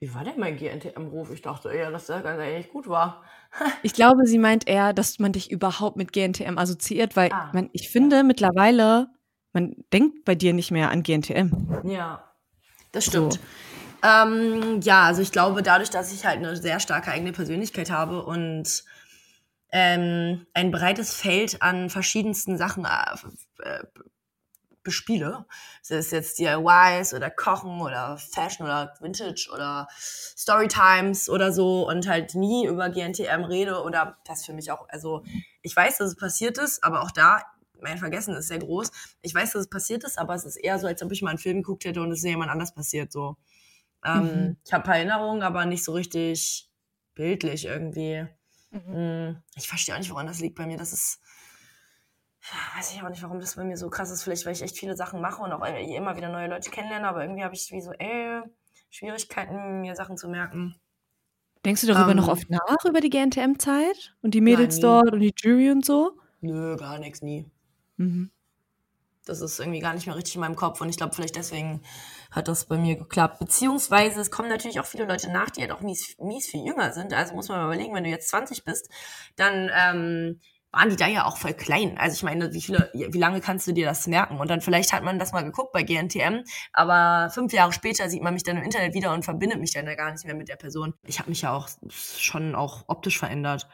Wie 0.00 0.14
war 0.14 0.24
denn 0.24 0.38
mein 0.38 0.56
GNTM-Ruf? 0.56 1.30
Ich 1.32 1.42
dachte 1.42 1.70
eher, 1.70 1.90
dass 1.90 2.06
der 2.06 2.20
ganz 2.22 2.40
eigentlich 2.40 2.70
gut 2.70 2.88
war. 2.88 3.24
Ich 3.82 3.92
glaube, 3.92 4.26
sie 4.26 4.38
meint 4.38 4.66
eher, 4.68 4.92
dass 4.92 5.18
man 5.18 5.32
dich 5.32 5.50
überhaupt 5.50 5.96
mit 5.96 6.12
GNTM 6.12 6.58
assoziiert, 6.58 7.16
weil 7.16 7.30
Ah, 7.32 7.50
man, 7.52 7.70
ich 7.72 7.88
finde 7.88 8.24
mittlerweile, 8.24 9.08
man 9.52 9.76
denkt 9.92 10.24
bei 10.24 10.34
dir 10.34 10.52
nicht 10.52 10.70
mehr 10.70 10.90
an 10.90 11.02
GNTM. 11.02 11.52
Ja, 11.84 12.24
das 12.92 13.04
So. 13.04 13.10
stimmt. 13.10 13.40
Ähm, 14.02 14.80
ja, 14.82 15.04
also 15.04 15.22
ich 15.22 15.32
glaube, 15.32 15.62
dadurch, 15.62 15.90
dass 15.90 16.12
ich 16.12 16.26
halt 16.26 16.38
eine 16.38 16.56
sehr 16.56 16.80
starke 16.80 17.10
eigene 17.10 17.32
Persönlichkeit 17.32 17.90
habe 17.90 18.24
und 18.24 18.84
ähm, 19.72 20.46
ein 20.54 20.70
breites 20.70 21.14
Feld 21.14 21.62
an 21.62 21.90
verschiedensten 21.90 22.56
Sachen 22.58 22.84
äh, 22.84 23.62
äh, 23.62 23.84
bespiele, 24.88 25.46
sei 25.82 25.96
es 25.96 26.10
jetzt 26.10 26.38
DIYs 26.38 27.14
oder 27.14 27.30
Kochen 27.30 27.80
oder 27.80 28.16
Fashion 28.18 28.66
oder 28.66 28.94
Vintage 29.00 29.50
oder 29.54 29.88
Storytimes 29.98 31.28
oder 31.28 31.52
so 31.52 31.88
und 31.88 32.08
halt 32.08 32.34
nie 32.34 32.66
über 32.66 32.88
GNTM 32.88 33.44
rede 33.44 33.82
oder 33.82 34.18
das 34.26 34.44
für 34.46 34.52
mich 34.52 34.70
auch, 34.70 34.88
also 34.88 35.22
ich 35.62 35.74
weiß, 35.74 35.98
dass 35.98 36.08
es 36.10 36.16
passiert 36.16 36.58
ist, 36.58 36.82
aber 36.84 37.02
auch 37.02 37.10
da, 37.10 37.42
mein 37.80 37.98
Vergessen 37.98 38.34
ist 38.34 38.48
sehr 38.48 38.58
groß. 38.58 38.90
Ich 39.22 39.34
weiß, 39.34 39.52
dass 39.52 39.62
es 39.62 39.70
passiert 39.70 40.04
ist, 40.04 40.18
aber 40.18 40.34
es 40.34 40.44
ist 40.44 40.56
eher 40.56 40.78
so, 40.78 40.86
als 40.86 41.02
ob 41.02 41.12
ich 41.12 41.22
mal 41.22 41.30
einen 41.30 41.38
Film 41.38 41.58
geguckt 41.58 41.84
hätte 41.84 42.00
und 42.02 42.10
es 42.10 42.18
ist 42.18 42.24
jemand 42.24 42.50
anders 42.50 42.74
passiert, 42.74 43.12
so. 43.12 43.36
Ähm, 44.04 44.54
Mhm. 44.54 44.56
Ich 44.64 44.72
habe 44.72 44.84
ein 44.84 44.86
paar 44.86 44.96
Erinnerungen, 44.96 45.42
aber 45.42 45.64
nicht 45.66 45.84
so 45.84 45.92
richtig 45.92 46.70
bildlich 47.14 47.64
irgendwie. 47.66 48.26
Mm, 48.70 49.36
Ich 49.56 49.68
verstehe 49.68 49.94
auch 49.94 49.98
nicht, 49.98 50.10
woran 50.10 50.26
das 50.26 50.40
liegt 50.40 50.56
bei 50.56 50.66
mir. 50.66 50.76
Das 50.78 50.92
ist, 50.92 51.20
weiß 52.76 52.92
ich 52.94 53.02
auch 53.02 53.08
nicht, 53.08 53.22
warum 53.22 53.40
das 53.40 53.56
bei 53.56 53.64
mir 53.64 53.76
so 53.76 53.90
krass 53.90 54.10
ist. 54.10 54.22
Vielleicht, 54.22 54.46
weil 54.46 54.52
ich 54.52 54.62
echt 54.62 54.78
viele 54.78 54.96
Sachen 54.96 55.20
mache 55.20 55.42
und 55.42 55.52
auch 55.52 55.64
immer 55.66 56.16
wieder 56.16 56.28
neue 56.28 56.48
Leute 56.48 56.70
kennenlerne, 56.70 57.08
aber 57.08 57.22
irgendwie 57.22 57.44
habe 57.44 57.54
ich 57.54 57.70
wie 57.72 57.80
so, 57.80 57.92
ey, 57.92 58.42
Schwierigkeiten, 58.90 59.80
mir 59.80 59.94
Sachen 59.94 60.16
zu 60.16 60.28
merken. 60.28 60.76
Denkst 61.64 61.82
du 61.82 61.86
darüber 61.88 62.12
Ähm, 62.12 62.16
noch 62.16 62.28
oft 62.28 62.48
nach, 62.50 62.84
über 62.88 63.00
die 63.00 63.10
GNTM-Zeit 63.10 64.14
und 64.22 64.32
die 64.34 64.40
Mädels 64.40 64.76
nie. 64.76 64.82
dort 64.82 65.12
und 65.12 65.20
die 65.20 65.34
Jury 65.36 65.70
und 65.70 65.84
so? 65.84 66.18
Nö, 66.40 66.76
gar 66.76 66.98
nichts, 66.98 67.22
nie. 67.22 67.50
Mhm. 67.96 68.30
Das 69.26 69.42
ist 69.42 69.58
irgendwie 69.60 69.80
gar 69.80 69.92
nicht 69.92 70.06
mehr 70.06 70.16
richtig 70.16 70.36
in 70.36 70.40
meinem 70.40 70.56
Kopf 70.56 70.80
und 70.80 70.88
ich 70.88 70.96
glaube, 70.96 71.14
vielleicht 71.14 71.36
deswegen 71.36 71.82
hat 72.30 72.48
das 72.48 72.64
bei 72.64 72.78
mir 72.78 72.96
geklappt. 72.96 73.38
Beziehungsweise 73.40 74.20
es 74.22 74.30
kommen 74.30 74.48
natürlich 74.48 74.80
auch 74.80 74.86
viele 74.86 75.04
Leute 75.04 75.30
nach, 75.30 75.50
die 75.50 75.60
halt 75.60 75.70
auch 75.72 75.82
mies, 75.82 76.16
mies 76.18 76.46
viel 76.48 76.64
jünger 76.64 76.92
sind. 76.92 77.12
Also 77.12 77.34
muss 77.34 77.48
man 77.48 77.58
mal 77.58 77.66
überlegen, 77.66 77.94
wenn 77.94 78.04
du 78.04 78.10
jetzt 78.10 78.30
20 78.30 78.64
bist, 78.64 78.88
dann 79.36 79.70
ähm, 79.74 80.40
waren 80.70 80.90
die 80.90 80.96
da 80.96 81.06
ja 81.06 81.24
auch 81.24 81.38
voll 81.38 81.54
klein. 81.54 81.96
Also 81.98 82.14
ich 82.14 82.22
meine, 82.22 82.52
wie 82.52 82.60
viele, 82.60 82.90
wie 82.92 83.18
lange 83.18 83.40
kannst 83.40 83.66
du 83.66 83.72
dir 83.72 83.86
das 83.86 84.06
merken? 84.06 84.38
Und 84.38 84.50
dann 84.50 84.60
vielleicht 84.60 84.92
hat 84.92 85.02
man 85.02 85.18
das 85.18 85.32
mal 85.32 85.42
geguckt 85.42 85.72
bei 85.72 85.82
GNTM, 85.82 86.42
aber 86.72 87.30
fünf 87.30 87.52
Jahre 87.52 87.72
später 87.72 88.08
sieht 88.08 88.22
man 88.22 88.34
mich 88.34 88.42
dann 88.42 88.58
im 88.58 88.62
Internet 88.62 88.94
wieder 88.94 89.14
und 89.14 89.24
verbindet 89.24 89.60
mich 89.60 89.72
dann 89.72 89.86
ja 89.86 89.94
gar 89.94 90.12
nicht 90.12 90.24
mehr 90.24 90.34
mit 90.34 90.48
der 90.48 90.56
Person. 90.56 90.94
Ich 91.04 91.18
habe 91.18 91.30
mich 91.30 91.42
ja 91.42 91.52
auch 91.52 91.68
schon 91.90 92.54
auch 92.54 92.84
optisch 92.86 93.18
verändert, 93.18 93.68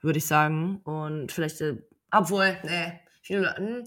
würde 0.00 0.18
ich 0.18 0.26
sagen. 0.26 0.80
Und 0.84 1.30
vielleicht, 1.30 1.60
äh, 1.60 1.76
obwohl, 2.10 2.56
nee, 2.64 3.00
viele 3.22 3.40
Leute, 3.42 3.56
hm, 3.58 3.84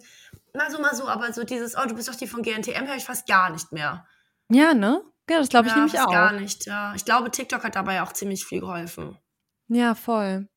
mal 0.53 0.71
so, 0.71 0.79
mal 0.79 0.95
so, 0.95 1.07
aber 1.09 1.33
so 1.33 1.43
dieses, 1.43 1.77
oh, 1.77 1.85
du 1.87 1.95
bist 1.95 2.07
doch 2.07 2.15
die 2.15 2.27
von 2.27 2.41
GNTM, 2.41 2.87
höre 2.87 2.95
ich 2.95 3.05
fast 3.05 3.27
gar 3.27 3.49
nicht 3.49 3.73
mehr. 3.73 4.05
Ja, 4.49 4.73
ne? 4.73 5.01
Ja, 5.29 5.39
das 5.39 5.49
glaube 5.49 5.67
ich 5.67 5.73
ja, 5.73 5.79
nämlich 5.79 5.99
auch. 5.99 6.11
gar 6.11 6.31
nicht, 6.33 6.67
ja. 6.67 6.93
Ich 6.95 7.03
glaube, 7.03 7.31
TikTok 7.31 7.63
hat 7.63 7.75
dabei 7.75 8.01
auch 8.01 8.13
ziemlich 8.13 8.45
viel 8.45 8.61
geholfen. 8.61 9.17
Ja, 9.67 9.95
voll. 9.95 10.47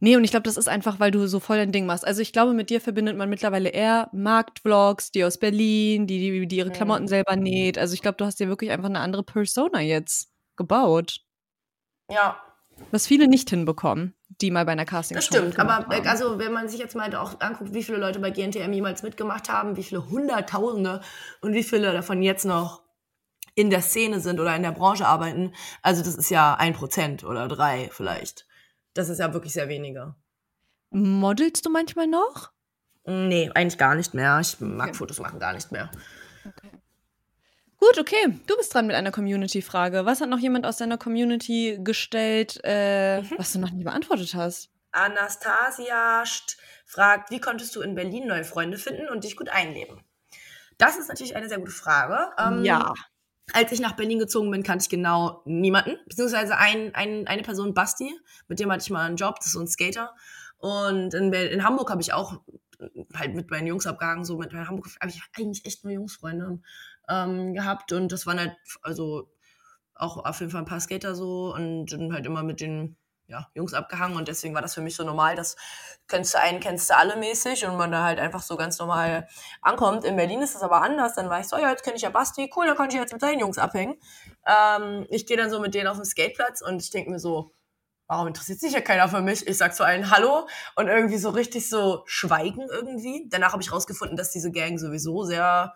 Nee, 0.00 0.16
und 0.16 0.24
ich 0.24 0.30
glaube, 0.30 0.44
das 0.44 0.56
ist 0.56 0.68
einfach, 0.68 1.00
weil 1.00 1.10
du 1.10 1.26
so 1.26 1.40
voll 1.40 1.56
dein 1.56 1.72
Ding 1.72 1.86
machst. 1.86 2.06
Also 2.06 2.22
ich 2.22 2.32
glaube, 2.32 2.52
mit 2.52 2.70
dir 2.70 2.80
verbindet 2.80 3.16
man 3.16 3.28
mittlerweile 3.30 3.70
eher 3.70 4.08
Marktvlogs, 4.12 5.10
die 5.10 5.24
aus 5.24 5.38
Berlin, 5.38 6.06
die, 6.06 6.18
die, 6.18 6.46
die 6.46 6.56
ihre 6.56 6.68
Mhm. 6.68 6.74
Klamotten 6.74 7.08
selber 7.08 7.36
näht. 7.36 7.78
Also 7.78 7.94
ich 7.94 8.02
glaube, 8.02 8.16
du 8.16 8.24
hast 8.24 8.40
dir 8.40 8.48
wirklich 8.48 8.70
einfach 8.70 8.88
eine 8.88 9.00
andere 9.00 9.22
Persona 9.22 9.80
jetzt 9.80 10.30
gebaut. 10.56 11.20
Ja, 12.10 12.40
Was 12.90 13.06
viele 13.06 13.28
nicht 13.28 13.50
hinbekommen, 13.50 14.14
die 14.40 14.50
mal 14.50 14.64
bei 14.64 14.72
einer 14.72 14.84
Casting 14.84 15.16
das 15.16 15.24
stimmt. 15.26 15.58
Aber 15.58 15.86
äh, 15.92 16.06
also, 16.06 16.38
wenn 16.38 16.52
man 16.52 16.68
sich 16.68 16.80
jetzt 16.80 16.94
mal 16.96 17.14
auch 17.14 17.40
anguckt, 17.40 17.72
wie 17.72 17.82
viele 17.82 17.98
Leute 17.98 18.18
bei 18.18 18.30
GNTM 18.30 18.72
jemals 18.72 19.02
mitgemacht 19.02 19.48
haben, 19.48 19.76
wie 19.76 19.82
viele 19.82 20.08
Hunderttausende 20.10 21.00
und 21.40 21.54
wie 21.54 21.62
viele 21.62 21.92
davon 21.92 22.22
jetzt 22.22 22.44
noch 22.44 22.82
in 23.54 23.70
der 23.70 23.82
Szene 23.82 24.20
sind 24.20 24.40
oder 24.40 24.54
in 24.56 24.62
der 24.62 24.72
Branche 24.72 25.06
arbeiten, 25.06 25.52
also 25.82 26.02
das 26.02 26.16
ist 26.16 26.30
ja 26.30 26.54
ein 26.54 26.74
Prozent 26.74 27.24
oder 27.24 27.46
drei 27.48 27.88
vielleicht. 27.92 28.46
Das 28.94 29.08
ist 29.08 29.18
ja 29.18 29.32
wirklich 29.34 29.52
sehr 29.52 29.68
wenige. 29.68 30.14
Modelst 30.90 31.66
du 31.66 31.70
manchmal 31.70 32.06
noch? 32.06 32.52
Nee, 33.04 33.50
eigentlich 33.54 33.76
gar 33.78 33.94
nicht 33.94 34.14
mehr. 34.14 34.38
Ich 34.40 34.58
mag 34.60 34.88
Okay. 34.90 34.96
Fotos 34.98 35.18
machen 35.20 35.38
gar 35.38 35.52
nicht 35.52 35.70
mehr. 35.72 35.90
Gut, 37.76 37.98
okay. 37.98 38.38
Du 38.46 38.56
bist 38.56 38.72
dran 38.72 38.86
mit 38.86 38.96
einer 38.96 39.10
Community-Frage. 39.10 40.06
Was 40.06 40.20
hat 40.20 40.28
noch 40.30 40.38
jemand 40.38 40.64
aus 40.64 40.76
deiner 40.78 40.96
Community 40.96 41.78
gestellt, 41.82 42.60
äh, 42.64 43.20
Mhm. 43.20 43.30
was 43.36 43.52
du 43.52 43.58
noch 43.58 43.70
nie 43.72 43.84
beantwortet 43.84 44.34
hast? 44.34 44.70
Anastasia 44.92 46.22
st- 46.22 46.56
fragt, 46.86 47.30
wie 47.30 47.40
konntest 47.40 47.74
du 47.76 47.82
in 47.82 47.94
Berlin 47.94 48.26
neue 48.26 48.44
Freunde 48.44 48.78
finden 48.78 49.08
und 49.08 49.24
dich 49.24 49.36
gut 49.36 49.48
einleben? 49.48 50.02
Das 50.78 50.96
ist 50.96 51.08
natürlich 51.08 51.36
eine 51.36 51.48
sehr 51.48 51.58
gute 51.58 51.72
Frage. 51.72 52.30
Ähm, 52.38 52.64
ja. 52.64 52.94
Als 53.52 53.72
ich 53.72 53.80
nach 53.80 53.96
Berlin 53.96 54.18
gezogen 54.18 54.50
bin, 54.50 54.62
kannte 54.62 54.84
ich 54.84 54.88
genau 54.88 55.42
niemanden. 55.44 55.96
Beziehungsweise 56.06 56.56
ein, 56.56 56.94
ein, 56.94 57.26
eine 57.26 57.42
Person, 57.42 57.74
Basti, 57.74 58.10
mit 58.48 58.58
dem 58.58 58.72
hatte 58.72 58.82
ich 58.82 58.90
mal 58.90 59.06
einen 59.06 59.16
Job, 59.16 59.36
das 59.36 59.46
ist 59.46 59.52
so 59.52 59.60
ein 59.60 59.68
Skater. 59.68 60.14
Und 60.58 61.12
in, 61.12 61.32
in 61.32 61.62
Hamburg 61.62 61.90
habe 61.90 62.00
ich 62.00 62.12
auch 62.14 62.40
halt 63.14 63.34
mit 63.34 63.50
meinen 63.50 63.66
Jungs 63.66 63.86
abgehangen. 63.86 64.24
So 64.24 64.38
mit 64.38 64.52
in 64.52 64.66
Hamburg 64.66 64.88
habe 65.00 65.10
ich 65.10 65.22
eigentlich 65.36 65.64
echt 65.66 65.84
nur 65.84 65.92
Jungsfreunde 65.92 66.60
ähm, 67.08 67.54
gehabt. 67.54 67.92
Und 67.92 68.12
das 68.12 68.26
waren 68.26 68.40
halt, 68.40 68.56
also 68.82 69.30
auch 69.94 70.24
auf 70.24 70.40
jeden 70.40 70.50
Fall 70.50 70.62
ein 70.62 70.66
paar 70.66 70.80
Skater 70.80 71.14
so 71.14 71.54
und 71.54 71.86
dann 71.92 72.12
halt 72.12 72.26
immer 72.26 72.42
mit 72.42 72.60
den 72.60 72.96
ja, 73.26 73.48
Jungs 73.54 73.74
abgehangen 73.74 74.16
und 74.16 74.28
deswegen 74.28 74.54
war 74.54 74.62
das 74.62 74.74
für 74.74 74.80
mich 74.82 74.96
so 74.96 75.04
normal, 75.04 75.34
dass 75.34 75.56
kennst 76.08 76.34
du 76.34 76.40
einen, 76.40 76.60
kennst 76.60 76.90
du 76.90 76.96
alle 76.96 77.16
mäßig 77.16 77.66
und 77.66 77.76
man 77.76 77.90
da 77.90 78.04
halt 78.04 78.18
einfach 78.18 78.42
so 78.42 78.56
ganz 78.56 78.78
normal 78.78 79.26
ankommt. 79.62 80.04
In 80.04 80.16
Berlin 80.16 80.42
ist 80.42 80.54
das 80.54 80.62
aber 80.62 80.82
anders, 80.82 81.14
dann 81.14 81.30
war 81.30 81.40
ich 81.40 81.48
so, 81.48 81.56
ja, 81.56 81.70
jetzt 81.70 81.84
kenne 81.84 81.96
ich 81.96 82.02
ja 82.02 82.10
Basti, 82.10 82.50
cool, 82.56 82.66
dann 82.66 82.76
kann 82.76 82.88
ich 82.88 82.94
jetzt 82.94 83.12
mit 83.12 83.20
seinen 83.20 83.40
Jungs 83.40 83.58
abhängen. 83.58 83.96
Ähm, 84.46 85.06
ich 85.08 85.26
gehe 85.26 85.36
dann 85.36 85.50
so 85.50 85.60
mit 85.60 85.74
denen 85.74 85.86
auf 85.86 85.96
den 85.96 86.04
Skateplatz 86.04 86.60
und 86.60 86.82
ich 86.82 86.90
denke 86.90 87.10
mir 87.10 87.18
so, 87.18 87.52
warum 88.06 88.26
interessiert 88.26 88.60
sich 88.60 88.72
ja 88.72 88.80
keiner 88.80 89.08
für 89.08 89.22
mich? 89.22 89.46
Ich 89.46 89.56
sag 89.56 89.74
zu 89.74 89.84
allen 89.84 90.10
Hallo 90.10 90.46
und 90.76 90.88
irgendwie 90.88 91.16
so 91.16 91.30
richtig 91.30 91.68
so 91.68 92.02
schweigen 92.06 92.68
irgendwie. 92.70 93.26
Danach 93.30 93.52
habe 93.52 93.62
ich 93.62 93.72
rausgefunden, 93.72 94.16
dass 94.16 94.30
diese 94.30 94.50
Gang 94.50 94.78
sowieso 94.78 95.24
sehr 95.24 95.74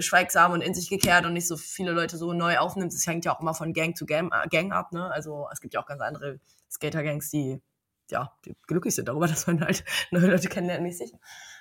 schweigsam 0.00 0.52
und 0.52 0.60
in 0.60 0.74
sich 0.74 0.88
gekehrt 0.90 1.24
und 1.24 1.32
nicht 1.32 1.46
so 1.46 1.56
viele 1.56 1.92
Leute 1.92 2.16
so 2.16 2.32
neu 2.32 2.58
aufnimmt. 2.58 2.92
Es 2.92 3.06
hängt 3.06 3.24
ja 3.24 3.34
auch 3.34 3.40
immer 3.40 3.54
von 3.54 3.72
Gang 3.72 3.96
zu 3.96 4.06
Gang, 4.06 4.32
äh, 4.32 4.48
Gang 4.48 4.72
ab, 4.72 4.92
ne? 4.92 5.10
Also 5.10 5.48
es 5.52 5.60
gibt 5.60 5.74
ja 5.74 5.80
auch 5.80 5.86
ganz 5.86 6.00
andere 6.02 6.40
Skater-Gangs, 6.70 7.30
die 7.30 7.62
ja, 8.10 8.32
die 8.44 8.56
glücklich 8.66 8.94
sind 8.94 9.08
darüber, 9.08 9.26
dass 9.28 9.46
man 9.46 9.60
halt 9.60 9.84
neue 10.10 10.26
Leute 10.26 10.48
kennenlernt 10.48 10.82
mäßig. 10.82 11.12
Ähm, 11.12 11.18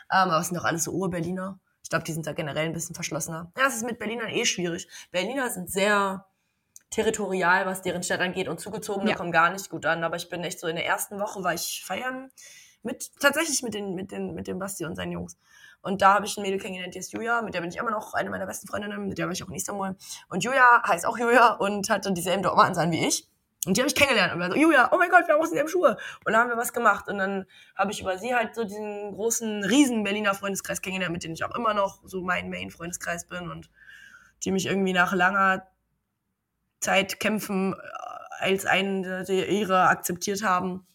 aber 0.10 0.40
es 0.40 0.48
sind 0.48 0.58
doch 0.58 0.66
alles 0.66 0.84
so 0.84 0.92
Ur-Berliner. 0.92 1.60
Ich 1.84 1.90
glaube, 1.90 2.06
die 2.06 2.14
sind 2.14 2.26
da 2.26 2.34
generell 2.34 2.66
ein 2.66 2.74
bisschen 2.74 2.96
verschlossener. 2.96 3.52
Ja, 3.58 3.68
es 3.68 3.76
ist 3.76 3.86
mit 3.86 4.00
Berlinern 4.00 4.30
eh 4.30 4.46
schwierig. 4.46 4.88
Berliner 5.12 5.50
sind 5.50 5.70
sehr 5.70 6.26
territorial, 6.90 7.66
was 7.66 7.82
deren 7.82 8.04
Stadt 8.04 8.20
angeht 8.20 8.48
und 8.48 8.60
zugezogene 8.60 9.12
Ja. 9.12 9.16
kommen 9.16 9.32
gar 9.32 9.52
nicht 9.52 9.70
gut 9.70 9.86
an. 9.86 10.04
Aber 10.04 10.16
ich 10.16 10.30
bin 10.30 10.44
echt 10.44 10.60
so 10.60 10.68
in 10.68 10.76
der 10.76 10.86
ersten 10.86 11.20
Woche 11.20 11.44
war 11.44 11.54
ich 11.54 11.84
feiern 11.86 12.30
mit 12.84 13.12
tatsächlich 13.20 13.64
mit 13.64 13.74
den 13.74 13.96
mit 13.96 14.12
den 14.12 14.34
mit 14.34 14.48
dem 14.48 14.60
Basti 14.60 14.86
und 14.86 14.96
seinen 14.96 15.14
Jungs. 15.14 15.38
Und 15.84 16.02
da 16.02 16.14
habe 16.16 16.26
ich 16.26 16.38
ein 16.38 16.42
Mädel 16.42 16.60
kennengelernt, 16.60 16.96
die 16.96 17.00
ist 17.00 17.12
Julia, 17.12 17.42
mit 17.42 17.54
der 17.54 17.60
bin 17.60 17.70
ich 17.70 17.78
immer 17.78 17.92
noch 17.92 18.14
eine 18.14 18.30
meiner 18.30 18.46
besten 18.46 18.68
Freundinnen, 18.68 19.06
mit 19.06 19.18
der 19.18 19.26
war 19.26 19.34
ich 19.34 19.44
auch 19.44 19.50
in 19.50 19.56
Istanbul. 19.56 19.96
Und 20.30 20.44
Julia 20.44 20.82
heißt 20.88 21.06
auch 21.06 21.18
Julia 21.18 21.54
und 21.56 21.90
hatte 21.90 22.12
dieselben 22.14 22.42
Dortmund 22.42 22.78
an 22.78 22.90
wie 22.92 23.06
ich. 23.06 23.28
Und 23.66 23.76
die 23.76 23.82
habe 23.82 23.90
ich 23.90 23.96
kennengelernt 23.96 24.34
und 24.34 24.40
war 24.40 24.50
so, 24.50 24.58
Julia, 24.58 24.90
oh 24.94 24.98
mein 24.98 25.10
Gott, 25.10 25.28
wir 25.28 25.34
haben 25.34 25.42
auch 25.42 25.48
dieselben 25.48 25.70
Schuhe. 25.70 25.98
Und 26.26 26.34
da 26.34 26.40
haben 26.40 26.50
wir 26.50 26.58
was 26.58 26.72
gemacht. 26.72 27.10
Und 27.10 27.18
dann 27.18 27.46
habe 27.76 27.92
ich 27.92 28.00
über 28.00 28.18
sie 28.18 28.34
halt 28.34 28.56
so 28.56 28.64
diesen 28.64 29.14
großen, 29.14 29.66
riesen 29.66 30.04
Berliner 30.04 30.34
Freundeskreis 30.34 30.82
kennengelernt, 30.82 31.14
mit 31.14 31.24
dem 31.24 31.34
ich 31.34 31.44
auch 31.44 31.56
immer 31.56 31.74
noch 31.74 32.02
so 32.06 32.22
mein 32.22 32.50
Main-Freundeskreis 32.50 33.28
bin 33.28 33.50
und 33.50 33.70
die 34.44 34.52
mich 34.52 34.66
irgendwie 34.66 34.94
nach 34.94 35.14
langer 35.14 35.68
Zeit 36.80 37.20
kämpfen 37.20 37.74
äh, 37.74 37.78
als 38.40 38.66
eine 38.66 39.24
der 39.24 39.50
ihre 39.50 39.88
akzeptiert 39.88 40.44
haben. 40.44 40.86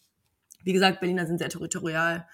Wie 0.63 0.73
gesagt, 0.73 0.99
Berliner 0.99 1.25
sind 1.27 1.39
sehr 1.39 1.49
territorial. 1.49 2.27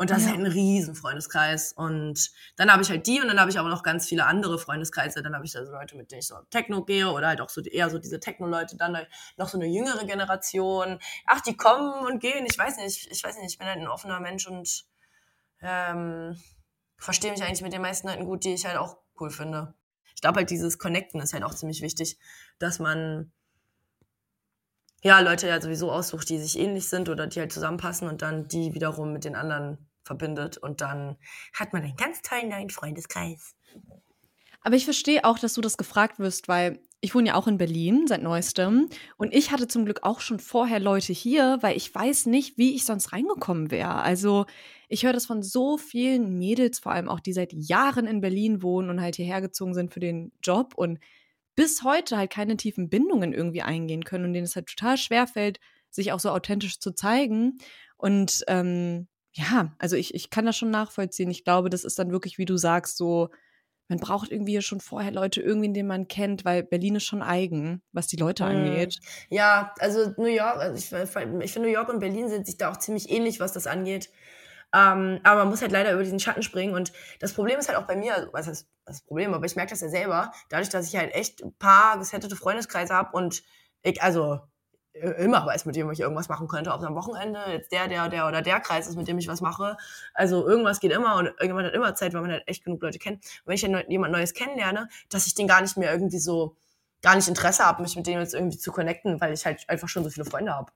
Und 0.00 0.10
das 0.10 0.18
ist 0.18 0.24
Ja. 0.26 0.30
halt 0.30 0.40
ein 0.40 0.46
riesen 0.52 0.94
Freundeskreis. 0.94 1.72
Und 1.72 2.30
dann 2.56 2.72
habe 2.72 2.82
ich 2.82 2.88
halt 2.88 3.06
die 3.08 3.20
und 3.20 3.26
dann 3.26 3.40
habe 3.40 3.50
ich 3.50 3.58
aber 3.58 3.68
noch 3.68 3.82
ganz 3.82 4.06
viele 4.06 4.26
andere 4.26 4.58
Freundeskreise. 4.58 5.22
Dann 5.22 5.34
habe 5.34 5.44
ich 5.44 5.52
da 5.52 5.64
so 5.66 5.72
Leute, 5.72 5.96
mit 5.96 6.12
denen 6.12 6.20
ich 6.20 6.28
so 6.28 6.36
Techno 6.50 6.84
gehe 6.84 7.10
oder 7.10 7.26
halt 7.26 7.40
auch 7.40 7.48
so 7.50 7.60
eher 7.60 7.90
so 7.90 7.98
diese 7.98 8.20
Techno-Leute. 8.20 8.76
Dann 8.76 8.96
halt 8.96 9.08
noch 9.36 9.48
so 9.48 9.58
eine 9.58 9.66
jüngere 9.66 10.06
Generation. 10.06 11.00
Ach, 11.26 11.40
die 11.40 11.56
kommen 11.56 12.06
und 12.06 12.20
gehen. 12.20 12.46
Ich 12.46 12.56
weiß 12.56 12.76
nicht, 12.76 13.10
ich 13.10 13.24
weiß 13.24 13.36
nicht, 13.38 13.50
ich 13.50 13.58
bin 13.58 13.66
halt 13.66 13.78
ein 13.78 13.88
offener 13.88 14.20
Mensch 14.20 14.46
und 14.46 14.84
ähm, 15.60 16.40
verstehe 16.96 17.32
mich 17.32 17.42
eigentlich 17.42 17.62
mit 17.62 17.72
den 17.72 17.82
meisten 17.82 18.06
Leuten 18.06 18.24
gut, 18.24 18.44
die 18.44 18.54
ich 18.54 18.66
halt 18.66 18.76
auch 18.76 18.98
cool 19.20 19.30
finde. 19.30 19.74
Ich 20.14 20.20
glaube 20.20 20.38
halt, 20.38 20.50
dieses 20.50 20.78
Connecten 20.78 21.20
ist 21.20 21.32
halt 21.32 21.42
auch 21.42 21.54
ziemlich 21.54 21.82
wichtig, 21.82 22.18
dass 22.60 22.78
man 22.78 23.32
ja 25.02 25.18
Leute 25.20 25.48
ja 25.48 25.60
sowieso 25.60 25.90
aussucht, 25.90 26.28
die 26.28 26.38
sich 26.38 26.56
ähnlich 26.56 26.88
sind 26.88 27.08
oder 27.08 27.26
die 27.26 27.40
halt 27.40 27.52
zusammenpassen 27.52 28.08
und 28.08 28.22
dann 28.22 28.46
die 28.46 28.74
wiederum 28.74 29.12
mit 29.12 29.24
den 29.24 29.34
anderen 29.36 29.87
verbindet 30.08 30.58
und 30.58 30.80
dann 30.80 31.16
hat 31.54 31.72
man 31.72 31.82
einen 31.82 31.96
ganz 31.96 32.22
tollen 32.22 32.48
neuen 32.48 32.70
Freundeskreis. 32.70 33.54
Aber 34.62 34.74
ich 34.74 34.84
verstehe 34.84 35.24
auch, 35.24 35.38
dass 35.38 35.54
du 35.54 35.60
das 35.60 35.76
gefragt 35.76 36.18
wirst, 36.18 36.48
weil 36.48 36.80
ich 37.00 37.14
wohne 37.14 37.28
ja 37.28 37.34
auch 37.36 37.46
in 37.46 37.58
Berlin 37.58 38.08
seit 38.08 38.22
neuestem 38.22 38.88
und 39.16 39.32
ich 39.32 39.52
hatte 39.52 39.68
zum 39.68 39.84
Glück 39.84 40.00
auch 40.02 40.20
schon 40.20 40.40
vorher 40.40 40.80
Leute 40.80 41.12
hier, 41.12 41.58
weil 41.60 41.76
ich 41.76 41.94
weiß 41.94 42.26
nicht, 42.26 42.58
wie 42.58 42.74
ich 42.74 42.84
sonst 42.84 43.12
reingekommen 43.12 43.70
wäre. 43.70 44.02
Also 44.02 44.46
ich 44.88 45.04
höre 45.04 45.12
das 45.12 45.26
von 45.26 45.42
so 45.44 45.78
vielen 45.78 46.38
Mädels, 46.38 46.80
vor 46.80 46.90
allem 46.90 47.08
auch, 47.08 47.20
die 47.20 47.32
seit 47.32 47.52
Jahren 47.52 48.06
in 48.06 48.20
Berlin 48.20 48.62
wohnen 48.62 48.90
und 48.90 49.00
halt 49.00 49.14
hierher 49.14 49.40
gezogen 49.40 49.74
sind 49.74 49.92
für 49.92 50.00
den 50.00 50.32
Job 50.42 50.74
und 50.74 50.98
bis 51.54 51.82
heute 51.84 52.16
halt 52.16 52.30
keine 52.30 52.56
tiefen 52.56 52.88
Bindungen 52.88 53.32
irgendwie 53.32 53.62
eingehen 53.62 54.04
können 54.04 54.24
und 54.24 54.32
denen 54.32 54.44
es 54.44 54.56
halt 54.56 54.66
total 54.66 54.96
schwer 54.96 55.26
fällt, 55.26 55.60
sich 55.90 56.12
auch 56.12 56.20
so 56.20 56.30
authentisch 56.30 56.78
zu 56.78 56.92
zeigen. 56.92 57.58
Und 57.96 58.44
ähm, 58.48 59.08
ja, 59.38 59.72
also 59.78 59.94
ich, 59.96 60.14
ich 60.14 60.30
kann 60.30 60.46
das 60.46 60.56
schon 60.56 60.70
nachvollziehen. 60.70 61.30
Ich 61.30 61.44
glaube, 61.44 61.70
das 61.70 61.84
ist 61.84 61.98
dann 61.98 62.10
wirklich, 62.10 62.38
wie 62.38 62.44
du 62.44 62.56
sagst, 62.56 62.96
so, 62.96 63.28
man 63.88 64.00
braucht 64.00 64.32
irgendwie 64.32 64.60
schon 64.60 64.80
vorher 64.80 65.12
Leute, 65.12 65.40
irgendwen, 65.40 65.74
den 65.74 65.86
man 65.86 66.08
kennt, 66.08 66.44
weil 66.44 66.64
Berlin 66.64 66.96
ist 66.96 67.04
schon 67.04 67.22
eigen, 67.22 67.80
was 67.92 68.08
die 68.08 68.16
Leute 68.16 68.44
Mm. 68.44 68.46
angeht. 68.46 68.98
Ja, 69.30 69.72
also 69.78 70.12
New 70.16 70.26
York, 70.26 70.56
also 70.58 70.76
ich, 70.76 70.92
ich 70.92 71.52
finde 71.52 71.68
New 71.68 71.72
York 71.74 71.88
und 71.88 72.00
Berlin 72.00 72.28
sind 72.28 72.46
sich 72.46 72.58
da 72.58 72.70
auch 72.70 72.76
ziemlich 72.78 73.10
ähnlich, 73.10 73.38
was 73.38 73.52
das 73.52 73.66
angeht. 73.66 74.10
Ähm, 74.74 75.20
aber 75.22 75.40
man 75.40 75.48
muss 75.48 75.62
halt 75.62 75.72
leider 75.72 75.92
über 75.92 76.02
diesen 76.02 76.20
Schatten 76.20 76.42
springen. 76.42 76.74
Und 76.74 76.92
das 77.20 77.32
Problem 77.32 77.58
ist 77.58 77.68
halt 77.68 77.78
auch 77.78 77.86
bei 77.86 77.96
mir, 77.96 78.14
also, 78.16 78.32
was 78.32 78.48
heißt 78.48 78.68
das 78.84 79.02
Problem, 79.02 79.32
aber 79.34 79.46
ich 79.46 79.56
merke 79.56 79.70
das 79.70 79.80
ja 79.80 79.88
selber, 79.88 80.32
dadurch, 80.50 80.68
dass 80.68 80.88
ich 80.88 80.96
halt 80.96 81.14
echt 81.14 81.42
ein 81.42 81.54
paar 81.54 81.98
gesettete 81.98 82.36
Freundeskreise 82.36 82.92
habe 82.92 83.16
und 83.16 83.42
ich, 83.82 84.02
also 84.02 84.34
äh, 84.34 84.38
immer 85.00 85.44
weiß, 85.46 85.64
mit 85.64 85.76
dem 85.76 85.90
ich 85.90 86.00
irgendwas 86.00 86.28
machen 86.28 86.48
könnte, 86.48 86.72
ob 86.72 86.80
es 86.80 86.86
am 86.86 86.94
Wochenende 86.94 87.40
jetzt 87.48 87.72
der, 87.72 87.88
der, 87.88 88.08
der 88.08 88.26
oder 88.26 88.42
der 88.42 88.60
Kreis 88.60 88.86
ist, 88.86 88.96
mit 88.96 89.08
dem 89.08 89.18
ich 89.18 89.28
was 89.28 89.40
mache. 89.40 89.76
Also 90.14 90.46
irgendwas 90.46 90.80
geht 90.80 90.92
immer 90.92 91.16
und 91.16 91.26
irgendjemand 91.26 91.66
hat 91.66 91.74
immer 91.74 91.94
Zeit, 91.94 92.14
weil 92.14 92.22
man 92.22 92.30
halt 92.30 92.46
echt 92.46 92.64
genug 92.64 92.82
Leute 92.82 92.98
kennt. 92.98 93.16
Und 93.16 93.46
wenn 93.46 93.54
ich 93.54 93.62
dann 93.62 93.82
jemand 93.88 94.12
Neues 94.12 94.34
kennenlerne, 94.34 94.88
dass 95.08 95.26
ich 95.26 95.34
den 95.34 95.48
gar 95.48 95.60
nicht 95.60 95.76
mehr 95.76 95.92
irgendwie 95.92 96.18
so, 96.18 96.56
gar 97.02 97.14
nicht 97.14 97.28
Interesse 97.28 97.64
habe, 97.64 97.82
mich 97.82 97.96
mit 97.96 98.06
dem 98.06 98.18
jetzt 98.18 98.34
irgendwie 98.34 98.58
zu 98.58 98.72
connecten, 98.72 99.20
weil 99.20 99.32
ich 99.32 99.46
halt 99.46 99.68
einfach 99.68 99.88
schon 99.88 100.04
so 100.04 100.10
viele 100.10 100.24
Freunde 100.24 100.54
habe. 100.54 100.72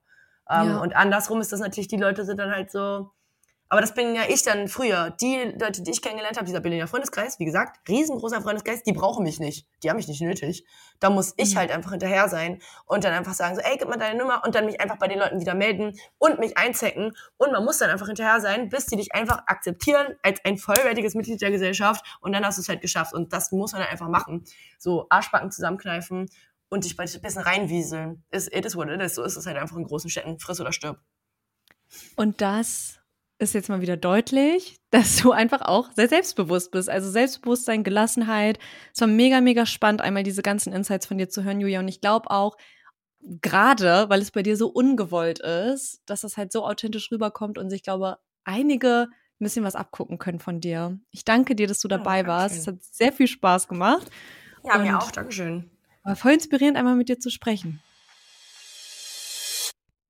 Ähm, 0.48 0.68
Ja. 0.68 0.78
Und 0.78 0.94
andersrum 0.94 1.40
ist 1.40 1.52
das 1.52 1.60
natürlich, 1.60 1.88
die 1.88 1.96
Leute 1.96 2.24
sind 2.24 2.38
dann 2.38 2.50
halt 2.50 2.70
so, 2.70 3.10
aber 3.72 3.80
das 3.80 3.94
bin 3.94 4.14
ja 4.14 4.24
ich 4.28 4.42
dann 4.42 4.68
früher. 4.68 5.16
Die 5.18 5.54
Leute, 5.58 5.80
die 5.82 5.92
ich 5.92 6.02
kennengelernt 6.02 6.36
habe, 6.36 6.44
dieser 6.44 6.60
Berliner 6.60 6.86
Freundeskreis, 6.86 7.38
wie 7.38 7.46
gesagt, 7.46 7.88
riesengroßer 7.88 8.42
Freundeskreis, 8.42 8.82
die 8.82 8.92
brauchen 8.92 9.22
mich 9.22 9.40
nicht. 9.40 9.66
Die 9.82 9.88
haben 9.88 9.96
mich 9.96 10.08
nicht 10.08 10.20
nötig. 10.20 10.66
Da 11.00 11.08
muss 11.08 11.32
ich 11.38 11.54
Mhm. 11.54 11.58
halt 11.58 11.70
einfach 11.70 11.92
hinterher 11.92 12.28
sein 12.28 12.60
und 12.84 13.02
dann 13.02 13.14
einfach 13.14 13.32
sagen 13.32 13.54
so, 13.54 13.62
ey, 13.62 13.78
gib 13.78 13.88
mal 13.88 13.96
deine 13.96 14.18
Nummer 14.18 14.42
und 14.44 14.54
dann 14.54 14.66
mich 14.66 14.78
einfach 14.78 14.98
bei 14.98 15.08
den 15.08 15.18
Leuten 15.18 15.40
wieder 15.40 15.54
melden 15.54 15.98
und 16.18 16.38
mich 16.38 16.58
einzecken. 16.58 17.16
Und 17.38 17.52
man 17.52 17.64
muss 17.64 17.78
dann 17.78 17.88
einfach 17.88 18.08
hinterher 18.08 18.42
sein, 18.42 18.68
bis 18.68 18.84
die 18.84 18.96
dich 18.96 19.14
einfach 19.14 19.38
akzeptieren 19.46 20.16
als 20.22 20.44
ein 20.44 20.58
vollwertiges 20.58 21.14
Mitglied 21.14 21.40
der 21.40 21.50
Gesellschaft 21.50 22.04
und 22.20 22.32
dann 22.32 22.44
hast 22.44 22.58
du 22.58 22.60
es 22.60 22.68
halt 22.68 22.82
geschafft. 22.82 23.14
Und 23.14 23.32
das 23.32 23.52
muss 23.52 23.72
man 23.72 23.80
dann 23.80 23.90
einfach 23.90 24.08
machen. 24.08 24.44
So 24.78 25.06
Arschbacken 25.08 25.50
zusammenkneifen 25.50 26.28
und 26.68 26.84
dich 26.84 26.94
bei 26.94 27.04
ein 27.04 27.20
bisschen 27.22 27.40
reinwieseln. 27.42 28.22
It 28.32 28.66
is 28.66 28.76
what 28.76 28.90
it 28.90 29.00
is. 29.00 29.14
So 29.14 29.22
ist 29.22 29.36
es 29.36 29.46
halt 29.46 29.56
einfach 29.56 29.78
in 29.78 29.84
großen 29.84 30.10
Städten. 30.10 30.38
Friss 30.38 30.60
oder 30.60 30.72
stirb. 30.74 30.98
Und 32.16 32.42
das 32.42 33.01
ist 33.42 33.52
jetzt 33.54 33.68
mal 33.68 33.80
wieder 33.82 33.96
deutlich, 33.96 34.76
dass 34.90 35.16
du 35.16 35.32
einfach 35.32 35.62
auch 35.62 35.90
sehr 35.92 36.08
selbstbewusst 36.08 36.70
bist. 36.70 36.88
Also 36.88 37.10
Selbstbewusstsein, 37.10 37.84
Gelassenheit. 37.84 38.58
Es 38.94 39.00
war 39.00 39.08
mega, 39.08 39.40
mega 39.40 39.66
spannend, 39.66 40.00
einmal 40.00 40.22
diese 40.22 40.42
ganzen 40.42 40.72
Insights 40.72 41.06
von 41.06 41.18
dir 41.18 41.28
zu 41.28 41.44
hören, 41.44 41.60
Julia. 41.60 41.80
Und 41.80 41.88
ich 41.88 42.00
glaube 42.00 42.30
auch, 42.30 42.56
gerade 43.40 44.08
weil 44.08 44.20
es 44.20 44.30
bei 44.30 44.42
dir 44.42 44.56
so 44.56 44.68
ungewollt 44.68 45.38
ist, 45.40 46.02
dass 46.06 46.22
das 46.22 46.36
halt 46.36 46.52
so 46.52 46.64
authentisch 46.66 47.10
rüberkommt 47.12 47.58
und 47.58 47.70
sich, 47.70 47.82
glaube, 47.82 48.18
einige 48.44 49.08
ein 49.40 49.44
bisschen 49.44 49.64
was 49.64 49.74
abgucken 49.74 50.18
können 50.18 50.38
von 50.38 50.60
dir. 50.60 50.98
Ich 51.10 51.24
danke 51.24 51.54
dir, 51.54 51.66
dass 51.66 51.80
du 51.80 51.88
dabei 51.88 52.18
danke 52.22 52.28
warst. 52.30 52.56
Es 52.56 52.66
hat 52.66 52.82
sehr 52.82 53.12
viel 53.12 53.26
Spaß 53.26 53.68
gemacht. 53.68 54.08
Ja, 54.64 54.78
mir 54.78 54.90
Und- 54.94 55.02
auch. 55.02 55.10
Dankeschön. 55.10 55.70
War 56.04 56.16
voll 56.16 56.32
inspirierend, 56.32 56.76
einmal 56.76 56.96
mit 56.96 57.08
dir 57.08 57.20
zu 57.20 57.30
sprechen. 57.30 57.80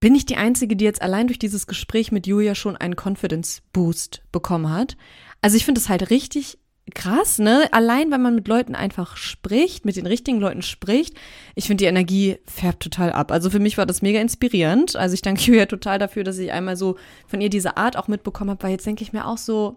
Bin 0.03 0.17
ich 0.17 0.27
die 0.27 0.35
Einzige, 0.35 0.75
die 0.75 0.85
jetzt 0.85 1.01
allein 1.01 1.29
durch 1.29 1.39
dieses 1.39 1.69
Gespräch 1.69 2.11
mit 2.11 2.27
Julia 2.27 2.57
schon 2.57 2.77
einen 2.77 2.97
Confidence 2.97 3.63
Boost 3.73 4.21
bekommen 4.33 4.69
hat? 4.69 4.97
Also 5.43 5.57
ich 5.57 5.65
finde 5.65 5.81
es 5.81 5.89
halt 5.89 6.11
richtig 6.11 6.59
krass, 6.93 7.39
ne? 7.39 7.69
Allein, 7.71 8.11
wenn 8.11 8.21
man 8.21 8.35
mit 8.35 8.49
Leuten 8.49 8.75
einfach 8.75 9.17
spricht, 9.17 9.85
mit 9.85 9.95
den 9.95 10.07
richtigen 10.07 10.41
Leuten 10.41 10.63
spricht. 10.63 11.15
Ich 11.55 11.69
finde, 11.69 11.85
die 11.85 11.89
Energie 11.89 12.39
färbt 12.47 12.83
total 12.83 13.13
ab. 13.13 13.31
Also 13.31 13.49
für 13.49 13.61
mich 13.61 13.79
war 13.79 13.87
das 13.87 14.03
mega 14.03 14.21
inspirierend. 14.21 14.97
Also 14.97 15.15
ich 15.15 15.23
danke 15.23 15.41
Julia 15.45 15.67
total 15.67 16.01
dafür, 16.01 16.25
dass 16.25 16.37
ich 16.39 16.51
einmal 16.51 16.75
so 16.75 16.97
von 17.29 17.41
ihr 17.41 17.49
diese 17.49 17.77
Art 17.77 17.97
auch 17.97 18.09
mitbekommen 18.09 18.51
habe, 18.51 18.65
weil 18.65 18.73
jetzt 18.73 18.87
denke 18.87 19.05
ich 19.05 19.13
mir 19.13 19.25
auch 19.25 19.39
so, 19.39 19.77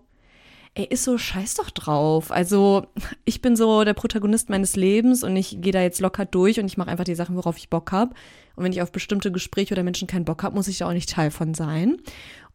ey, 0.76 0.86
ist 0.86 1.04
so 1.04 1.18
scheiß 1.18 1.56
doch 1.56 1.70
drauf. 1.70 2.32
Also, 2.32 2.86
ich 3.24 3.42
bin 3.42 3.56
so 3.56 3.84
der 3.84 3.94
Protagonist 3.94 4.50
meines 4.50 4.76
Lebens 4.76 5.24
und 5.24 5.36
ich 5.36 5.62
gehe 5.62 5.72
da 5.72 5.82
jetzt 5.82 6.02
locker 6.02 6.26
durch 6.26 6.60
und 6.60 6.66
ich 6.66 6.78
mache 6.78 6.90
einfach 6.90 7.06
die 7.06 7.16
Sachen, 7.16 7.36
worauf 7.36 7.58
ich 7.58 7.70
Bock 7.70 7.92
habe. 7.92 8.14
Und 8.56 8.64
wenn 8.64 8.72
ich 8.72 8.82
auf 8.82 8.92
bestimmte 8.92 9.32
Gespräche 9.32 9.74
oder 9.74 9.84
Menschen 9.84 10.08
keinen 10.08 10.26
Bock 10.26 10.44
habe, 10.44 10.56
muss 10.56 10.68
ich 10.68 10.78
da 10.78 10.88
auch 10.88 10.94
nicht 10.94 11.10
Teil 11.10 11.32
von 11.32 11.54
sein. 11.54 11.98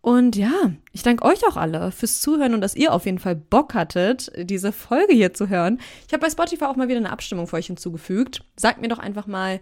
Und 0.02 0.36
ja, 0.36 0.72
ich 0.92 1.02
danke 1.02 1.24
euch 1.24 1.46
auch 1.46 1.56
alle 1.56 1.92
fürs 1.92 2.22
Zuhören 2.22 2.54
und 2.54 2.62
dass 2.62 2.74
ihr 2.74 2.94
auf 2.94 3.04
jeden 3.04 3.18
Fall 3.18 3.36
Bock 3.36 3.74
hattet, 3.74 4.32
diese 4.36 4.72
Folge 4.72 5.12
hier 5.12 5.34
zu 5.34 5.48
hören. 5.48 5.78
Ich 6.06 6.14
habe 6.14 6.24
bei 6.24 6.30
Spotify 6.30 6.64
auch 6.64 6.76
mal 6.76 6.88
wieder 6.88 6.98
eine 6.98 7.10
Abstimmung 7.10 7.46
für 7.46 7.56
euch 7.56 7.66
hinzugefügt. 7.66 8.42
Sagt 8.56 8.80
mir 8.80 8.88
doch 8.88 8.98
einfach 8.98 9.26
mal, 9.26 9.60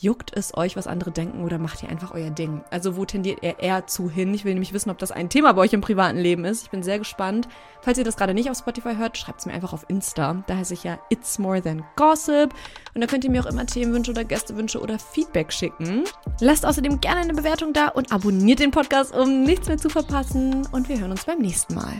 Juckt 0.00 0.30
es 0.32 0.56
euch, 0.56 0.76
was 0.76 0.86
andere 0.86 1.10
denken, 1.10 1.42
oder 1.42 1.58
macht 1.58 1.82
ihr 1.82 1.88
einfach 1.88 2.12
euer 2.12 2.30
Ding? 2.30 2.60
Also 2.70 2.96
wo 2.96 3.04
tendiert 3.04 3.42
ihr 3.42 3.58
eher 3.58 3.88
zu 3.88 4.08
hin? 4.08 4.32
Ich 4.32 4.44
will 4.44 4.52
nämlich 4.54 4.72
wissen, 4.72 4.90
ob 4.90 4.98
das 4.98 5.10
ein 5.10 5.28
Thema 5.28 5.52
bei 5.54 5.62
euch 5.62 5.72
im 5.72 5.80
privaten 5.80 6.18
Leben 6.18 6.44
ist. 6.44 6.62
Ich 6.62 6.70
bin 6.70 6.84
sehr 6.84 7.00
gespannt. 7.00 7.48
Falls 7.82 7.98
ihr 7.98 8.04
das 8.04 8.16
gerade 8.16 8.32
nicht 8.32 8.48
auf 8.48 8.56
Spotify 8.56 8.94
hört, 8.94 9.18
schreibt 9.18 9.40
es 9.40 9.46
mir 9.46 9.54
einfach 9.54 9.72
auf 9.72 9.86
Insta. 9.88 10.44
Da 10.46 10.56
heiße 10.56 10.74
ich 10.74 10.84
ja 10.84 11.00
It's 11.10 11.40
More 11.40 11.60
Than 11.60 11.82
Gossip. 11.96 12.54
Und 12.94 13.00
da 13.00 13.08
könnt 13.08 13.24
ihr 13.24 13.30
mir 13.30 13.42
auch 13.42 13.50
immer 13.50 13.66
Themenwünsche 13.66 14.12
oder 14.12 14.22
Gästewünsche 14.22 14.80
oder 14.80 15.00
Feedback 15.00 15.52
schicken. 15.52 16.04
Lasst 16.38 16.64
außerdem 16.64 17.00
gerne 17.00 17.22
eine 17.22 17.34
Bewertung 17.34 17.72
da 17.72 17.88
und 17.88 18.12
abonniert 18.12 18.60
den 18.60 18.70
Podcast, 18.70 19.12
um 19.16 19.42
nichts 19.42 19.66
mehr 19.66 19.78
zu 19.78 19.88
verpassen. 19.88 20.64
Und 20.70 20.88
wir 20.88 21.00
hören 21.00 21.10
uns 21.10 21.24
beim 21.24 21.40
nächsten 21.40 21.74
Mal. 21.74 21.94